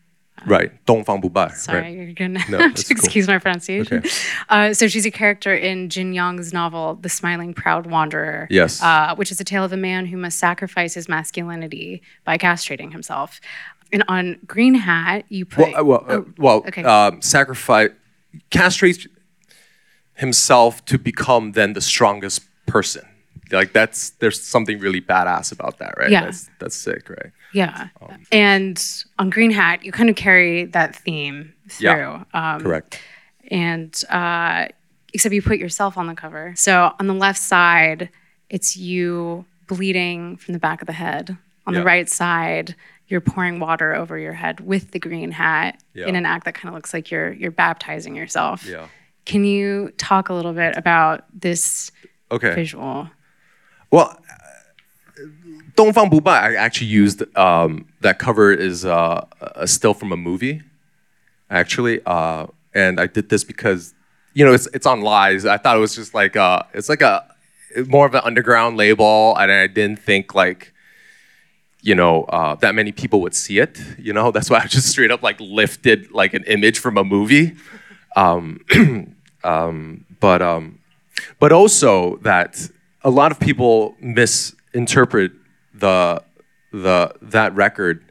Right, 0.47 0.73
Dongfang 0.87 1.23
Bubai. 1.23 1.53
Sorry, 1.53 1.81
right. 1.81 1.97
you're 1.97 2.13
gonna 2.15 2.41
no, 2.49 2.59
excuse 2.67 3.27
cool. 3.27 3.35
my 3.35 3.39
pronunciation. 3.39 3.99
Okay. 3.99 4.11
Uh, 4.49 4.75
so 4.75 4.89
she's 4.89 5.07
a 5.07 5.11
character 5.11 5.55
in 5.55 5.89
Jin 5.89 6.13
Yong's 6.15 6.53
novel, 6.53 6.97
*The 6.97 7.09
Smiling 7.09 7.55
Proud 7.55 7.87
Wanderer*. 7.87 8.49
Yes, 8.51 8.83
uh, 8.83 9.15
which 9.15 9.31
is 9.31 9.41
a 9.41 9.45
tale 9.45 9.63
of 9.63 9.73
a 9.73 9.77
man 9.77 10.07
who 10.07 10.17
must 10.17 10.39
sacrifice 10.39 10.95
his 10.95 11.09
masculinity 11.09 12.03
by 12.25 12.39
castrating 12.39 12.91
himself. 12.91 13.41
And 13.93 14.05
on 14.09 14.39
Green 14.47 14.75
Hat, 14.75 15.25
you 15.29 15.45
put. 15.45 15.73
Well, 15.73 15.81
uh, 15.81 15.85
well, 15.85 16.05
uh, 16.09 16.21
well 16.39 16.57
okay. 16.67 16.83
um, 16.83 17.21
sacrifice, 17.21 17.91
castrates 18.51 19.07
himself 20.15 20.85
to 20.87 20.99
become 20.99 21.53
then 21.53 21.73
the 21.75 21.81
strongest 21.81 22.43
person. 22.67 23.03
Like 23.51 23.73
that's 23.75 24.11
there's 24.11 24.41
something 24.41 24.79
really 24.79 25.01
badass 25.01 25.53
about 25.53 25.79
that, 25.79 25.95
right? 25.99 26.11
Yeah. 26.11 26.25
That's 26.25 26.51
that's 26.59 26.77
sick, 26.77 27.11
right? 27.11 27.33
yeah. 27.53 27.89
um, 28.01 28.25
and 28.33 29.05
on 29.19 29.29
Green 29.29 29.51
Hat, 29.51 29.85
you 29.85 29.93
kind 29.93 30.09
of 30.09 30.17
carry 30.17 30.65
that 30.67 30.97
theme 30.97 31.53
through. 31.69 31.87
Yeah. 31.87 32.25
Um, 32.33 32.61
Correct. 32.63 32.99
and 33.51 33.95
uh, 34.09 34.69
except 35.13 35.35
you 35.35 35.43
put 35.43 35.59
yourself 35.59 35.99
on 35.99 36.07
the 36.07 36.15
cover. 36.15 36.55
So 36.57 36.95
on 36.99 37.07
the 37.09 37.15
left 37.15 37.39
side, 37.39 38.09
it's 38.49 38.75
you 38.75 39.45
bleeding 39.67 40.37
from 40.39 40.53
the 40.55 40.61
back 40.61 40.81
of 40.81 40.87
the 40.87 40.95
head. 40.95 41.37
On 41.67 41.75
Yeah. 41.75 41.81
the 41.81 41.87
right 41.87 42.09
side, 42.09 42.75
you're 43.13 43.21
pouring 43.21 43.61
water 43.61 43.95
over 43.95 44.19
your 44.19 44.33
head 44.33 44.59
with 44.61 44.93
the 44.93 44.99
green 44.99 45.31
hat 45.31 45.79
yeah. 45.93 46.07
in 46.07 46.17
an 46.17 46.25
act 46.25 46.47
that 46.47 46.55
kind 46.55 46.71
of 46.71 46.75
looks 46.75 46.95
like 46.95 47.11
you're 47.11 47.35
you're 47.35 47.51
baptizing 47.51 48.17
yourself. 48.17 48.65
Yeah. 48.67 48.87
Can 49.27 49.45
you 49.45 49.93
talk 49.99 50.31
a 50.31 50.35
little 50.35 50.55
bit 50.55 50.79
about 50.79 51.27
this 51.39 51.93
okay. 52.31 52.55
visual? 52.55 53.11
Well, 53.91 54.19
uh, 54.19 55.23
Dongfang 55.77 56.11
Buba, 56.11 56.29
I 56.29 56.55
actually 56.55 56.87
used 56.87 57.23
um, 57.37 57.87
that 58.01 58.19
cover 58.19 58.51
is 58.51 58.87
uh, 58.87 59.27
a 59.43 59.67
still 59.67 59.93
from 59.93 60.11
a 60.11 60.17
movie, 60.17 60.63
actually, 61.51 62.01
uh, 62.07 62.47
and 62.75 62.99
I 62.99 63.09
did 63.09 63.29
this 63.29 63.45
because 63.45 63.93
you 64.33 64.43
know 64.43 64.55
it's 64.55 64.69
it's 64.69 64.87
on 64.87 65.03
Lies. 65.03 65.45
I 65.45 65.59
thought 65.59 65.77
it 65.77 65.81
was 65.81 65.95
just 65.95 66.15
like 66.15 66.33
it's 66.73 66.89
like 66.89 67.03
a 67.03 67.27
more 67.89 68.07
of 68.07 68.15
an 68.15 68.23
underground 68.25 68.79
label, 68.79 69.37
and 69.37 69.53
I 69.53 69.67
didn't 69.67 69.99
think 69.99 70.35
like 70.35 70.72
you 71.83 71.97
know, 71.97 72.25
uh, 72.25 72.55
that 72.57 72.75
many 72.75 72.93
people 72.93 73.21
would 73.21 73.35
see 73.35 73.59
it. 73.59 73.79
You 73.99 74.13
know, 74.13 74.31
that's 74.31 74.49
why 74.49 74.61
I 74.61 74.67
just 74.67 74.89
straight 74.89 75.11
up 75.11 75.23
like 75.23 75.39
lifted 75.41 76.11
like 76.13 76.33
an 76.33 76.45
image 76.45 76.79
from 76.79 76.97
a 76.97 77.05
movie. 77.05 77.57
Um, 78.17 78.65
um, 79.45 80.07
but 80.21 80.41
um, 80.41 80.79
but 81.39 81.53
also 81.53 82.17
that 82.19 82.69
a 83.03 83.11
lot 83.11 83.33
of 83.33 83.41
people 83.41 83.97
misinterpret 84.01 85.33
the 85.75 86.23
the 86.73 87.15
that 87.21 87.55
record 87.55 88.05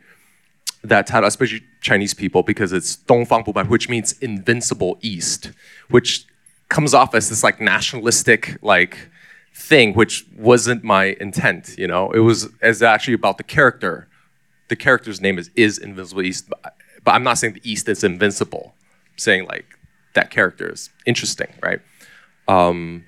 that 0.83 1.07
title, 1.07 1.27
especially 1.27 1.63
Chinese 1.79 2.13
people, 2.13 2.43
because 2.43 2.73
it's 2.73 2.97
Dongfang 2.97 3.45
Bubai, 3.45 3.67
which 3.67 3.87
means 3.87 4.13
invincible 4.19 4.97
East, 5.01 5.51
which 5.89 6.25
comes 6.69 6.93
off 6.93 7.15
as 7.15 7.29
this 7.29 7.43
like 7.43 7.61
nationalistic 7.61 8.57
like 8.61 8.97
thing, 9.53 9.93
which 9.93 10.25
wasn't 10.37 10.83
my 10.83 11.17
intent. 11.19 11.75
You 11.77 11.87
know, 11.87 12.11
it 12.11 12.19
was 12.19 12.49
as 12.61 12.81
actually 12.81 13.13
about 13.13 13.37
the 13.37 13.43
character. 13.43 14.07
The 14.69 14.75
character's 14.75 15.19
name 15.21 15.37
is 15.37 15.49
is 15.55 15.77
Invincible 15.77 16.21
East, 16.21 16.49
but, 16.49 16.75
I'm 17.05 17.23
not 17.23 17.37
saying 17.37 17.53
the 17.53 17.69
East 17.69 17.89
is 17.89 18.03
invincible. 18.03 18.73
I'm 19.11 19.17
saying 19.17 19.45
like 19.47 19.65
that 20.13 20.29
character 20.29 20.71
is 20.71 20.89
interesting, 21.05 21.47
right? 21.61 21.81
Um, 22.47 23.05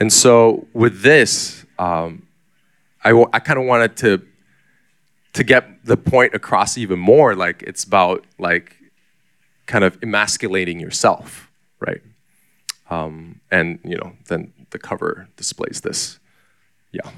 and 0.00 0.12
so 0.12 0.66
with 0.72 1.02
this, 1.02 1.64
um, 1.78 2.26
I, 3.04 3.10
w- 3.10 3.28
I 3.32 3.38
kind 3.38 3.58
of 3.58 3.66
wanted 3.66 3.96
to 3.98 4.22
to 5.34 5.44
get 5.44 5.84
the 5.84 5.96
point 5.96 6.34
across 6.34 6.78
even 6.78 6.98
more. 6.98 7.34
Like 7.34 7.62
it's 7.62 7.84
about 7.84 8.26
like 8.38 8.74
kind 9.66 9.84
of 9.84 9.98
emasculating 10.02 10.80
yourself, 10.80 11.50
right? 11.78 12.00
Um, 12.90 13.40
and 13.50 13.78
you 13.84 13.96
know, 13.96 14.12
then 14.28 14.52
the 14.70 14.78
cover 14.78 15.28
displays 15.36 15.80
this. 15.80 16.18
Yeah. 16.92 17.10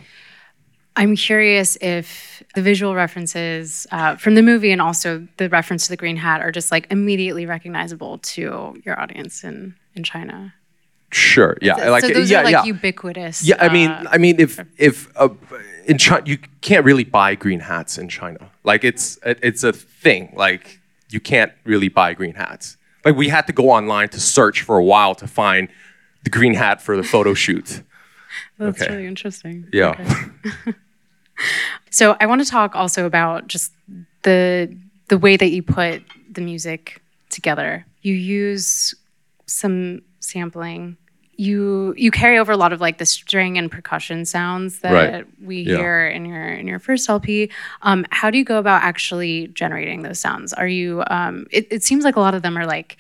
I'm 0.97 1.15
curious 1.15 1.77
if 1.81 2.43
the 2.57 2.63
visual 2.63 2.95
references 2.95 3.87
uh, 3.93 4.17
from 4.17 4.35
the 4.35 4.43
movie 4.43 4.73
and 4.73 4.83
also 4.83 5.29
the 5.37 5.49
reference 5.49 5.85
to 5.85 5.91
the 5.91 5.97
green 5.97 6.17
hat 6.17 6.41
are 6.41 6.51
just 6.51 6.73
like 6.73 6.89
immediately 6.91 7.47
recognizable 7.47 8.19
to 8.19 8.81
your 8.85 8.99
audience 9.01 9.45
in 9.45 9.77
in 9.95 10.03
China. 10.03 10.55
Sure. 11.13 11.57
Yeah. 11.63 11.77
So, 11.77 11.91
like 11.91 12.05
so 12.05 12.09
those 12.11 12.31
yeah, 12.31 12.41
are 12.41 12.45
like 12.45 12.53
yeah. 12.53 12.65
ubiquitous. 12.65 13.43
Yeah, 13.45 13.57
I 13.61 13.73
mean, 13.73 13.91
uh, 13.91 14.05
I 14.11 14.19
mean, 14.19 14.41
if 14.41 14.61
if 14.77 15.09
uh, 15.17 15.29
in 15.87 15.99
China 15.99 16.23
you 16.27 16.39
can't 16.61 16.85
really 16.85 17.05
buy 17.05 17.35
green 17.35 17.61
hats 17.61 17.97
in 17.97 18.09
China. 18.09 18.51
Like 18.65 18.83
it's 18.83 19.19
it- 19.25 19.39
it's 19.43 19.63
a 19.63 19.73
thing. 19.73 20.35
Like 20.37 20.81
you 21.11 21.21
can't 21.21 21.53
really 21.65 21.89
buy 21.89 22.13
green 22.15 22.35
hats. 22.35 22.77
Like 23.05 23.17
we 23.17 23.29
had 23.29 23.47
to 23.47 23.53
go 23.53 23.71
online 23.71 24.09
to 24.11 24.21
search 24.21 24.63
for 24.63 24.77
a 24.77 24.85
while 24.85 25.15
to 25.17 25.27
find 25.27 25.69
the 26.25 26.31
green 26.31 26.55
hat 26.55 26.83
for 26.83 26.97
the 26.97 27.03
photo 27.03 27.35
shoot. 27.35 27.83
that's 28.59 28.83
okay. 28.83 28.93
really 28.93 29.07
interesting. 29.07 29.67
Yeah. 29.73 29.91
Okay. 29.91 30.75
So 31.91 32.17
I 32.21 32.27
want 32.27 32.45
to 32.45 32.49
talk 32.49 32.75
also 32.75 33.07
about 33.07 33.49
just 33.49 33.73
the 34.23 34.75
the 35.09 35.19
way 35.19 35.37
that 35.37 35.51
you 35.51 35.63
put 35.63 36.03
the 36.31 36.41
music 36.41 37.03
together. 37.31 37.87
You 38.03 38.15
use 38.15 38.95
some 39.47 40.03
sampling. 40.21 40.97
You 41.41 41.95
you 41.97 42.11
carry 42.11 42.37
over 42.37 42.51
a 42.51 42.57
lot 42.57 42.73
of 42.73 42.81
like 42.81 42.99
the 42.99 43.07
string 43.07 43.57
and 43.59 43.71
percussion 43.71 44.25
sounds 44.25 44.81
that 44.81 44.93
Right. 44.93 45.25
we 45.41 45.61
Yeah. 45.63 45.77
hear 45.77 46.09
in 46.09 46.25
your 46.27 46.45
in 46.49 46.67
your 46.67 46.81
first 46.81 47.09
LP. 47.09 47.49
Um, 47.83 48.05
how 48.11 48.29
do 48.29 48.39
you 48.39 48.45
go 48.45 48.59
about 48.59 48.83
actually 48.83 49.47
generating 49.55 50.03
those 50.03 50.19
sounds? 50.19 50.53
Are 50.53 50.67
you? 50.67 51.05
Um, 51.09 51.47
it, 51.53 51.69
it 51.71 51.85
seems 51.85 52.03
like 52.03 52.17
a 52.17 52.21
lot 52.21 52.35
of 52.35 52.43
them 52.43 52.59
are 52.59 52.67
like 52.67 52.97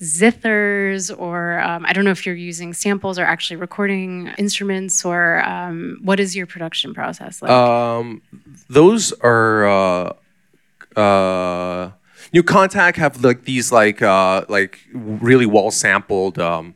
zithers, 0.00 1.16
or 1.16 1.60
um, 1.60 1.86
I 1.86 1.92
don't 1.92 2.04
know 2.04 2.10
if 2.10 2.26
you're 2.26 2.34
using 2.34 2.74
samples 2.74 3.16
or 3.16 3.24
actually 3.24 3.58
recording 3.58 4.32
instruments, 4.38 5.04
or 5.04 5.40
um, 5.48 5.98
what 6.02 6.18
is 6.18 6.34
your 6.34 6.46
production 6.46 6.92
process 6.92 7.40
like? 7.42 7.52
Um, 7.52 8.22
those 8.68 9.12
are 9.20 9.66
uh, 9.68 11.00
uh, 11.00 11.90
New 12.32 12.42
Contact 12.42 12.96
have 12.98 13.22
like 13.22 13.44
these 13.44 13.70
like 13.70 14.02
uh, 14.02 14.44
like 14.48 14.80
really 14.92 15.46
well 15.46 15.70
sampled 15.70 16.40
um, 16.40 16.74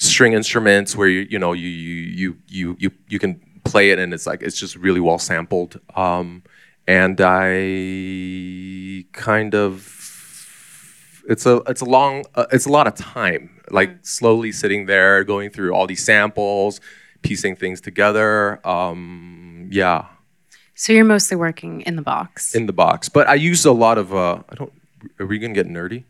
string 0.00 0.32
instruments 0.32 0.96
where 0.96 1.08
you 1.08 1.26
you 1.30 1.38
know 1.38 1.52
you 1.52 1.68
you 1.68 2.36
you 2.48 2.76
you 2.80 2.90
you 3.08 3.18
can 3.18 3.40
play 3.64 3.90
it 3.90 3.98
and 3.98 4.12
it's 4.14 4.26
like 4.26 4.42
it's 4.42 4.58
just 4.58 4.74
really 4.76 5.00
well 5.00 5.18
sampled. 5.18 5.78
Um, 5.94 6.42
and 6.88 7.20
I 7.22 9.04
kind 9.12 9.54
of 9.54 11.22
it's 11.28 11.44
a 11.46 11.56
it's 11.68 11.82
a 11.82 11.84
long 11.84 12.24
uh, 12.34 12.46
it's 12.50 12.66
a 12.66 12.70
lot 12.70 12.86
of 12.86 12.94
time 12.94 13.60
like 13.70 14.04
slowly 14.04 14.50
sitting 14.50 14.86
there 14.86 15.22
going 15.22 15.50
through 15.50 15.72
all 15.72 15.86
these 15.86 16.02
samples 16.02 16.80
piecing 17.22 17.54
things 17.54 17.80
together. 17.80 18.66
Um 18.66 19.68
yeah. 19.70 20.06
So 20.74 20.94
you're 20.94 21.04
mostly 21.04 21.36
working 21.36 21.82
in 21.82 21.96
the 21.96 22.02
box. 22.02 22.54
in 22.54 22.64
the 22.64 22.72
box. 22.72 23.10
But 23.10 23.28
i 23.28 23.34
use 23.34 23.66
a 23.66 23.72
lot 23.72 23.98
of 23.98 24.14
uh 24.14 24.42
i 24.48 24.54
don't 24.54 24.72
are 25.20 25.26
we 25.26 25.38
gonna 25.38 25.54
get 25.54 25.68
nerdy 25.68 26.04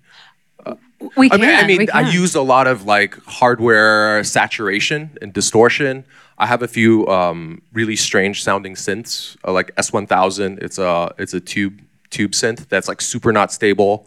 we 1.16 1.26
I 1.26 1.38
can. 1.38 1.40
mean, 1.40 1.50
I 1.50 1.66
mean, 1.66 1.78
we 1.78 1.88
I 1.88 2.00
use 2.10 2.34
a 2.34 2.42
lot 2.42 2.66
of 2.66 2.84
like 2.86 3.22
hardware 3.24 4.22
saturation 4.24 5.16
and 5.22 5.32
distortion. 5.32 6.04
I 6.38 6.46
have 6.46 6.62
a 6.62 6.68
few 6.68 7.06
um, 7.08 7.62
really 7.72 7.96
strange 7.96 8.42
sounding 8.42 8.74
synths, 8.74 9.36
uh, 9.46 9.52
like 9.52 9.74
S1000. 9.76 10.62
It's 10.62 10.78
a 10.78 11.14
it's 11.18 11.34
a 11.34 11.40
tube 11.40 11.80
tube 12.10 12.32
synth 12.32 12.68
that's 12.68 12.88
like 12.88 13.00
super 13.00 13.32
not 13.32 13.52
stable, 13.52 14.06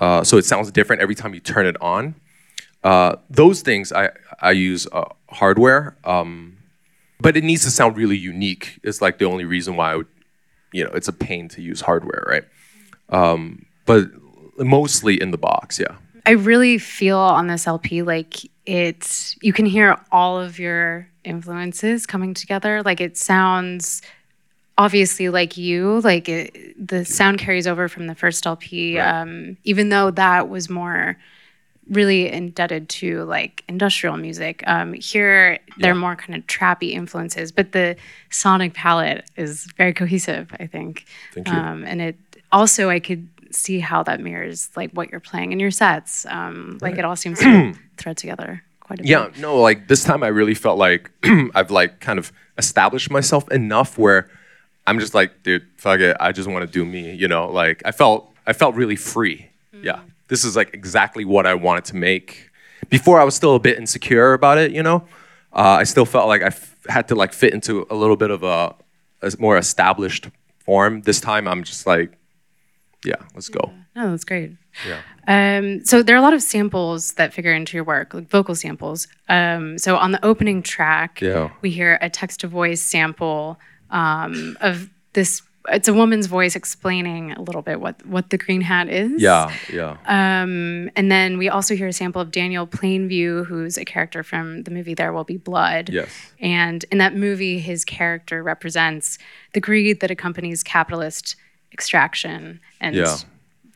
uh, 0.00 0.24
so 0.24 0.36
it 0.36 0.44
sounds 0.44 0.70
different 0.70 1.02
every 1.02 1.14
time 1.14 1.34
you 1.34 1.40
turn 1.40 1.66
it 1.66 1.76
on. 1.80 2.14
Uh, 2.84 3.16
those 3.30 3.62
things 3.62 3.92
I 3.92 4.10
I 4.40 4.52
use 4.52 4.86
uh, 4.92 5.08
hardware, 5.30 5.96
um, 6.04 6.58
but 7.20 7.36
it 7.36 7.44
needs 7.44 7.64
to 7.64 7.70
sound 7.70 7.96
really 7.96 8.16
unique. 8.16 8.78
It's 8.82 9.00
like 9.00 9.18
the 9.18 9.24
only 9.24 9.44
reason 9.44 9.76
why 9.76 9.92
I 9.92 9.96
would, 9.96 10.06
you 10.72 10.84
know, 10.84 10.90
it's 10.90 11.08
a 11.08 11.12
pain 11.12 11.48
to 11.48 11.62
use 11.62 11.80
hardware, 11.80 12.24
right? 12.28 12.44
Um, 13.10 13.66
but 13.86 14.10
mostly 14.58 15.20
in 15.20 15.30
the 15.30 15.38
box, 15.38 15.78
yeah. 15.78 15.96
I 16.28 16.32
really 16.32 16.76
feel 16.78 17.18
on 17.18 17.46
this 17.46 17.66
LP 17.66 18.02
like 18.02 18.44
it. 18.66 19.34
You 19.40 19.52
can 19.52 19.66
hear 19.66 19.96
all 20.12 20.38
of 20.38 20.58
your 20.58 21.08
influences 21.24 22.06
coming 22.06 22.34
together. 22.34 22.82
Like 22.82 23.00
it 23.00 23.16
sounds 23.16 24.02
obviously 24.76 25.28
like 25.30 25.56
you. 25.56 26.00
Like 26.00 26.28
it, 26.28 26.74
the 26.88 27.04
sound 27.04 27.38
carries 27.38 27.66
over 27.66 27.88
from 27.88 28.06
the 28.08 28.14
first 28.14 28.46
LP, 28.46 28.98
Right. 28.98 29.08
um, 29.22 29.56
even 29.64 29.88
though 29.88 30.10
that 30.12 30.48
was 30.48 30.68
more 30.68 31.16
really 31.88 32.30
indebted 32.30 32.90
to 32.90 33.24
like 33.24 33.64
industrial 33.66 34.18
music. 34.18 34.62
Um, 34.66 34.92
here, 34.92 35.58
they're 35.78 35.94
more 35.94 36.14
kind 36.14 36.34
of 36.38 36.46
trappy 36.46 36.92
influences, 36.92 37.50
but 37.50 37.72
the 37.72 37.96
sonic 38.28 38.74
palette 38.74 39.24
is 39.36 39.64
very 39.78 39.94
cohesive. 39.94 40.54
I 40.60 40.66
think. 40.66 41.06
Thank 41.32 41.48
you. 41.48 41.54
Um, 41.54 41.84
and 41.84 42.02
it 42.02 42.16
also, 42.52 42.90
I 42.90 43.00
could 43.00 43.26
see 43.50 43.80
how 43.80 44.02
that 44.04 44.20
mirrors 44.20 44.70
like 44.76 44.92
what 44.92 45.10
you're 45.10 45.20
playing 45.20 45.52
in 45.52 45.60
your 45.60 45.70
sets. 45.70 46.26
Um, 46.26 46.78
like 46.80 46.98
it 46.98 47.04
all 47.04 47.16
seems 47.16 47.38
to 47.40 47.74
thread 47.96 48.16
together 48.16 48.62
quite 48.80 49.00
a 49.00 49.02
bit. 49.02 49.08
Yeah, 49.08 49.28
no, 49.38 49.60
like 49.60 49.88
this 49.88 50.04
time 50.04 50.22
I 50.22 50.28
really 50.28 50.54
felt 50.54 50.78
like 50.78 51.10
I've 51.54 51.70
like 51.70 52.00
kind 52.00 52.18
of 52.18 52.32
established 52.56 53.10
myself 53.10 53.50
enough 53.50 53.98
where 53.98 54.28
I'm 54.86 54.98
just 54.98 55.14
like, 55.14 55.42
dude, 55.42 55.66
fuck 55.76 56.00
it, 56.00 56.16
I 56.18 56.32
just 56.32 56.48
want 56.48 56.66
to 56.66 56.72
do 56.72 56.84
me, 56.84 57.14
you 57.14 57.28
know, 57.28 57.50
like 57.50 57.82
I 57.84 57.92
felt 57.92 58.32
I 58.46 58.52
felt 58.52 58.74
really 58.74 58.96
free. 58.96 59.50
Yeah. 59.72 60.00
This 60.28 60.44
is 60.44 60.56
like 60.56 60.74
exactly 60.74 61.24
what 61.24 61.46
I 61.46 61.54
wanted 61.54 61.84
to 61.86 61.96
make. 61.96 62.50
Before 62.88 63.20
I 63.20 63.24
was 63.24 63.34
still 63.34 63.54
a 63.54 63.58
bit 63.58 63.78
insecure 63.78 64.32
about 64.32 64.58
it, 64.58 64.72
you 64.72 64.82
know. 64.82 65.06
Uh, 65.52 65.78
I 65.80 65.84
still 65.84 66.04
felt 66.04 66.28
like 66.28 66.42
I 66.42 66.46
f- 66.46 66.76
had 66.88 67.08
to 67.08 67.14
like 67.14 67.32
fit 67.32 67.52
into 67.52 67.86
a 67.90 67.94
little 67.94 68.16
bit 68.16 68.30
of 68.30 68.42
a, 68.42 68.74
a 69.22 69.32
more 69.38 69.56
established 69.58 70.28
form. 70.60 71.02
This 71.02 71.20
time 71.20 71.48
I'm 71.48 71.64
just 71.64 71.86
like, 71.86 72.12
yeah, 73.04 73.16
let's 73.34 73.48
go. 73.48 73.72
No, 73.94 74.10
that's 74.10 74.24
great. 74.24 74.52
Yeah. 74.86 75.00
Um, 75.58 75.84
so 75.84 76.02
there 76.02 76.14
are 76.14 76.18
a 76.18 76.22
lot 76.22 76.34
of 76.34 76.42
samples 76.42 77.12
that 77.14 77.32
figure 77.34 77.52
into 77.52 77.76
your 77.76 77.84
work, 77.84 78.14
like 78.14 78.28
vocal 78.28 78.54
samples. 78.54 79.08
Um, 79.28 79.76
so 79.78 79.96
on 79.96 80.12
the 80.12 80.24
opening 80.24 80.62
track, 80.62 81.20
Yeah. 81.20 81.50
we 81.62 81.70
hear 81.70 81.98
a 82.00 82.08
text 82.10 82.40
to 82.40 82.48
voice 82.48 82.80
sample 82.80 83.58
um, 83.90 84.56
of 84.60 84.88
this. 85.14 85.42
It's 85.70 85.86
a 85.88 85.92
woman's 85.92 86.26
voice 86.28 86.56
explaining 86.56 87.32
a 87.32 87.42
little 87.42 87.60
bit 87.60 87.78
what 87.80 88.04
what 88.06 88.30
the 88.30 88.38
green 88.38 88.62
hat 88.62 88.88
is. 88.88 89.20
Yeah, 89.20 89.52
yeah. 89.70 89.96
Um, 90.06 90.88
and 90.96 91.10
then 91.10 91.36
we 91.36 91.50
also 91.50 91.74
hear 91.76 91.88
a 91.88 91.92
sample 91.92 92.22
of 92.22 92.30
Daniel 92.30 92.66
Plainview, 92.66 93.44
who's 93.46 93.76
a 93.76 93.84
character 93.84 94.22
from 94.22 94.62
the 94.62 94.70
movie 94.70 94.94
There 94.94 95.12
Will 95.12 95.24
Be 95.24 95.36
Blood. 95.36 95.90
Yes. 95.90 96.08
And 96.40 96.84
in 96.90 96.98
that 96.98 97.14
movie, 97.14 97.58
his 97.58 97.84
character 97.84 98.42
represents 98.42 99.18
the 99.52 99.60
greed 99.60 100.00
that 100.00 100.10
accompanies 100.10 100.62
capitalist 100.62 101.36
extraction 101.72 102.60
and 102.80 102.94
Yeah. 102.96 103.16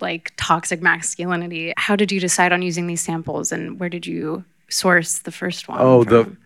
like 0.01 0.33
toxic 0.37 0.83
masculinity. 0.83 1.73
How 1.77 1.97
did 1.97 2.11
you 2.13 2.21
decide 2.21 2.53
on 2.53 2.63
using 2.63 2.87
these 2.87 3.01
samples 3.01 3.53
and 3.53 3.79
where 3.79 3.89
did 3.89 4.07
you 4.07 4.45
source 4.69 5.19
the 5.19 5.33
first 5.33 5.69
one? 5.69 5.79
Oh, 5.81 6.05
the 6.05 6.37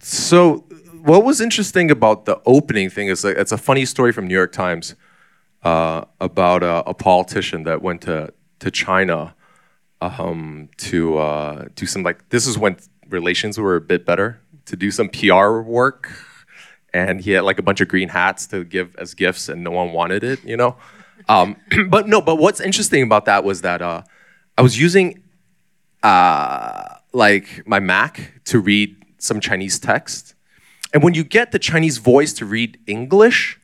so 0.00 0.64
what 1.02 1.24
was 1.24 1.40
interesting 1.40 1.90
about 1.90 2.24
the 2.24 2.40
opening 2.46 2.90
thing 2.90 3.08
is 3.08 3.24
like 3.24 3.36
it's 3.36 3.52
a 3.52 3.58
funny 3.58 3.84
story 3.84 4.12
from 4.12 4.26
New 4.26 4.34
York 4.34 4.52
Times 4.52 4.94
uh, 5.62 6.04
about 6.20 6.62
a, 6.62 6.88
a 6.88 6.94
politician 6.94 7.64
that 7.64 7.82
went 7.82 8.02
to 8.02 8.32
to 8.60 8.70
China 8.70 9.34
um, 10.00 10.68
to 10.76 11.18
uh, 11.18 11.66
do 11.74 11.86
some 11.86 12.02
like 12.02 12.28
this 12.30 12.46
is 12.46 12.56
when 12.58 12.76
relations 13.08 13.58
were 13.58 13.76
a 13.76 13.80
bit 13.80 14.04
better 14.06 14.40
to 14.66 14.76
do 14.76 14.90
some 14.90 15.08
PR 15.08 15.60
work, 15.60 16.10
and 16.94 17.20
he 17.20 17.32
had 17.32 17.42
like 17.42 17.58
a 17.58 17.62
bunch 17.62 17.80
of 17.80 17.88
green 17.88 18.08
hats 18.08 18.46
to 18.48 18.64
give 18.64 18.94
as 18.96 19.14
gifts, 19.14 19.48
and 19.48 19.62
no 19.64 19.70
one 19.70 19.92
wanted 19.92 20.24
it, 20.24 20.44
you 20.44 20.56
know. 20.56 20.76
Um, 21.28 21.56
but 21.88 22.08
no, 22.08 22.20
but 22.20 22.36
what's 22.36 22.60
interesting 22.60 23.02
about 23.02 23.24
that 23.26 23.44
was 23.44 23.62
that 23.62 23.82
uh, 23.82 24.02
I 24.56 24.62
was 24.62 24.78
using 24.78 25.22
uh, 26.02 26.96
like 27.12 27.66
my 27.66 27.80
Mac 27.80 28.40
to 28.44 28.58
read 28.58 28.96
some 29.18 29.40
Chinese 29.40 29.78
text. 29.78 30.34
And 30.92 31.02
when 31.02 31.14
you 31.14 31.24
get 31.24 31.52
the 31.52 31.58
Chinese 31.58 31.98
voice 31.98 32.32
to 32.34 32.44
read 32.44 32.78
English, 32.86 33.58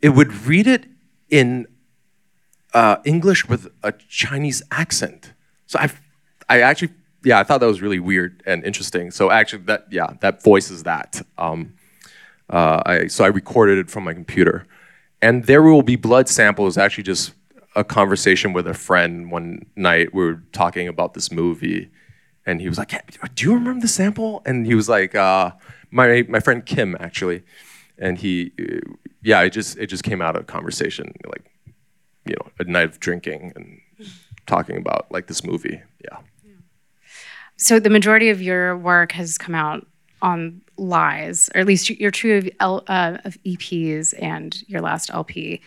it 0.00 0.10
would 0.10 0.32
read 0.46 0.66
it 0.66 0.86
in 1.28 1.66
uh, 2.72 2.96
English 3.04 3.48
with 3.48 3.68
a 3.82 3.92
Chinese 3.92 4.62
accent. 4.70 5.32
So 5.66 5.78
I, 5.78 5.90
I 6.48 6.60
actually, 6.60 6.90
yeah, 7.24 7.38
I 7.38 7.42
thought 7.42 7.58
that 7.60 7.66
was 7.66 7.82
really 7.82 7.98
weird 7.98 8.42
and 8.46 8.64
interesting. 8.64 9.10
So 9.10 9.30
actually, 9.30 9.64
that 9.64 9.86
yeah, 9.90 10.14
that 10.20 10.42
voice 10.42 10.70
is 10.70 10.84
that. 10.84 11.26
Um, 11.36 11.74
uh, 12.50 12.82
I, 12.86 13.06
so 13.08 13.24
I 13.24 13.28
recorded 13.28 13.78
it 13.78 13.90
from 13.90 14.04
my 14.04 14.14
computer, 14.14 14.66
and 15.20 15.44
there 15.44 15.62
will 15.62 15.82
be 15.82 15.96
blood 15.96 16.28
samples. 16.28 16.78
Actually, 16.78 17.04
just 17.04 17.32
a 17.74 17.84
conversation 17.84 18.52
with 18.52 18.66
a 18.66 18.74
friend 18.74 19.30
one 19.30 19.66
night. 19.76 20.14
We 20.14 20.24
were 20.24 20.42
talking 20.52 20.88
about 20.88 21.14
this 21.14 21.32
movie, 21.32 21.90
and 22.44 22.60
he 22.60 22.68
was 22.68 22.78
like, 22.78 22.92
"Do 23.34 23.44
you 23.44 23.54
remember 23.54 23.80
the 23.80 23.88
sample?" 23.88 24.42
And 24.46 24.66
he 24.66 24.74
was 24.74 24.88
like, 24.88 25.14
uh, 25.14 25.52
"My 25.90 26.24
my 26.28 26.40
friend 26.40 26.64
Kim 26.64 26.96
actually," 27.00 27.42
and 27.98 28.18
he, 28.18 28.52
yeah, 29.22 29.42
it 29.42 29.50
just 29.50 29.76
it 29.78 29.88
just 29.88 30.04
came 30.04 30.22
out 30.22 30.36
of 30.36 30.46
conversation 30.46 31.12
like, 31.26 31.44
you 32.24 32.34
know, 32.34 32.50
a 32.60 32.64
night 32.64 32.88
of 32.88 33.00
drinking 33.00 33.52
and 33.56 33.80
talking 34.46 34.76
about 34.76 35.06
like 35.10 35.26
this 35.26 35.44
movie. 35.44 35.82
Yeah. 36.04 36.18
So 37.56 37.80
the 37.80 37.90
majority 37.90 38.28
of 38.28 38.40
your 38.42 38.76
work 38.76 39.12
has 39.12 39.38
come 39.38 39.54
out 39.54 39.86
on 40.22 40.60
L.I.E.S., 40.78 41.50
or 41.54 41.60
at 41.60 41.66
least 41.66 41.90
your 41.90 42.10
true 42.10 42.38
of, 42.38 42.48
L, 42.60 42.84
uh, 42.88 43.18
of 43.24 43.38
EPs 43.44 44.14
and 44.20 44.62
your 44.68 44.80
last 44.80 45.10
LP. 45.10 45.60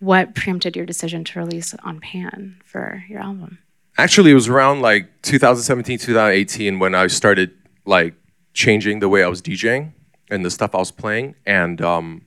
What 0.00 0.34
preempted 0.34 0.76
your 0.76 0.86
decision 0.86 1.24
to 1.24 1.38
release 1.38 1.74
on 1.82 2.00
Pan 2.00 2.60
for 2.64 3.04
your 3.08 3.20
album? 3.20 3.58
Actually, 3.96 4.30
it 4.30 4.34
was 4.34 4.48
around 4.48 4.80
like 4.80 5.08
2017, 5.22 5.98
2018 5.98 6.78
when 6.78 6.94
I 6.94 7.08
started 7.08 7.50
like 7.84 8.14
changing 8.54 9.00
the 9.00 9.08
way 9.08 9.24
I 9.24 9.28
was 9.28 9.42
DJing 9.42 9.92
and 10.30 10.44
the 10.44 10.50
stuff 10.50 10.74
I 10.74 10.78
was 10.78 10.92
playing. 10.92 11.34
And, 11.44 11.80
um, 11.82 12.22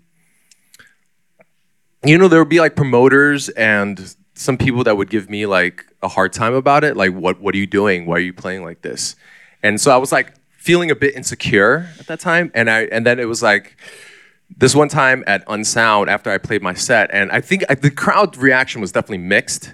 you 2.03 2.17
know, 2.17 2.27
there 2.27 2.39
would 2.39 2.49
be 2.49 2.59
like 2.59 2.75
promoters 2.75 3.47
and 3.49 4.15
some 4.33 4.57
people 4.57 4.83
that 4.83 4.97
would 4.97 5.09
give 5.09 5.29
me 5.29 5.45
like 5.45 5.85
a 6.01 6.09
hard 6.09 6.33
time 6.33 6.53
about 6.53 6.83
it. 6.83 6.97
Like, 6.97 7.13
what, 7.13 7.39
what 7.39 7.55
are 7.55 7.57
you 7.57 7.67
doing? 7.67 8.05
Why 8.05 8.15
are 8.15 8.19
you 8.19 8.33
playing 8.33 8.63
like 8.63 8.81
this? 8.81 9.15
And 9.63 9.79
so 9.79 9.91
I 9.91 9.97
was 9.97 10.11
like 10.11 10.33
feeling 10.61 10.91
a 10.91 10.95
bit 10.95 11.15
insecure 11.15 11.89
at 11.99 12.05
that 12.05 12.19
time. 12.19 12.51
And 12.53 12.69
I, 12.69 12.83
and 12.83 13.03
then 13.03 13.19
it 13.19 13.25
was 13.25 13.41
like, 13.41 13.75
this 14.55 14.75
one 14.75 14.89
time 14.89 15.23
at 15.25 15.43
Unsound 15.47 16.09
after 16.09 16.29
I 16.29 16.37
played 16.37 16.61
my 16.61 16.73
set, 16.73 17.09
and 17.11 17.31
I 17.31 17.41
think 17.41 17.63
I, 17.69 17.75
the 17.75 17.89
crowd 17.89 18.37
reaction 18.37 18.79
was 18.79 18.91
definitely 18.91 19.19
mixed. 19.19 19.73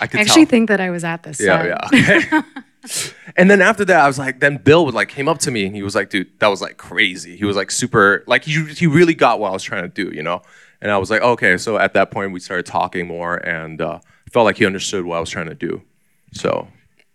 I 0.00 0.06
could 0.06 0.20
I 0.20 0.22
actually 0.22 0.46
tell. 0.46 0.50
think 0.50 0.68
that 0.68 0.80
I 0.80 0.90
was 0.90 1.04
at 1.04 1.24
this. 1.24 1.40
Yeah, 1.40 1.88
set. 1.90 2.22
yeah. 2.22 2.42
Okay. 2.42 3.12
and 3.36 3.50
then 3.50 3.60
after 3.60 3.84
that, 3.84 4.00
I 4.00 4.06
was 4.06 4.18
like, 4.18 4.40
then 4.40 4.56
Bill 4.56 4.86
would 4.86 4.94
like 4.94 5.08
came 5.08 5.28
up 5.28 5.38
to 5.40 5.50
me 5.50 5.66
and 5.66 5.74
he 5.74 5.82
was 5.82 5.94
like, 5.94 6.10
dude, 6.10 6.38
that 6.38 6.48
was 6.48 6.62
like 6.62 6.76
crazy. 6.76 7.36
He 7.36 7.44
was 7.44 7.56
like 7.56 7.70
super, 7.70 8.24
like 8.26 8.44
he 8.44 8.64
he 8.66 8.86
really 8.86 9.14
got 9.14 9.40
what 9.40 9.50
I 9.50 9.52
was 9.52 9.62
trying 9.62 9.82
to 9.82 9.88
do, 9.88 10.14
you 10.14 10.22
know. 10.22 10.42
And 10.80 10.90
I 10.90 10.98
was 10.98 11.10
like, 11.10 11.22
okay. 11.22 11.58
So 11.58 11.76
at 11.76 11.94
that 11.94 12.10
point, 12.10 12.32
we 12.32 12.40
started 12.40 12.66
talking 12.66 13.06
more, 13.06 13.36
and 13.36 13.80
uh, 13.80 13.98
felt 14.32 14.44
like 14.44 14.58
he 14.58 14.64
understood 14.64 15.04
what 15.04 15.16
I 15.16 15.20
was 15.20 15.30
trying 15.30 15.48
to 15.48 15.54
do. 15.54 15.82
So. 16.32 16.68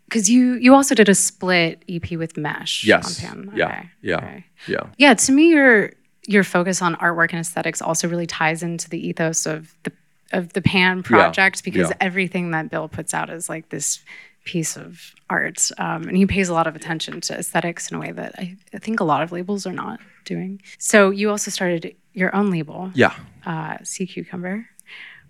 Because 0.10 0.30
you 0.30 0.56
you 0.56 0.74
also 0.74 0.96
did 0.96 1.08
a 1.08 1.16
split 1.16 1.84
EP 1.88 2.12
with 2.12 2.36
Mesh. 2.36 2.84
Yes. 2.84 3.24
On 3.24 3.30
Pan. 3.30 3.48
Okay. 3.50 3.58
Yeah. 3.58 3.86
Yeah. 4.02 4.18
Okay. 4.18 4.46
Yeah. 4.68 4.84
Yeah. 4.98 5.14
To 5.14 5.32
me, 5.32 5.50
you're 5.50 5.92
your 6.28 6.44
focus 6.44 6.82
on 6.82 6.96
artwork 6.98 7.32
and 7.32 7.40
aesthetics 7.40 7.82
also 7.82 8.08
really 8.08 8.28
ties 8.28 8.62
into 8.62 8.90
the 8.90 9.08
ethos 9.08 9.46
of 9.46 9.76
the 9.84 9.92
of 10.32 10.54
the 10.54 10.62
Pan 10.62 11.02
project 11.04 11.58
yeah, 11.58 11.62
because 11.64 11.90
yeah. 11.90 11.98
everything 12.02 12.52
that 12.52 12.70
Bill 12.70 12.88
puts 12.88 13.14
out 13.14 13.30
is 13.30 13.50
like 13.50 13.70
this 13.70 14.04
piece 14.46 14.78
of 14.78 15.14
art, 15.30 15.70
um, 15.78 16.08
and 16.08 16.18
he 16.18 16.26
pays 16.26 16.50
a 16.50 16.54
lot 16.54 16.68
of 16.68 16.76
attention 16.76 17.22
to 17.22 17.38
aesthetics 17.38 17.92
in 17.92 17.98
a 17.98 18.00
way 18.00 18.12
that 18.12 18.36
I, 18.38 18.56
I, 18.74 18.78
think 18.78 19.00
a 19.00 19.04
lot 19.04 19.22
of 19.22 19.32
labels 19.32 19.66
are 19.68 19.74
not 19.74 20.00
doing. 20.26 20.62
So 20.78 21.10
you 21.10 21.30
also 21.30 21.52
started 21.52 21.96
your 22.14 22.36
own 22.36 22.50
label, 22.50 22.92
yeah, 22.94 23.14
uh, 23.46 23.78
Sea 23.84 24.08
Cucumber. 24.08 24.68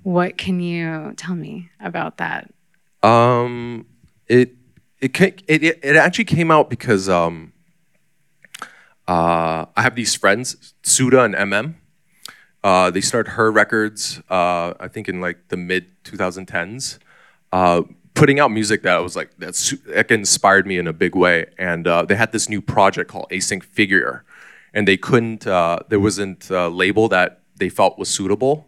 What 0.03 0.37
can 0.37 0.59
you 0.59 1.13
tell 1.17 1.35
me 1.35 1.69
about 1.79 2.17
that? 2.17 2.53
Um, 3.03 3.85
it 4.27 4.53
it 5.01 5.19
it 5.47 5.63
it 5.63 5.95
actually 5.95 6.25
came 6.25 6.51
out 6.51 6.69
because 6.69 7.07
um, 7.07 7.53
uh, 9.07 9.65
I 9.75 9.81
have 9.81 9.95
these 9.95 10.15
friends, 10.15 10.73
Suda 10.83 11.23
and 11.23 11.33
MM. 11.33 11.75
Uh, 12.63 12.91
they 12.91 13.01
started 13.01 13.31
Her 13.31 13.51
Records, 13.51 14.21
uh, 14.29 14.73
I 14.79 14.87
think 14.87 15.07
in 15.07 15.21
like 15.21 15.47
the 15.47 15.57
mid 15.57 15.87
2010s, 16.03 16.99
uh, 17.53 17.83
putting 18.13 18.39
out 18.39 18.51
music 18.51 18.83
that 18.83 18.97
was 18.97 19.15
like 19.15 19.35
that, 19.37 19.55
that 19.87 20.11
inspired 20.11 20.67
me 20.67 20.77
in 20.77 20.87
a 20.87 20.93
big 20.93 21.15
way. 21.15 21.45
And 21.57 21.87
uh, 21.87 22.03
they 22.03 22.15
had 22.15 22.33
this 22.33 22.49
new 22.49 22.61
project 22.61 23.09
called 23.09 23.29
Async 23.31 23.63
Figure, 23.63 24.25
and 24.73 24.87
they 24.87 24.97
couldn't. 24.97 25.47
Uh, 25.47 25.79
there 25.87 25.99
wasn't 25.99 26.49
a 26.49 26.67
label 26.67 27.07
that 27.07 27.41
they 27.55 27.69
felt 27.69 27.97
was 27.97 28.09
suitable, 28.09 28.67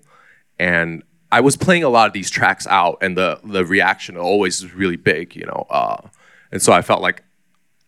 and 0.57 1.03
I 1.31 1.41
was 1.41 1.57
playing 1.57 1.83
a 1.83 1.89
lot 1.89 2.07
of 2.07 2.13
these 2.13 2.29
tracks 2.29 2.65
out, 2.65 2.97
and 3.01 3.17
the 3.17 3.39
the 3.43 3.65
reaction 3.65 4.15
always 4.17 4.63
was 4.63 4.73
really 4.73 4.95
big, 4.95 5.35
you 5.35 5.45
know. 5.45 5.67
And 6.51 6.61
so 6.61 6.73
I 6.73 6.81
felt 6.81 7.01
like 7.01 7.23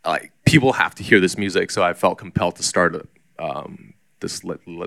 like 0.05 0.31
people 0.45 0.73
have 0.73 0.95
to 0.95 1.03
hear 1.03 1.19
this 1.19 1.37
music, 1.37 1.71
so 1.71 1.83
I 1.83 1.93
felt 1.93 2.17
compelled 2.17 2.55
to 2.57 2.63
start 2.63 2.95
a, 2.95 3.05
um, 3.43 3.93
this 4.19 4.43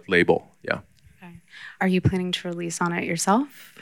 label. 0.08 0.48
Yeah. 0.62 0.80
Okay. 1.22 1.34
Are 1.80 1.88
you 1.88 2.00
planning 2.00 2.32
to 2.32 2.48
release 2.48 2.80
on 2.80 2.92
it 2.92 3.04
yourself? 3.04 3.74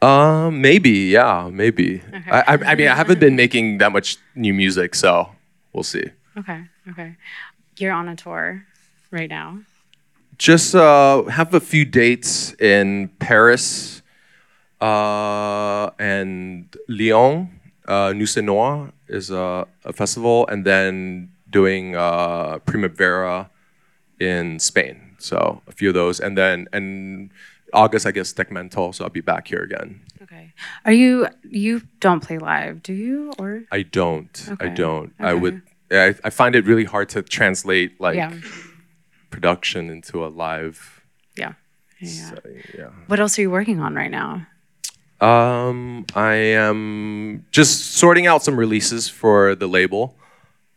Um, 0.00 0.60
maybe. 0.60 0.90
Yeah, 0.90 1.50
maybe. 1.52 2.02
Okay. 2.14 2.30
I, 2.30 2.40
I, 2.40 2.58
I 2.72 2.74
mean, 2.74 2.88
I 2.88 2.94
haven't 2.94 3.20
been 3.20 3.36
making 3.36 3.78
that 3.78 3.92
much 3.92 4.16
new 4.34 4.54
music, 4.54 4.94
so 4.94 5.30
we'll 5.72 5.82
see. 5.82 6.04
Okay. 6.38 6.64
Okay. 6.90 7.16
You're 7.76 7.92
on 7.92 8.08
a 8.08 8.16
tour 8.16 8.64
right 9.10 9.28
now. 9.28 9.60
Just 10.38 10.74
uh, 10.74 11.24
have 11.24 11.52
a 11.52 11.60
few 11.60 11.84
dates 11.84 12.54
in 12.54 13.08
Paris 13.18 14.02
uh, 14.80 15.90
and 15.98 16.74
Lyon, 16.88 17.50
uh, 17.86 18.14
Noir 18.36 18.92
is 19.08 19.30
a, 19.30 19.66
a 19.84 19.92
festival, 19.92 20.46
and 20.48 20.64
then 20.64 21.30
doing 21.50 21.96
uh, 21.96 22.58
Primavera 22.60 23.50
in 24.20 24.58
Spain. 24.58 25.16
So 25.18 25.62
a 25.66 25.72
few 25.72 25.88
of 25.88 25.94
those, 25.94 26.20
and 26.20 26.36
then 26.36 26.68
and 26.72 27.30
August, 27.72 28.06
I 28.06 28.12
guess 28.12 28.32
Dekmantel. 28.32 28.94
So 28.94 29.04
I'll 29.04 29.10
be 29.10 29.20
back 29.20 29.48
here 29.48 29.60
again. 29.60 30.00
Okay. 30.22 30.52
Are 30.84 30.92
you 30.92 31.28
you 31.48 31.82
don't 32.00 32.20
play 32.20 32.38
live, 32.38 32.82
do 32.82 32.92
you? 32.92 33.32
Or 33.38 33.64
I 33.72 33.82
don't. 33.82 34.48
Okay. 34.48 34.66
I 34.66 34.68
don't. 34.68 35.12
Okay. 35.20 35.30
I 35.30 35.34
would. 35.34 35.62
I, 35.90 36.14
I 36.22 36.30
find 36.30 36.54
it 36.54 36.66
really 36.66 36.84
hard 36.84 37.08
to 37.10 37.22
translate 37.22 38.00
like 38.00 38.16
yeah. 38.16 38.32
production 39.30 39.90
into 39.90 40.24
a 40.24 40.28
live. 40.28 41.02
Yeah. 41.36 41.54
Yeah. 42.00 42.30
So, 42.30 42.40
yeah. 42.76 42.90
What 43.06 43.20
else 43.20 43.38
are 43.38 43.42
you 43.42 43.50
working 43.50 43.80
on 43.80 43.94
right 43.94 44.10
now? 44.10 44.46
Um, 45.20 46.06
I 46.14 46.34
am 46.34 47.44
just 47.50 47.92
sorting 47.92 48.26
out 48.26 48.44
some 48.44 48.58
releases 48.58 49.08
for 49.08 49.54
the 49.54 49.66
label, 49.66 50.16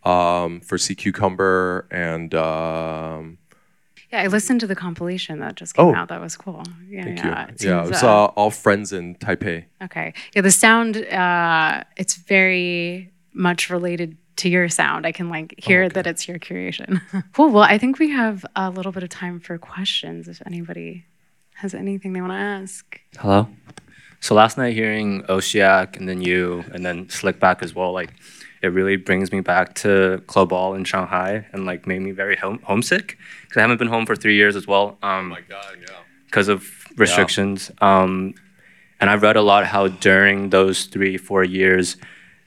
um, 0.03 0.61
for 0.61 0.77
Sea 0.77 0.95
Cucumber 0.95 1.87
and. 1.91 2.33
Um, 2.33 3.37
yeah, 4.11 4.23
I 4.23 4.27
listened 4.27 4.59
to 4.59 4.67
the 4.67 4.75
compilation 4.75 5.39
that 5.39 5.55
just 5.55 5.75
came 5.75 5.85
oh, 5.85 5.95
out. 5.95 6.09
That 6.09 6.19
was 6.19 6.35
cool. 6.35 6.63
Yeah, 6.89 7.03
thank 7.03 7.19
yeah. 7.19 7.45
You. 7.47 7.53
It 7.53 7.63
yeah, 7.63 7.85
it 7.85 7.89
was 7.89 8.03
uh, 8.03 8.25
all 8.25 8.51
friends 8.51 8.91
in 8.91 9.15
Taipei. 9.15 9.65
Okay. 9.81 10.13
Yeah, 10.35 10.41
the 10.41 10.51
sound. 10.51 10.97
Uh, 10.97 11.83
it's 11.95 12.15
very 12.15 13.09
much 13.33 13.69
related 13.69 14.17
to 14.37 14.49
your 14.49 14.67
sound. 14.67 15.05
I 15.05 15.13
can 15.13 15.29
like 15.29 15.55
hear 15.57 15.83
okay. 15.83 15.93
that 15.93 16.07
it's 16.07 16.27
your 16.27 16.39
creation. 16.39 16.99
cool. 17.33 17.51
Well, 17.51 17.63
I 17.63 17.77
think 17.77 17.99
we 17.99 18.09
have 18.09 18.45
a 18.55 18.69
little 18.69 18.91
bit 18.91 19.03
of 19.03 19.09
time 19.09 19.39
for 19.39 19.57
questions. 19.57 20.27
If 20.27 20.41
anybody 20.45 21.05
has 21.53 21.73
anything 21.73 22.11
they 22.11 22.21
want 22.21 22.33
to 22.33 22.37
ask. 22.37 22.99
Hello. 23.17 23.47
So 24.21 24.35
last 24.35 24.55
night 24.57 24.75
hearing 24.75 25.23
Osheyack 25.23 25.97
and 25.97 26.07
then 26.07 26.21
you 26.21 26.63
and 26.73 26.85
then 26.85 27.07
Slickback 27.07 27.63
as 27.63 27.73
well, 27.73 27.91
like 27.91 28.13
it 28.61 28.67
really 28.67 28.95
brings 28.95 29.31
me 29.31 29.41
back 29.41 29.73
to 29.75 30.21
Club 30.27 30.49
Ball 30.49 30.75
in 30.75 30.83
Shanghai 30.83 31.47
and 31.51 31.65
like 31.65 31.87
made 31.87 32.03
me 32.03 32.11
very 32.11 32.35
home- 32.35 32.61
homesick 32.63 33.17
because 33.41 33.57
I 33.57 33.61
haven't 33.61 33.77
been 33.77 33.87
home 33.87 34.05
for 34.05 34.15
three 34.15 34.35
years 34.35 34.55
as 34.55 34.67
well. 34.67 34.99
Um, 35.01 35.25
oh 35.25 35.35
my 35.35 35.41
God, 35.41 35.77
yeah. 35.81 35.95
Because 36.25 36.47
of 36.47 36.63
restrictions. 36.97 37.71
Yeah. 37.81 38.01
Um, 38.01 38.35
and 38.99 39.09
I've 39.09 39.23
read 39.23 39.35
a 39.37 39.41
lot 39.41 39.65
how 39.65 39.87
during 39.87 40.51
those 40.51 40.85
three, 40.85 41.17
four 41.17 41.43
years, 41.43 41.97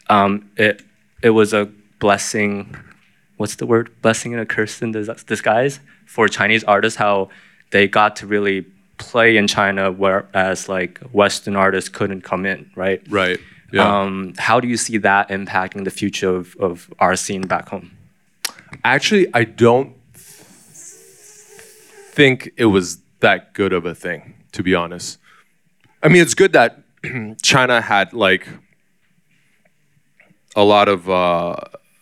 um, 0.08 0.48
it 0.56 0.82
it 1.22 1.30
was 1.30 1.52
a 1.52 1.68
blessing. 1.98 2.76
What's 3.36 3.56
the 3.56 3.66
word? 3.66 3.90
Blessing 4.00 4.32
and 4.32 4.40
a 4.40 4.46
curse 4.46 4.80
in 4.80 4.92
disguise 4.92 5.80
for 6.06 6.28
Chinese 6.28 6.62
artists. 6.62 6.96
How 6.96 7.30
they 7.72 7.88
got 7.88 8.14
to 8.16 8.28
really 8.28 8.64
play 8.98 9.36
in 9.36 9.46
China, 9.46 9.90
whereas 9.90 10.68
like 10.68 10.98
Western 11.12 11.56
artists 11.56 11.88
couldn't 11.88 12.22
come 12.22 12.46
in, 12.46 12.70
right? 12.76 13.02
Right. 13.08 13.38
Yeah. 13.72 14.02
Um, 14.02 14.34
how 14.38 14.60
do 14.60 14.68
you 14.68 14.76
see 14.76 14.98
that 14.98 15.28
impacting 15.30 15.84
the 15.84 15.90
future 15.90 16.34
of, 16.34 16.54
of 16.60 16.92
our 17.00 17.16
scene 17.16 17.42
back 17.42 17.68
home? 17.68 17.90
Actually, 18.84 19.32
I 19.34 19.44
don't 19.44 19.96
think 22.14 22.50
it 22.56 22.66
was 22.66 22.98
that 23.20 23.54
good 23.54 23.72
of 23.72 23.86
a 23.86 23.94
thing, 23.94 24.34
to 24.52 24.62
be 24.62 24.74
honest. 24.74 25.18
I 26.02 26.08
mean, 26.08 26.22
it's 26.22 26.34
good 26.34 26.52
that 26.52 26.84
China 27.42 27.80
had 27.80 28.12
like 28.12 28.46
a 30.54 30.62
lot 30.62 30.88
of 30.88 31.08
uh, 31.08 31.56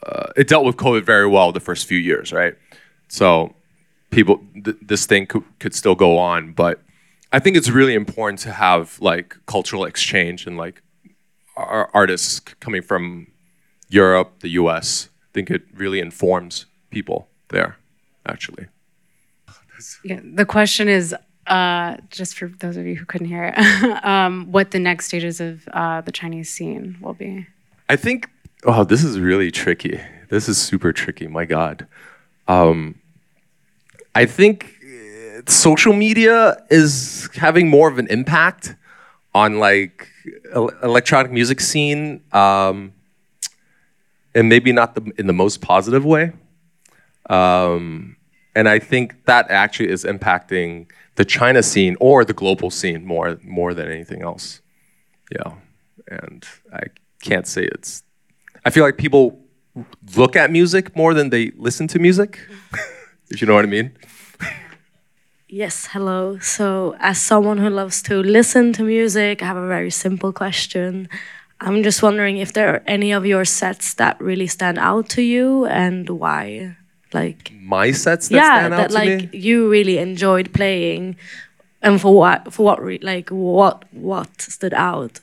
uh, 0.04 0.32
it 0.36 0.48
dealt 0.48 0.64
with 0.64 0.76
COVID 0.76 1.04
very 1.04 1.26
well 1.26 1.52
the 1.52 1.60
first 1.60 1.86
few 1.86 1.98
years, 1.98 2.32
right? 2.32 2.54
So 3.08 3.54
people, 4.12 4.40
th- 4.64 4.76
this 4.80 5.06
thing 5.06 5.26
could, 5.26 5.42
could 5.58 5.74
still 5.74 5.96
go 5.96 6.18
on, 6.18 6.52
but 6.52 6.80
I 7.32 7.38
think 7.38 7.56
it's 7.56 7.70
really 7.70 7.94
important 7.94 8.38
to 8.40 8.52
have 8.52 9.00
like 9.00 9.36
cultural 9.46 9.84
exchange 9.84 10.46
and 10.46 10.56
like 10.56 10.82
our 11.56 11.90
artists 11.92 12.40
coming 12.40 12.82
from 12.82 13.26
Europe, 13.88 14.40
the 14.40 14.50
U.S. 14.50 15.08
I 15.22 15.30
think 15.32 15.50
it 15.50 15.62
really 15.74 15.98
informs 15.98 16.66
people 16.90 17.28
there, 17.48 17.76
actually. 18.26 18.66
Yeah, 20.04 20.20
the 20.22 20.44
question 20.44 20.88
is, 20.88 21.14
uh, 21.46 21.96
just 22.10 22.38
for 22.38 22.48
those 22.48 22.76
of 22.76 22.86
you 22.86 22.96
who 22.96 23.04
couldn't 23.04 23.26
hear 23.26 23.52
it, 23.54 24.04
um, 24.04 24.52
what 24.52 24.70
the 24.70 24.78
next 24.78 25.06
stages 25.06 25.40
of 25.40 25.66
uh, 25.72 26.00
the 26.02 26.12
Chinese 26.12 26.50
scene 26.50 26.96
will 27.00 27.14
be. 27.14 27.46
I 27.88 27.96
think. 27.96 28.28
Oh, 28.64 28.84
this 28.84 29.02
is 29.02 29.18
really 29.18 29.50
tricky. 29.50 30.00
This 30.28 30.48
is 30.48 30.56
super 30.56 30.92
tricky. 30.92 31.26
My 31.26 31.44
God. 31.44 31.86
Um, 32.46 33.00
I 34.14 34.26
think 34.26 34.78
uh, 34.82 35.42
social 35.46 35.92
media 35.92 36.62
is 36.70 37.28
having 37.34 37.68
more 37.68 37.88
of 37.88 37.98
an 37.98 38.06
impact 38.08 38.74
on 39.34 39.58
like 39.58 40.08
electronic 40.82 41.32
music 41.32 41.60
scene, 41.60 42.22
um, 42.32 42.92
and 44.34 44.48
maybe 44.48 44.72
not 44.72 44.94
the, 44.94 45.12
in 45.18 45.26
the 45.26 45.32
most 45.32 45.60
positive 45.60 46.04
way. 46.04 46.32
Um, 47.30 48.16
and 48.54 48.68
I 48.68 48.78
think 48.78 49.24
that 49.24 49.50
actually 49.50 49.88
is 49.88 50.04
impacting 50.04 50.90
the 51.16 51.24
China 51.24 51.62
scene 51.62 51.96
or 52.00 52.24
the 52.24 52.34
global 52.34 52.70
scene 52.70 53.04
more 53.04 53.38
more 53.42 53.72
than 53.74 53.90
anything 53.90 54.22
else. 54.22 54.60
Yeah, 55.30 55.54
and 56.08 56.44
I 56.72 56.84
can't 57.22 57.46
say 57.46 57.64
it's. 57.64 58.02
I 58.64 58.70
feel 58.70 58.84
like 58.84 58.98
people 58.98 59.38
look 60.16 60.36
at 60.36 60.50
music 60.50 60.94
more 60.94 61.14
than 61.14 61.30
they 61.30 61.52
listen 61.56 61.88
to 61.88 61.98
music. 61.98 62.38
if 63.32 63.40
you 63.40 63.46
know 63.46 63.54
what 63.54 63.64
I 63.64 63.68
mean. 63.68 63.92
Yes, 65.48 65.86
hello. 65.92 66.38
So, 66.38 66.96
as 66.98 67.20
someone 67.20 67.58
who 67.58 67.68
loves 67.68 68.00
to 68.04 68.22
listen 68.22 68.72
to 68.74 68.82
music, 68.82 69.42
I 69.42 69.46
have 69.46 69.58
a 69.58 69.66
very 69.68 69.90
simple 69.90 70.32
question. 70.32 71.08
I'm 71.60 71.82
just 71.82 72.02
wondering 72.02 72.38
if 72.38 72.52
there 72.54 72.68
are 72.74 72.82
any 72.86 73.12
of 73.12 73.26
your 73.26 73.44
sets 73.44 73.94
that 73.94 74.18
really 74.20 74.46
stand 74.46 74.78
out 74.78 75.10
to 75.10 75.22
you 75.22 75.66
and 75.66 76.08
why. 76.08 76.76
Like, 77.12 77.52
My 77.60 77.92
sets 77.92 78.28
that 78.28 78.34
yeah, 78.36 78.58
stand 78.60 78.74
out 78.74 78.76
to 78.76 78.82
that 78.82 78.88
to 78.88 78.94
like 78.94 79.32
me. 79.32 79.38
you 79.38 79.68
really 79.70 79.98
enjoyed 79.98 80.54
playing, 80.54 81.16
and 81.82 82.00
for 82.00 82.14
what? 82.14 82.50
For 82.54 82.62
what? 82.64 82.82
Re- 82.82 82.98
like, 83.02 83.28
what? 83.28 83.84
What 83.92 84.40
stood 84.40 84.72
out? 84.72 85.20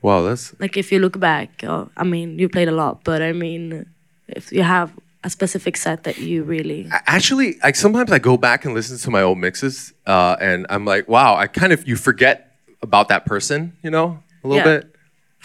Wow, 0.00 0.22
that's 0.22 0.58
Like, 0.58 0.78
if 0.78 0.90
you 0.90 0.98
look 1.00 1.20
back, 1.20 1.62
or, 1.68 1.90
I 1.98 2.04
mean, 2.04 2.38
you 2.38 2.48
played 2.48 2.68
a 2.68 2.72
lot, 2.72 3.04
but 3.04 3.20
I 3.20 3.32
mean, 3.32 3.84
if 4.26 4.50
you 4.50 4.62
have 4.62 4.90
a 5.22 5.30
specific 5.30 5.76
set 5.76 6.04
that 6.04 6.18
you 6.18 6.42
really. 6.42 6.88
actually 7.06 7.56
like 7.62 7.76
sometimes 7.76 8.10
I 8.10 8.18
go 8.18 8.36
back 8.36 8.64
and 8.64 8.74
listen 8.74 8.96
to 8.98 9.10
my 9.10 9.22
old 9.22 9.38
mixes, 9.38 9.92
uh, 10.06 10.36
and 10.40 10.66
I'm 10.70 10.84
like, 10.84 11.08
wow, 11.08 11.36
I 11.36 11.46
kind 11.46 11.72
of 11.72 11.86
you 11.86 11.96
forget 11.96 12.52
about 12.82 13.08
that 13.08 13.26
person, 13.26 13.76
you 13.82 13.90
know, 13.90 14.22
a 14.44 14.48
little 14.48 14.64
Yeah. 14.64 14.78
bit. 14.80 14.94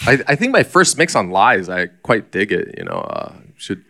I, 0.07 0.23
I 0.27 0.35
think 0.35 0.51
my 0.51 0.63
first 0.63 0.97
mix 0.97 1.15
on 1.15 1.29
L.I.E.S., 1.29 1.69
I 1.69 1.87
quite 1.87 2.31
dig 2.31 2.51
it. 2.51 2.75
You 2.77 2.83
know, 2.85 2.99
uh, 2.99 3.33
should 3.57 3.83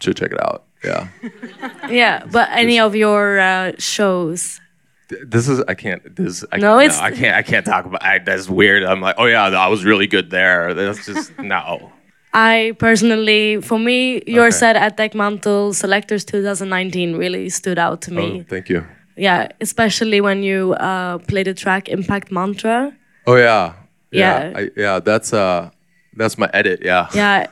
should 0.00 0.16
check 0.16 0.32
it 0.32 0.40
out. 0.42 0.64
Yeah, 0.84 1.08
Yeah, 1.88 2.24
but 2.30 2.48
any 2.52 2.78
of 2.78 2.94
your 2.94 3.38
uh, 3.40 3.72
shows 3.78 4.60
this 5.08 5.48
is 5.48 5.60
I 5.68 5.74
can't. 5.74 6.16
This 6.16 6.44
I, 6.52 6.56
No, 6.58 6.78
it's- 6.80 6.98
I 6.98 7.10
can't. 7.10 7.36
I 7.36 7.42
can't 7.42 7.64
talk 7.66 7.84
about. 7.86 8.02
I, 8.02 8.18
that's 8.18 8.48
weird. 8.48 8.82
I'm 8.84 9.00
like, 9.00 9.14
oh 9.18 9.26
yeah, 9.26 9.44
I 9.44 9.68
was 9.68 9.84
really 9.84 10.06
good 10.06 10.30
there. 10.30 10.74
That's 10.74 11.06
just 11.06 11.38
no. 11.38 11.92
I 12.34 12.72
personally, 12.78 13.60
for 13.62 13.78
me, 13.78 14.22
your 14.26 14.46
Okay. 14.46 14.56
set 14.56 14.76
at 14.76 14.96
Dekmantel 14.96 15.72
Selectors 15.74 16.24
2019 16.24 17.16
really 17.16 17.48
stood 17.48 17.78
out 17.78 18.02
to 18.02 18.12
me. 18.12 18.40
Oh, 18.40 18.44
thank 18.48 18.68
you. 18.68 18.84
Yeah, 19.16 19.48
especially 19.60 20.20
when 20.20 20.42
you 20.42 20.72
uh, 20.74 21.18
played 21.18 21.46
the 21.46 21.54
track 21.54 21.88
Impact 21.88 22.32
Mantra. 22.32 22.92
Oh 23.26 23.36
yeah, 23.36 23.74
Yeah. 24.10 24.52
I, 24.56 24.70
yeah. 24.76 24.98
That's 24.98 25.32
uh, 25.32 25.70
that's 26.16 26.36
my 26.36 26.50
edit. 26.52 26.80
Yeah. 26.82 27.06
Yeah, 27.14 27.46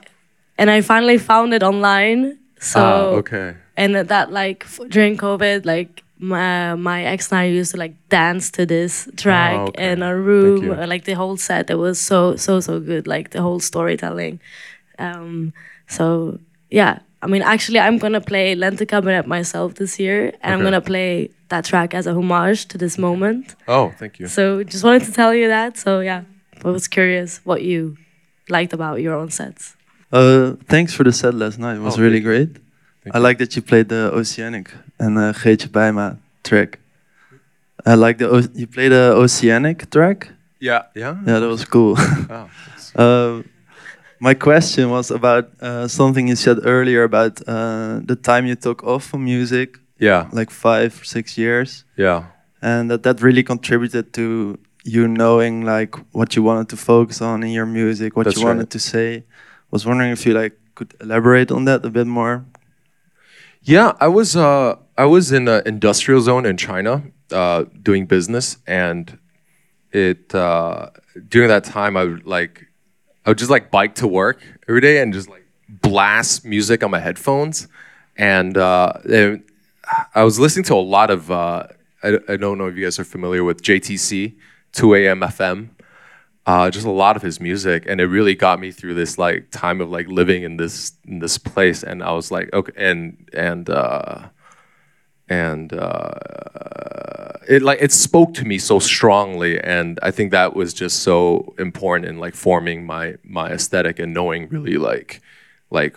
and 0.59 0.69
I 0.71 0.81
finally 0.83 1.19
found 1.19 1.55
it 1.55 1.63
online. 1.63 2.39
So 2.59 2.81
Ah, 2.81 3.19
okay. 3.23 3.55
and 3.77 3.95
that 3.95 4.33
like 4.33 4.65
f- 4.67 4.81
during 4.89 5.17
COVID, 5.17 5.65
like 5.65 6.02
my 6.23 6.75
my 6.77 7.03
ex 7.05 7.31
and 7.33 7.41
I 7.41 7.45
used 7.47 7.73
to 7.73 7.77
like 7.77 7.95
dance 8.09 8.51
to 8.53 8.65
this 8.65 9.09
track 9.17 9.59
Oh, 9.59 9.67
okay. 9.69 9.93
in 9.93 10.03
a 10.03 10.17
room, 10.17 10.71
uh, 10.71 10.87
like 10.87 11.05
the 11.05 11.15
whole 11.15 11.37
set. 11.37 11.69
It 11.71 11.75
was 11.87 12.01
so 12.01 12.37
so 12.37 12.61
so 12.61 12.79
good, 12.81 13.07
like 13.07 13.31
the 13.31 13.43
whole 13.43 13.61
storytelling. 13.61 14.39
Um, 14.99 15.53
so 15.89 16.39
yeah, 16.71 17.01
I 17.23 17.27
mean, 17.27 17.43
actually, 17.43 17.81
I'm 17.81 17.99
gonna 17.99 18.21
play 18.21 18.55
Lente 18.55 18.87
Kabinet 18.87 19.27
myself 19.27 19.75
this 19.75 19.99
year, 19.99 20.33
and 20.43 20.55
I'm 20.55 20.63
gonna 20.63 20.81
play 20.81 21.31
that 21.49 21.65
track 21.65 21.93
as 21.95 22.07
a 22.07 22.15
homage 22.15 22.67
to 22.69 22.79
this 22.79 22.97
moment. 22.99 23.55
Oh, 23.67 23.93
thank 23.99 24.19
you. 24.21 24.27
So 24.29 24.63
just 24.63 24.85
wanted 24.85 25.03
to 25.05 25.13
tell 25.13 25.35
you 25.35 25.49
that. 25.49 25.77
So 25.77 26.01
yeah, 26.01 26.23
I 26.65 26.69
was 26.71 26.87
curious 26.89 27.41
what 27.45 27.63
you 27.63 27.97
liked 28.49 28.73
about 28.73 29.01
your 29.01 29.15
own 29.15 29.31
sets. 29.31 29.77
Uh, 30.13 30.55
thanks 30.69 30.95
for 30.95 31.05
the 31.05 31.13
set 31.13 31.35
last 31.35 31.59
night. 31.59 31.77
It 31.77 31.81
was 31.83 31.99
Oh, 31.99 32.03
really 32.03 32.21
thank 32.23 32.25
you. 32.25 32.47
great. 32.47 32.57
Thank 33.03 33.15
I 33.15 33.19
you. 33.19 33.23
like 33.25 33.39
that 33.39 33.57
you 33.57 33.63
played 33.63 33.89
the 33.89 34.11
Oceanic 34.15 34.71
and 34.99 35.19
uh, 35.19 35.33
Geetje 35.33 35.69
Bijma 35.69 36.19
track. 36.45 36.79
I 37.85 37.95
like 37.95 38.19
the 38.19 38.29
o- 38.31 38.49
you 38.55 38.67
played 38.67 38.93
the 38.93 39.13
Oceanic 39.17 39.91
track. 39.91 40.29
Yeah. 40.61 40.83
Yeah. 40.95 41.17
Yeah, 41.27 41.41
that 41.41 41.49
was 41.49 41.65
cool. 41.65 41.97
Oh, 42.95 43.39
uh, 43.39 43.43
my 44.21 44.35
question 44.35 44.91
was 44.91 45.11
about 45.11 45.49
uh, 45.63 45.89
something 45.89 46.29
you 46.29 46.37
said 46.37 46.59
earlier 46.65 47.03
about 47.05 47.41
uh, 47.49 48.01
the 48.05 48.15
time 48.15 48.47
you 48.47 48.55
took 48.55 48.85
off 48.85 49.05
from 49.05 49.25
music, 49.25 49.79
yeah. 49.99 50.29
like 50.31 50.51
five 50.51 51.01
or 51.01 51.05
six 51.05 51.37
years, 51.39 51.85
Yeah. 51.97 52.25
and 52.61 52.91
that 52.91 53.03
that 53.03 53.23
really 53.23 53.43
contributed 53.43 54.13
to 54.13 54.59
you 54.85 55.09
knowing 55.09 55.65
like 55.65 55.97
what 56.13 56.37
you 56.37 56.43
wanted 56.45 56.69
to 56.69 56.77
focus 56.77 57.21
on 57.23 57.43
in 57.43 57.51
your 57.51 57.67
music, 57.67 58.15
what 58.15 58.25
That's 58.27 58.37
you 58.39 58.47
wanted 58.47 58.69
to 58.71 58.79
say. 58.79 59.25
Was 59.71 59.87
wondering 59.87 60.13
if 60.13 60.27
you 60.27 60.35
like 60.35 60.53
could 60.75 60.93
elaborate 61.01 61.51
on 61.51 61.65
that 61.65 61.85
a 61.85 61.91
bit 61.91 62.07
more. 62.07 62.45
Yeah, 63.63 63.93
I 64.01 64.09
was 64.09 64.35
uh, 64.37 64.77
I 64.99 65.05
was 65.05 65.31
in 65.33 65.47
an 65.49 65.63
industrial 65.67 66.21
zone 66.21 66.47
in 66.47 66.57
China 66.57 67.03
uh, 67.31 67.65
doing 67.81 68.07
business, 68.07 68.59
and 68.67 69.19
it 69.93 70.35
uh, 70.35 70.91
during 71.29 71.49
that 71.49 71.65
time 71.65 71.97
I 71.97 72.05
would 72.05 72.27
like 72.27 72.67
I 73.25 73.31
would 73.31 73.39
just 73.39 73.51
like 73.51 73.71
bike 73.71 73.95
to 73.97 74.09
work 74.09 74.43
every 74.69 74.81
day 74.81 75.01
and 75.01 75.13
just 75.13 75.29
like 75.29 75.47
blast 75.69 76.45
music 76.45 76.83
on 76.83 76.91
my 76.91 76.99
headphones, 76.99 77.69
and, 78.17 78.57
uh, 78.59 78.95
and 79.09 79.45
I 80.15 80.25
was 80.25 80.39
listening 80.41 80.65
to 80.65 80.75
a 80.75 80.83
lot 80.83 81.11
of 81.11 81.31
uh, 81.31 81.69
I, 82.03 82.19
I 82.29 82.37
don't 82.37 82.59
know 82.59 82.67
if 82.67 82.77
you 82.77 82.85
guys 82.85 82.99
are 82.99 83.05
familiar 83.05 83.45
with 83.45 83.63
JTC 83.63 84.35
2 84.73 84.95
a.m. 84.97 85.21
FM. 85.21 85.69
Uh, 86.45 86.71
just 86.71 86.87
a 86.87 86.91
lot 86.91 87.15
of 87.17 87.23
his 87.23 87.41
music, 87.41 87.85
and 87.89 88.01
it 88.01 88.07
really 88.07 88.35
got 88.35 88.59
me 88.59 88.73
through 88.73 88.95
this 88.95 89.17
like 89.17 89.51
time 89.51 89.81
of 89.81 89.91
like 89.91 90.09
living 90.09 90.43
in 90.43 90.57
this 90.57 90.93
in 91.07 91.21
this 91.21 91.39
place. 91.39 91.85
And 91.85 92.03
I 92.03 92.13
was 92.13 92.31
like, 92.31 92.53
okay, 92.53 92.73
and 92.77 93.29
and 93.33 93.71
uh, 93.71 94.29
and 95.29 95.73
uh, 95.73 96.11
it 97.49 97.63
like 97.63 97.79
it 97.81 97.93
spoke 97.93 98.35
to 98.35 98.45
me 98.45 98.59
so 98.59 98.81
strongly, 98.81 99.61
and 99.61 100.01
I 100.03 100.11
think 100.11 100.33
that 100.33 100.57
was 100.57 100.75
just 100.75 101.01
so 101.01 101.55
important 101.59 102.09
in 102.09 102.19
like 102.19 102.35
forming 102.35 102.87
my 102.87 103.15
my 103.23 103.51
aesthetic 103.51 104.01
and 104.01 104.13
knowing 104.13 104.49
really 104.49 104.79
like 104.79 105.21
like 105.71 105.97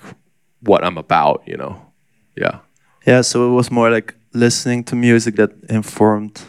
what 0.62 0.84
I'm 0.84 0.98
about, 0.98 1.44
you 1.46 1.58
know? 1.58 1.82
Yeah. 2.36 2.60
Yeah, 3.06 3.22
so 3.22 3.52
it 3.52 3.54
was 3.54 3.72
more 3.72 3.92
like 3.92 4.16
listening 4.34 4.84
to 4.86 4.96
music 4.96 5.36
that 5.36 5.52
informed 5.70 6.42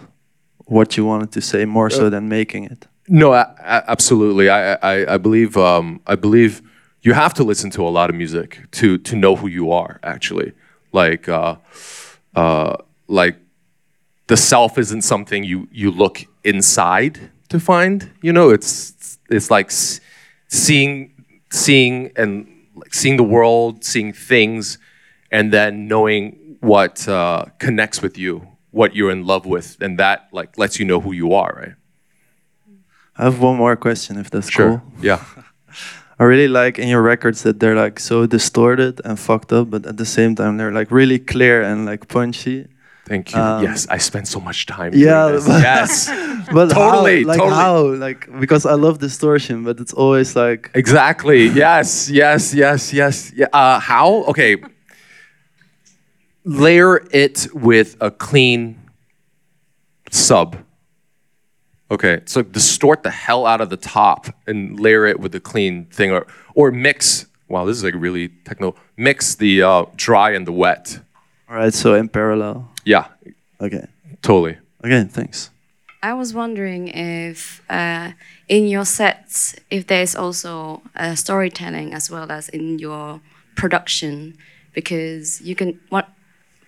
what 0.65 0.97
you 0.97 1.05
wanted 1.05 1.33
to 1.33 1.41
say 1.41 1.65
more 1.65 1.91
so 1.91 2.11
than 2.11 2.29
making 2.29 2.65
it. 2.65 2.87
No, 3.09 3.33
a- 3.33 3.55
a- 3.59 3.91
absolutely. 3.91 4.49
I, 4.49 4.75
I, 4.75 5.15
I 5.15 5.17
believe 5.19 5.57
um, 5.57 6.01
I 6.07 6.17
believe 6.17 6.63
you 7.03 7.13
have 7.13 7.35
to 7.35 7.45
listen 7.45 7.71
to 7.71 7.83
a 7.87 7.91
lot 7.91 8.11
of 8.11 8.17
music 8.17 8.67
to 8.73 8.99
to 8.99 9.17
know 9.17 9.37
who 9.37 9.47
you 9.47 9.71
are. 9.71 10.01
Actually, 10.03 10.53
like 10.93 11.29
uh, 11.29 11.57
uh, 12.35 12.77
like 13.07 13.37
the 14.27 14.37
self 14.37 14.79
isn't 14.79 15.03
something 15.03 15.45
you 15.45 15.69
you 15.71 15.91
look 15.91 16.25
inside 16.45 17.31
to 17.49 17.61
find. 17.61 18.11
You 18.23 18.33
know, 18.33 18.51
it's 18.51 19.19
it's 19.31 19.51
like 19.51 19.71
seeing 20.49 21.13
seeing 21.51 22.11
and 22.17 22.49
like 22.75 22.93
seeing 22.95 23.17
the 23.17 23.25
world, 23.25 23.85
seeing 23.85 24.13
things, 24.13 24.79
and 25.31 25.53
then 25.53 25.87
knowing 25.89 26.57
what 26.61 27.07
uh, 27.09 27.45
connects 27.61 28.03
with 28.03 28.19
you, 28.19 28.49
what 28.73 28.97
you're 28.97 29.13
in 29.13 29.25
love 29.27 29.47
with, 29.47 29.77
and 29.81 29.99
that 29.99 30.29
like 30.33 30.59
lets 30.59 30.81
you 30.81 30.85
know 30.85 31.01
who 31.01 31.13
you 31.13 31.35
are, 31.35 31.55
right? 31.57 31.75
I 33.19 33.25
have 33.25 33.41
one 33.41 33.57
more 33.57 33.77
question 33.77 34.19
if 34.19 34.31
that's 34.31 34.51
Sure. 34.51 34.69
cool. 34.69 34.83
Yeah. 35.03 35.25
I 36.19 36.25
really 36.25 36.49
like 36.49 36.79
in 36.79 36.89
your 36.89 37.03
records 37.03 37.43
that 37.43 37.61
they're 37.61 37.75
like 37.75 38.01
so 38.01 38.27
distorted 38.27 39.01
and 39.05 39.19
fucked 39.19 39.53
up, 39.53 39.71
but 39.71 39.85
at 39.87 39.97
the 39.99 40.07
same 40.07 40.35
time 40.35 40.57
they're 40.57 40.73
like 40.73 40.91
really 40.91 41.19
clear 41.19 41.63
and 41.63 41.85
like 41.87 42.09
punchy. 42.09 42.67
Thank 43.07 43.33
you. 43.35 43.41
Um, 43.41 43.63
yes, 43.63 43.87
I 43.89 43.99
spent 43.99 44.27
so 44.27 44.41
much 44.41 44.67
time. 44.67 44.93
Yeah, 44.95 45.29
Doing 45.29 45.35
this. 45.35 45.47
but- 45.47 45.63
yes. 45.63 46.09
But 46.53 46.71
Totally, 46.71 47.23
how, 47.23 47.29
like 47.29 47.39
totally. 47.39 47.57
how, 47.57 47.79
like 48.07 48.29
because 48.41 48.65
I 48.67 48.75
love 48.75 48.99
distortion, 49.01 49.65
but 49.65 49.81
it's 49.81 49.93
always 49.93 50.37
like 50.37 50.71
Exactly. 50.75 51.49
Yes. 51.49 52.09
Yes. 52.09 52.55
Yes. 52.55 52.93
Yes. 52.93 53.33
Yeah. 53.35 53.47
Uh, 53.53 53.81
how? 53.81 54.23
Okay. 54.31 54.57
Layer 56.45 57.05
it 57.11 57.49
with 57.53 57.97
a 58.01 58.11
clean 58.11 58.79
sub 60.11 60.57
Okay, 61.91 62.21
so 62.25 62.43
distort 62.43 63.03
the 63.05 63.11
hell 63.11 63.47
out 63.47 63.61
of 63.61 63.71
the 63.71 63.77
top 63.77 64.27
and 64.47 64.79
layer 64.81 65.07
it 65.07 65.21
with 65.21 65.33
the 65.33 65.41
clean 65.41 65.85
thing, 65.87 66.11
or 66.11 66.27
or 66.55 66.73
mix. 66.73 67.27
Wow, 67.49 67.65
this 67.65 67.77
is 67.77 67.85
like 67.85 67.95
really 67.97 68.29
techno. 68.45 68.75
Mix 68.97 69.37
the 69.37 69.63
uh, 69.63 69.85
dry 69.95 70.31
and 70.33 70.47
the 70.47 70.53
wet. 70.53 70.99
All 71.49 71.57
right, 71.57 71.73
so 71.73 71.95
in 71.95 72.09
parallel. 72.09 72.69
Yeah, 72.85 73.07
Okay. 73.61 73.87
totally. 74.23 74.57
Okay, 74.85 75.05
thanks. 75.05 75.51
I 76.03 76.13
was 76.15 76.35
wondering 76.35 76.89
if 76.89 77.63
uh, 77.71 78.13
in 78.49 78.67
your 78.67 78.85
sets, 78.85 79.55
if 79.71 79.87
there's 79.87 80.17
also 80.17 80.83
uh, 80.97 81.15
storytelling 81.15 81.95
as 81.95 82.11
well 82.11 82.31
as 82.33 82.49
in 82.49 82.79
your 82.81 83.21
production, 83.55 84.37
because 84.73 85.41
you 85.41 85.55
can. 85.55 85.79
What 85.89 86.09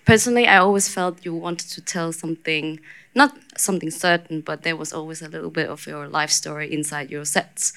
personally, 0.05 0.47
I 0.47 0.59
always 0.59 0.89
felt 0.89 1.25
you 1.25 1.35
wanted 1.35 1.69
to 1.71 1.81
tell 1.81 2.13
something, 2.13 2.79
not 3.15 3.37
something 3.57 3.91
certain, 3.91 4.41
but 4.41 4.63
there 4.63 4.77
was 4.77 4.93
always 4.93 5.23
a 5.23 5.29
little 5.29 5.51
bit 5.51 5.69
of 5.69 5.87
your 5.87 6.09
life 6.09 6.31
story 6.31 6.73
inside 6.73 7.11
your 7.11 7.25
sets. 7.25 7.73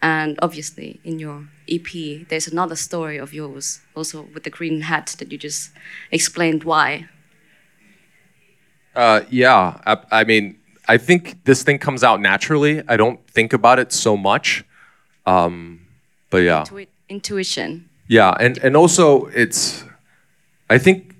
And 0.00 0.36
obviously, 0.42 0.98
in 1.04 1.20
your 1.20 1.46
EP, 1.68 2.26
there's 2.28 2.48
another 2.48 2.74
story 2.74 3.18
of 3.18 3.32
yours, 3.32 3.80
also 3.94 4.22
with 4.34 4.42
the 4.42 4.50
green 4.50 4.80
hat 4.82 5.14
that 5.18 5.30
you 5.30 5.38
just 5.38 5.70
explained 6.10 6.64
why. 6.64 7.08
Uh, 8.94 9.22
yeah, 9.30 9.80
I, 9.86 9.96
I 10.10 10.24
mean, 10.24 10.58
I 10.88 10.98
think 10.98 11.44
this 11.44 11.62
thing 11.62 11.78
comes 11.78 12.02
out 12.02 12.20
naturally. 12.20 12.82
I 12.88 12.96
don't 12.96 13.24
think 13.28 13.52
about 13.52 13.78
it 13.78 13.92
so 13.92 14.16
much. 14.16 14.64
Um, 15.24 15.86
but 16.30 16.38
yeah, 16.38 16.64
Intui- 16.64 16.88
intuition. 17.08 17.88
yeah, 18.08 18.34
and 18.40 18.58
and 18.58 18.76
also 18.76 19.26
it's, 19.26 19.84
I 20.68 20.78
think, 20.78 21.11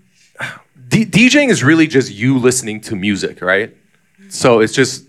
D- 0.92 1.06
DJing 1.06 1.48
is 1.48 1.64
really 1.64 1.86
just 1.86 2.12
you 2.12 2.38
listening 2.38 2.78
to 2.82 2.94
music, 2.94 3.40
right? 3.40 3.74
So 4.28 4.60
it's 4.60 4.74
just 4.74 5.06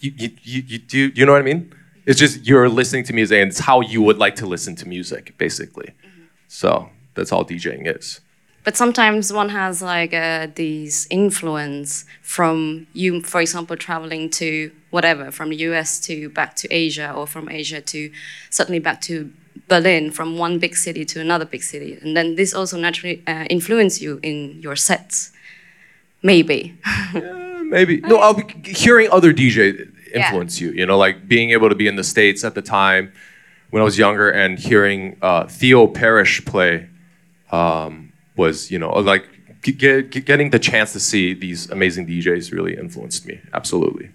you 0.00 0.12
you 0.16 0.30
you, 0.42 0.62
you 0.66 0.78
do 0.78 1.12
you 1.14 1.24
know 1.24 1.32
what 1.32 1.40
I 1.40 1.44
mean? 1.44 1.72
It's 2.04 2.18
just 2.18 2.46
you're 2.46 2.68
listening 2.68 3.04
to 3.04 3.12
music, 3.12 3.38
and 3.40 3.50
it's 3.50 3.60
how 3.60 3.80
you 3.80 4.02
would 4.02 4.18
like 4.18 4.34
to 4.36 4.46
listen 4.46 4.74
to 4.76 4.88
music, 4.88 5.38
basically. 5.38 5.90
So 6.48 6.90
that's 7.14 7.30
all 7.30 7.44
DJing 7.44 7.96
is. 7.96 8.20
But 8.64 8.76
sometimes 8.76 9.32
one 9.32 9.50
has 9.50 9.80
like 9.80 10.12
uh, 10.12 10.48
these 10.52 11.06
influence 11.10 12.04
from 12.22 12.88
you, 12.92 13.22
for 13.22 13.40
example, 13.40 13.76
traveling 13.76 14.30
to 14.30 14.72
whatever, 14.90 15.30
from 15.30 15.50
the 15.50 15.56
US 15.68 16.00
to 16.00 16.28
back 16.30 16.56
to 16.56 16.66
Asia, 16.74 17.12
or 17.12 17.28
from 17.28 17.48
Asia 17.48 17.80
to 17.80 18.10
suddenly 18.50 18.80
back 18.80 19.00
to 19.02 19.32
Berlin, 19.68 20.10
from 20.10 20.38
one 20.38 20.58
big 20.58 20.76
city 20.76 21.04
to 21.04 21.20
another 21.20 21.44
big 21.44 21.62
city, 21.62 21.98
and 22.02 22.16
then 22.16 22.36
this 22.36 22.54
also 22.54 22.76
naturally 22.78 23.22
uh, 23.26 23.44
influence 23.50 24.00
you 24.00 24.20
in 24.22 24.60
your 24.60 24.76
sets, 24.76 25.32
maybe. 26.22 26.76
Maybe 27.70 28.00
no. 28.00 28.16
I'll 28.16 28.34
be 28.34 28.44
hearing 28.64 29.08
other 29.12 29.32
DJ 29.32 29.88
influence 30.12 30.60
you. 30.60 30.72
You 30.72 30.86
know, 30.86 30.98
like 30.98 31.28
being 31.28 31.50
able 31.50 31.68
to 31.68 31.76
be 31.76 31.86
in 31.86 31.94
the 31.94 32.02
states 32.02 32.42
at 32.42 32.56
the 32.56 32.62
time 32.62 33.12
when 33.70 33.80
I 33.80 33.84
was 33.84 33.96
younger 33.96 34.28
and 34.28 34.58
hearing 34.58 35.16
uh, 35.22 35.46
Theo 35.46 35.86
Parrish 35.86 36.44
play 36.44 36.88
um, 37.52 38.12
was, 38.36 38.70
you 38.70 38.78
know, 38.78 38.90
like 38.90 39.24
get, 39.62 40.10
getting 40.24 40.50
the 40.50 40.58
chance 40.58 40.92
to 40.92 41.00
see 41.00 41.34
these 41.34 41.70
amazing 41.70 42.06
DJs 42.06 42.52
really 42.52 42.76
influenced 42.76 43.26
me. 43.26 43.40
Absolutely. 43.54 44.10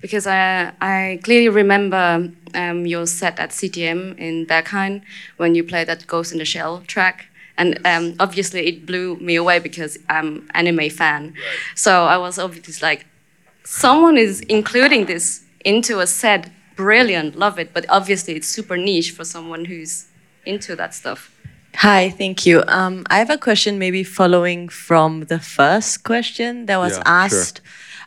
Because 0.00 0.26
I, 0.26 0.72
I 0.80 1.20
clearly 1.22 1.48
remember 1.48 2.30
um, 2.54 2.86
your 2.86 3.06
set 3.06 3.38
at 3.38 3.50
CTM 3.50 4.18
in 4.18 4.46
Berghain 4.46 5.02
when 5.36 5.54
you 5.54 5.64
played 5.64 5.88
that 5.88 6.06
Ghost 6.06 6.32
in 6.32 6.38
the 6.38 6.44
Shell 6.44 6.82
track. 6.86 7.26
And 7.58 7.80
um, 7.86 8.14
obviously, 8.20 8.66
it 8.66 8.86
blew 8.86 9.16
me 9.16 9.36
away 9.36 9.58
because 9.58 9.98
I'm 10.08 10.48
anime 10.52 10.90
fan. 10.90 11.34
So 11.74 12.04
I 12.04 12.18
was 12.18 12.38
obviously 12.38 12.86
like, 12.86 13.06
someone 13.64 14.18
is 14.18 14.40
including 14.42 15.06
this 15.06 15.42
into 15.64 16.00
a 16.00 16.06
set. 16.06 16.50
Brilliant, 16.76 17.36
love 17.36 17.58
it. 17.58 17.72
But 17.72 17.86
obviously, 17.88 18.34
it's 18.34 18.46
super 18.48 18.76
niche 18.76 19.12
for 19.12 19.24
someone 19.24 19.64
who's 19.64 20.06
into 20.44 20.76
that 20.76 20.94
stuff. 20.94 21.32
Hi, 21.76 22.08
thank 22.08 22.46
you. 22.46 22.62
Um, 22.68 23.04
I 23.10 23.18
have 23.18 23.28
a 23.28 23.36
question, 23.36 23.78
maybe 23.78 24.02
following 24.02 24.68
from 24.68 25.24
the 25.24 25.38
first 25.38 26.04
question 26.04 26.66
that 26.66 26.78
was 26.78 26.96
Yeah, 26.96 27.28
sure. 27.28 27.62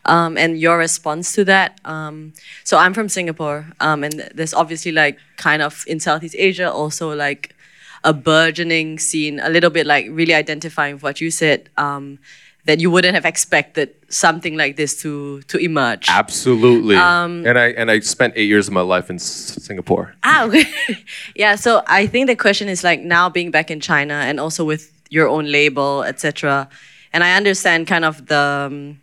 Um, 0.06 0.38
and 0.38 0.60
your 0.60 0.78
response 0.78 1.34
to 1.34 1.46
that. 1.46 1.80
Um, 1.86 2.34
so 2.64 2.78
I'm 2.78 2.94
from 2.94 3.10
Singapore, 3.10 3.66
um, 3.80 4.04
and 4.04 4.30
there's 4.34 4.54
obviously 4.54 4.92
like 4.92 5.20
kind 5.38 5.62
of 5.62 5.84
in 5.88 6.00
Southeast 6.00 6.36
Asia 6.38 6.72
also 6.72 7.16
like 7.16 7.56
a 8.04 8.14
burgeoning 8.14 8.98
scene, 9.00 9.40
a 9.40 9.50
little 9.50 9.70
bit 9.70 9.86
like 9.86 10.08
really 10.10 10.34
identifying 10.34 10.96
with 10.96 11.04
what 11.04 11.22
you 11.22 11.32
said. 11.32 11.70
Um, 11.78 12.20
that 12.66 12.80
you 12.80 12.92
wouldn't 12.92 13.16
have 13.16 13.26
expected 13.26 13.90
something 14.10 14.56
like 14.56 14.76
this 14.76 15.02
to 15.02 15.42
to 15.44 15.58
emerge. 15.58 16.08
Absolutely. 16.08 16.96
and 16.96 17.58
I 17.58 17.68
and 17.70 17.90
I 17.90 18.00
spent 18.02 18.34
eight 18.36 18.48
years 18.48 18.68
of 18.68 18.74
my 18.74 18.82
life 18.82 19.10
in 19.10 19.16
S- 19.16 19.58
Singapore. 19.64 20.14
Ah, 20.24 20.46
okay. 20.46 20.66
yeah. 21.36 21.56
So 21.56 21.82
I 21.88 22.06
think 22.06 22.28
the 22.28 22.36
question 22.36 22.70
is 22.70 22.84
like 22.84 23.02
now 23.02 23.30
being 23.30 23.50
back 23.50 23.72
in 23.72 23.80
China 23.80 24.14
and 24.14 24.40
also 24.40 24.64
with 24.66 24.92
your 25.10 25.28
own 25.28 25.52
label, 25.52 26.04
etc. 26.04 26.70
And 27.12 27.24
I 27.24 27.36
understand 27.36 27.88
kind 27.88 28.06
of 28.06 28.28
the, 28.28 28.68
um, 28.70 29.02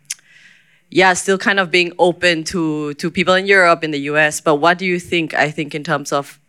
yeah, 0.89 1.13
still 1.13 1.37
kind 1.37 1.59
of 1.59 1.69
being 1.69 1.91
open 1.99 2.43
to 2.45 2.93
to 2.95 3.11
people 3.11 3.33
in 3.33 3.45
Europe, 3.45 3.83
in 3.83 3.91
the 3.91 3.99
US. 4.11 4.41
But 4.41 4.55
what 4.55 4.77
do 4.77 4.85
you 4.85 4.99
think? 4.99 5.33
I 5.33 5.51
think 5.51 5.75
in 5.75 5.83
terms 5.83 6.13
of, 6.13 6.39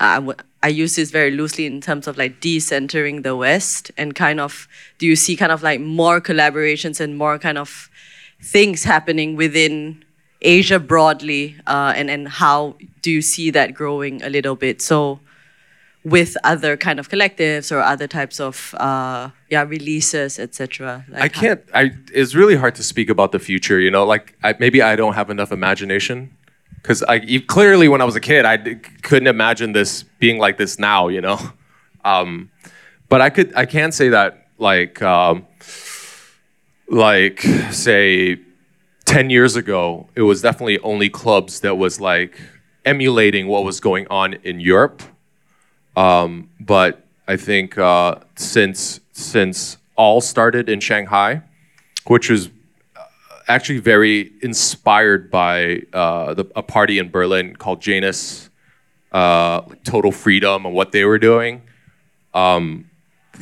uh, 0.00 0.34
I 0.62 0.68
use 0.68 0.96
this 0.96 1.10
very 1.10 1.30
loosely 1.30 1.66
in 1.66 1.80
terms 1.80 2.06
of 2.06 2.18
like 2.18 2.40
decentering 2.40 3.22
the 3.22 3.34
West 3.36 3.90
and 3.96 4.14
kind 4.14 4.40
of, 4.40 4.68
do 4.98 5.06
you 5.06 5.16
see 5.16 5.36
kind 5.36 5.52
of 5.52 5.62
like 5.62 5.80
more 5.80 6.20
collaborations 6.20 7.00
and 7.00 7.16
more 7.16 7.38
kind 7.38 7.58
of 7.58 7.90
things 8.42 8.84
happening 8.84 9.36
within 9.36 10.04
Asia 10.42 10.78
broadly, 10.78 11.56
uh, 11.66 11.92
and 11.96 12.10
and 12.10 12.28
how 12.28 12.76
do 13.02 13.10
you 13.10 13.22
see 13.22 13.50
that 13.50 13.74
growing 13.74 14.22
a 14.22 14.28
little 14.28 14.54
bit? 14.54 14.80
So, 14.82 15.20
with 16.04 16.36
other 16.44 16.76
kind 16.76 16.98
of 16.98 17.08
collectives 17.08 17.70
or 17.72 17.80
other 17.80 18.06
types 18.06 18.40
of 18.40 18.74
uh, 18.78 19.30
yeah 19.50 19.62
releases, 19.62 20.38
etc. 20.38 21.04
Like 21.08 21.22
I 21.22 21.28
can't. 21.28 21.60
I. 21.74 21.92
It's 22.12 22.34
really 22.34 22.56
hard 22.56 22.74
to 22.76 22.82
speak 22.82 23.10
about 23.10 23.32
the 23.32 23.38
future. 23.38 23.80
You 23.80 23.90
know, 23.90 24.04
like 24.04 24.36
I, 24.42 24.54
maybe 24.58 24.82
I 24.82 24.96
don't 24.96 25.14
have 25.14 25.30
enough 25.30 25.52
imagination 25.52 26.36
because 26.76 27.02
I 27.02 27.40
clearly 27.46 27.88
when 27.88 28.00
I 28.00 28.04
was 28.04 28.16
a 28.16 28.20
kid 28.20 28.44
I 28.44 28.56
d- 28.56 28.76
couldn't 29.02 29.28
imagine 29.28 29.72
this 29.72 30.04
being 30.18 30.38
like 30.38 30.56
this 30.58 30.78
now. 30.78 31.08
You 31.08 31.20
know, 31.20 31.38
um, 32.04 32.50
but 33.08 33.20
I 33.20 33.30
could. 33.30 33.54
I 33.54 33.66
can 33.66 33.92
say 33.92 34.08
that 34.10 34.48
like 34.58 35.02
um, 35.02 35.46
like 36.88 37.40
say 37.70 38.38
10 39.04 39.30
years 39.30 39.56
ago, 39.56 40.08
it 40.14 40.22
was 40.22 40.42
definitely 40.42 40.78
only 40.80 41.08
clubs 41.08 41.60
that 41.60 41.76
was 41.76 42.00
like 42.00 42.38
emulating 42.84 43.48
what 43.48 43.64
was 43.64 43.80
going 43.80 44.06
on 44.08 44.34
in 44.34 44.60
Europe. 44.60 45.02
Um, 45.98 46.50
but 46.60 47.04
I 47.26 47.36
think 47.36 47.76
uh, 47.76 48.16
since 48.36 49.00
since 49.12 49.78
all 49.96 50.20
started 50.20 50.68
in 50.68 50.80
Shanghai, 50.80 51.42
which 52.06 52.30
was 52.30 52.48
uh, 52.96 53.04
actually 53.48 53.80
very 53.80 54.30
inspired 54.42 55.30
by 55.30 55.82
uh, 55.92 56.34
the, 56.34 56.46
a 56.54 56.62
party 56.62 56.98
in 56.98 57.10
Berlin 57.10 57.56
called 57.56 57.80
Janus, 57.80 58.48
uh, 59.10 59.62
Total 59.84 60.12
Freedom 60.12 60.64
and 60.66 60.74
what 60.74 60.92
they 60.92 61.04
were 61.04 61.18
doing. 61.18 61.62
Um, 62.32 62.88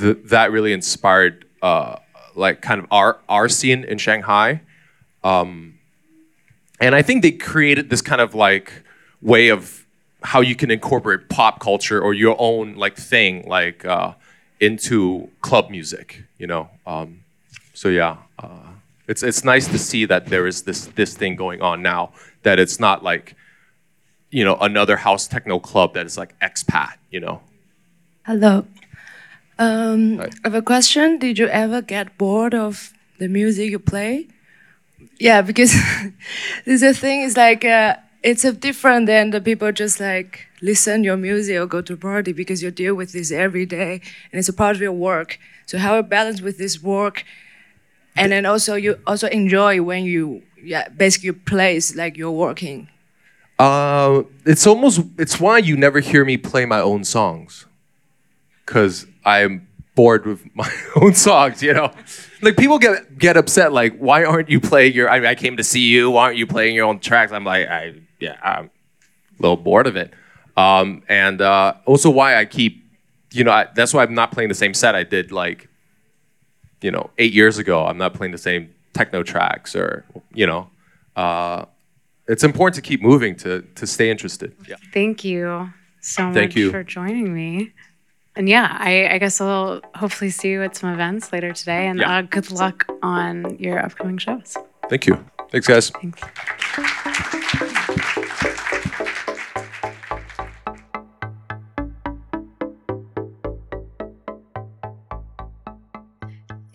th- 0.01 0.19
that 0.25 0.51
really 0.51 0.73
inspired 0.73 1.45
uh, 1.61 1.97
like 2.35 2.63
kind 2.63 2.81
of 2.81 2.87
our 2.91 3.21
our 3.29 3.49
scene 3.49 3.85
in 3.85 3.99
Shanghai 3.99 4.63
and 6.81 6.95
I 6.95 7.03
think 7.03 7.23
they 7.23 7.33
created 7.33 7.91
this 7.91 8.03
kind 8.03 8.21
of 8.21 8.35
like 8.35 8.73
way 9.21 9.49
of 9.49 9.86
how 10.27 10.41
you 10.41 10.57
can 10.57 10.73
incorporate 10.73 11.29
pop 11.29 11.61
culture 11.61 12.01
or 12.01 12.13
your 12.13 12.35
own 12.41 12.75
like 12.75 12.97
thing 12.97 13.47
like 13.47 13.85
uh, 13.85 14.13
into 14.59 15.31
club 15.41 15.71
music, 15.71 16.25
you 16.37 16.49
know. 16.49 16.69
Um, 16.85 17.21
so 17.75 17.89
yeah, 17.89 18.17
uh, 18.41 18.71
it's 19.07 19.23
it's 19.23 19.45
nice 19.45 19.69
to 19.69 19.79
see 19.79 20.05
that 20.05 20.27
there 20.27 20.49
is 20.49 20.63
this 20.63 20.87
this 20.87 21.17
thing 21.17 21.37
going 21.37 21.63
on 21.63 21.81
now 21.81 22.13
that 22.43 22.59
it's 22.59 22.81
not 22.81 23.05
like 23.05 23.37
you 24.33 24.45
know 24.45 24.57
another 24.57 24.97
house 24.97 25.29
techno 25.29 25.61
club 25.61 25.95
that 25.95 26.07
is 26.07 26.19
like 26.19 26.35
expat, 26.41 26.95
you 27.13 27.21
know. 27.21 27.41
Hello. 28.25 28.67
Um, 29.61 30.21
I 30.21 30.29
have 30.43 30.55
a 30.55 30.63
question. 30.63 31.19
Did 31.19 31.39
you 31.39 31.47
ever 31.47 31.81
get 31.81 32.19
bored 32.19 32.53
of 32.53 32.93
the 33.19 33.29
music 33.29 33.71
you 33.71 33.79
play? 33.79 34.27
Yeah, 35.21 35.43
because 35.43 35.73
this 36.65 36.81
the 36.81 36.95
thing 36.95 37.23
is 37.23 37.37
like 37.37 37.65
uh, 37.65 37.95
it's 38.27 38.45
a 38.45 38.53
different 38.53 39.07
than 39.07 39.31
the 39.31 39.41
people 39.41 39.71
just 39.71 40.01
like 40.01 40.49
listen 40.61 41.05
your 41.05 41.17
music 41.17 41.57
or 41.61 41.67
go 41.67 41.81
to 41.81 41.97
party 41.97 42.33
because 42.33 42.61
you 42.61 42.73
deal 42.73 42.97
with 42.97 43.13
this 43.13 43.31
every 43.31 43.65
day 43.65 44.01
and 44.33 44.39
it's 44.41 44.49
a 44.49 44.53
part 44.53 44.75
of 44.75 44.83
your 44.83 44.93
work. 44.93 45.39
So 45.65 45.79
how 45.79 45.97
you 45.97 46.03
balance 46.03 46.41
with 46.41 46.59
this 46.59 46.83
work, 46.83 47.25
and 48.17 48.33
then 48.33 48.45
also 48.45 48.75
you 48.75 48.99
also 49.07 49.29
enjoy 49.29 49.81
when 49.81 50.05
you 50.05 50.43
yeah 50.61 50.89
basically 50.89 51.33
place 51.33 51.95
like 51.95 52.17
you're 52.17 52.33
working. 52.33 52.89
Uh, 53.61 54.25
it's 54.45 54.67
almost 54.67 55.03
it's 55.19 55.39
why 55.39 55.59
you 55.59 55.77
never 55.77 56.01
hear 56.01 56.25
me 56.25 56.37
play 56.37 56.67
my 56.67 56.81
own 56.81 57.05
songs, 57.05 57.67
cause 58.67 59.07
I'm 59.25 59.69
bored 59.95 60.27
with 60.27 60.45
my 60.55 60.71
own 60.97 61.15
songs, 61.15 61.63
you 61.63 61.75
know. 61.75 61.93
Like 62.43 62.57
people 62.57 62.81
get 62.81 63.19
get 63.19 63.37
upset, 63.37 63.73
like, 63.73 63.97
why 63.99 64.25
aren't 64.25 64.51
you 64.51 64.61
playing 64.61 64.95
your? 64.95 65.09
I 65.09 65.21
mean, 65.21 65.29
I 65.29 65.37
came 65.37 65.57
to 65.59 65.65
see 65.65 65.87
you. 65.87 66.11
Why 66.11 66.25
aren't 66.25 66.39
you 66.39 66.47
playing 66.47 66.75
your 66.75 66.87
own 66.87 66.99
tracks? 66.99 67.33
I'm 67.33 67.45
like, 67.45 67.69
I 67.69 67.95
yeah, 68.21 68.37
I'm 68.43 68.71
a 69.39 69.43
little 69.43 69.57
bored 69.57 69.87
of 69.87 69.97
it. 69.97 70.13
Um, 70.57 71.03
and 71.09 71.41
uh, 71.41 71.75
also 71.85 72.09
why 72.11 72.37
I 72.37 72.45
keep, 72.47 72.83
you 73.33 73.45
know, 73.45 73.53
I, 73.53 73.67
that's 73.75 73.93
why 73.93 74.03
I'm 74.03 74.15
not 74.15 74.33
playing 74.33 74.49
the 74.49 74.55
same 74.55 74.73
set 74.75 74.95
I 74.95 75.03
did 75.05 75.31
like, 75.33 75.69
you 76.81 76.91
know, 76.91 77.11
eight 77.19 77.33
years 77.33 77.59
ago. 77.59 77.85
I'm 77.87 77.99
not 77.99 78.15
playing 78.15 78.33
the 78.33 78.39
same 78.39 78.73
techno 78.95 79.23
tracks 79.23 79.77
or 79.77 80.05
you 80.35 80.47
know. 80.47 80.71
Uh, 81.15 81.65
it's 82.29 82.43
important 82.43 82.75
to 82.77 82.83
keep 82.83 83.03
moving 83.03 83.37
to 83.37 83.63
to 83.75 83.87
stay 83.87 84.11
interested. 84.11 84.55
Yeah. 84.69 84.77
Thank 84.93 85.25
you 85.25 85.71
so 86.01 86.33
Thank 86.33 86.51
much 86.51 86.57
you. 86.57 86.71
for 86.71 86.83
joining 86.83 87.35
me. 87.35 87.73
And 88.37 88.49
yeah, 88.49 88.77
I, 88.79 89.09
I 89.15 89.19
guess 89.19 89.41
I'll 89.41 89.81
hopefully 89.95 90.31
see 90.31 90.51
you 90.51 90.63
at 90.63 90.77
some 90.77 90.93
events 90.93 91.33
later 91.33 91.53
today. 91.53 91.87
And 91.87 92.01
Yeah. 92.01 92.19
uh, 92.19 92.23
good 92.23 92.51
luck 92.51 92.87
on 93.03 93.57
your 93.59 93.79
upcoming 93.79 94.19
shows. 94.19 94.57
Thank 94.91 95.07
you. 95.07 95.25
Thanks, 95.51 95.67
guys. 95.67 95.91
Thanks. 95.91 97.33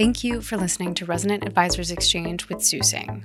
Thank 0.01 0.23
you 0.23 0.41
for 0.41 0.57
listening 0.57 0.95
to 0.95 1.05
Resident 1.05 1.45
Advisor's 1.45 1.91
Exchange 1.91 2.49
with 2.49 2.57
Tzusing. 2.57 3.23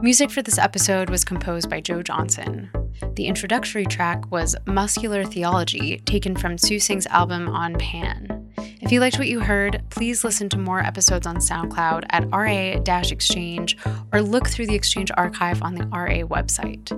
Music 0.00 0.30
for 0.30 0.40
this 0.40 0.56
episode 0.56 1.10
was 1.10 1.24
composed 1.24 1.68
by 1.68 1.80
Joe 1.80 2.00
Johnson. 2.00 2.70
The 3.16 3.26
introductory 3.26 3.86
track 3.86 4.30
was 4.30 4.54
Muscular 4.66 5.24
Theology, 5.24 5.98
taken 6.06 6.36
from 6.36 6.54
Tzusing's 6.54 7.08
album 7.08 7.48
On 7.48 7.74
Pan. 7.74 8.48
If 8.56 8.92
you 8.92 9.00
liked 9.00 9.18
what 9.18 9.26
you 9.26 9.40
heard, 9.40 9.82
please 9.90 10.22
listen 10.22 10.48
to 10.50 10.58
more 10.58 10.78
episodes 10.78 11.26
on 11.26 11.38
SoundCloud 11.38 12.04
at 12.10 12.30
RA 12.30 12.80
Exchange 13.10 13.76
or 14.12 14.22
look 14.22 14.46
through 14.46 14.68
the 14.68 14.76
Exchange 14.76 15.10
archive 15.16 15.60
on 15.60 15.74
the 15.74 15.86
RA 15.86 16.24
website. 16.24 16.92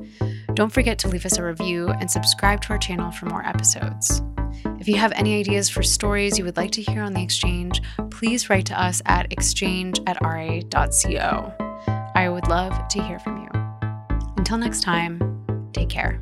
Don't 0.59 0.73
forget 0.73 0.99
to 0.99 1.09
leave 1.09 1.25
us 1.25 1.39
a 1.39 1.45
review 1.45 1.87
and 1.87 2.11
subscribe 2.11 2.61
to 2.63 2.71
our 2.71 2.79
channel 2.79 3.13
for 3.13 3.27
more 3.27 3.47
episodes. 3.47 4.23
If 4.81 4.89
you 4.89 4.97
have 4.97 5.13
any 5.13 5.39
ideas 5.39 5.69
for 5.69 5.85
stories 5.85 6.37
you 6.37 6.45
would 6.45 6.57
like 6.57 6.73
to 6.73 6.83
hear 6.83 7.01
on 7.01 7.13
the 7.13 7.23
Exchange, 7.23 7.81
please 8.11 8.51
write 8.51 8.67
to 8.67 8.83
us 8.83 9.01
at 9.07 9.33
exchange 9.33 10.01
at 10.09 10.21
ra.co. 10.21 11.53
I 12.17 12.29
would 12.29 12.49
love 12.49 12.89
to 12.89 13.03
hear 13.05 13.21
from 13.21 13.45
you. 13.45 13.51
Until 14.37 14.59
next 14.59 14.83
time, 14.83 15.71
take 15.73 15.91
care. 15.91 16.21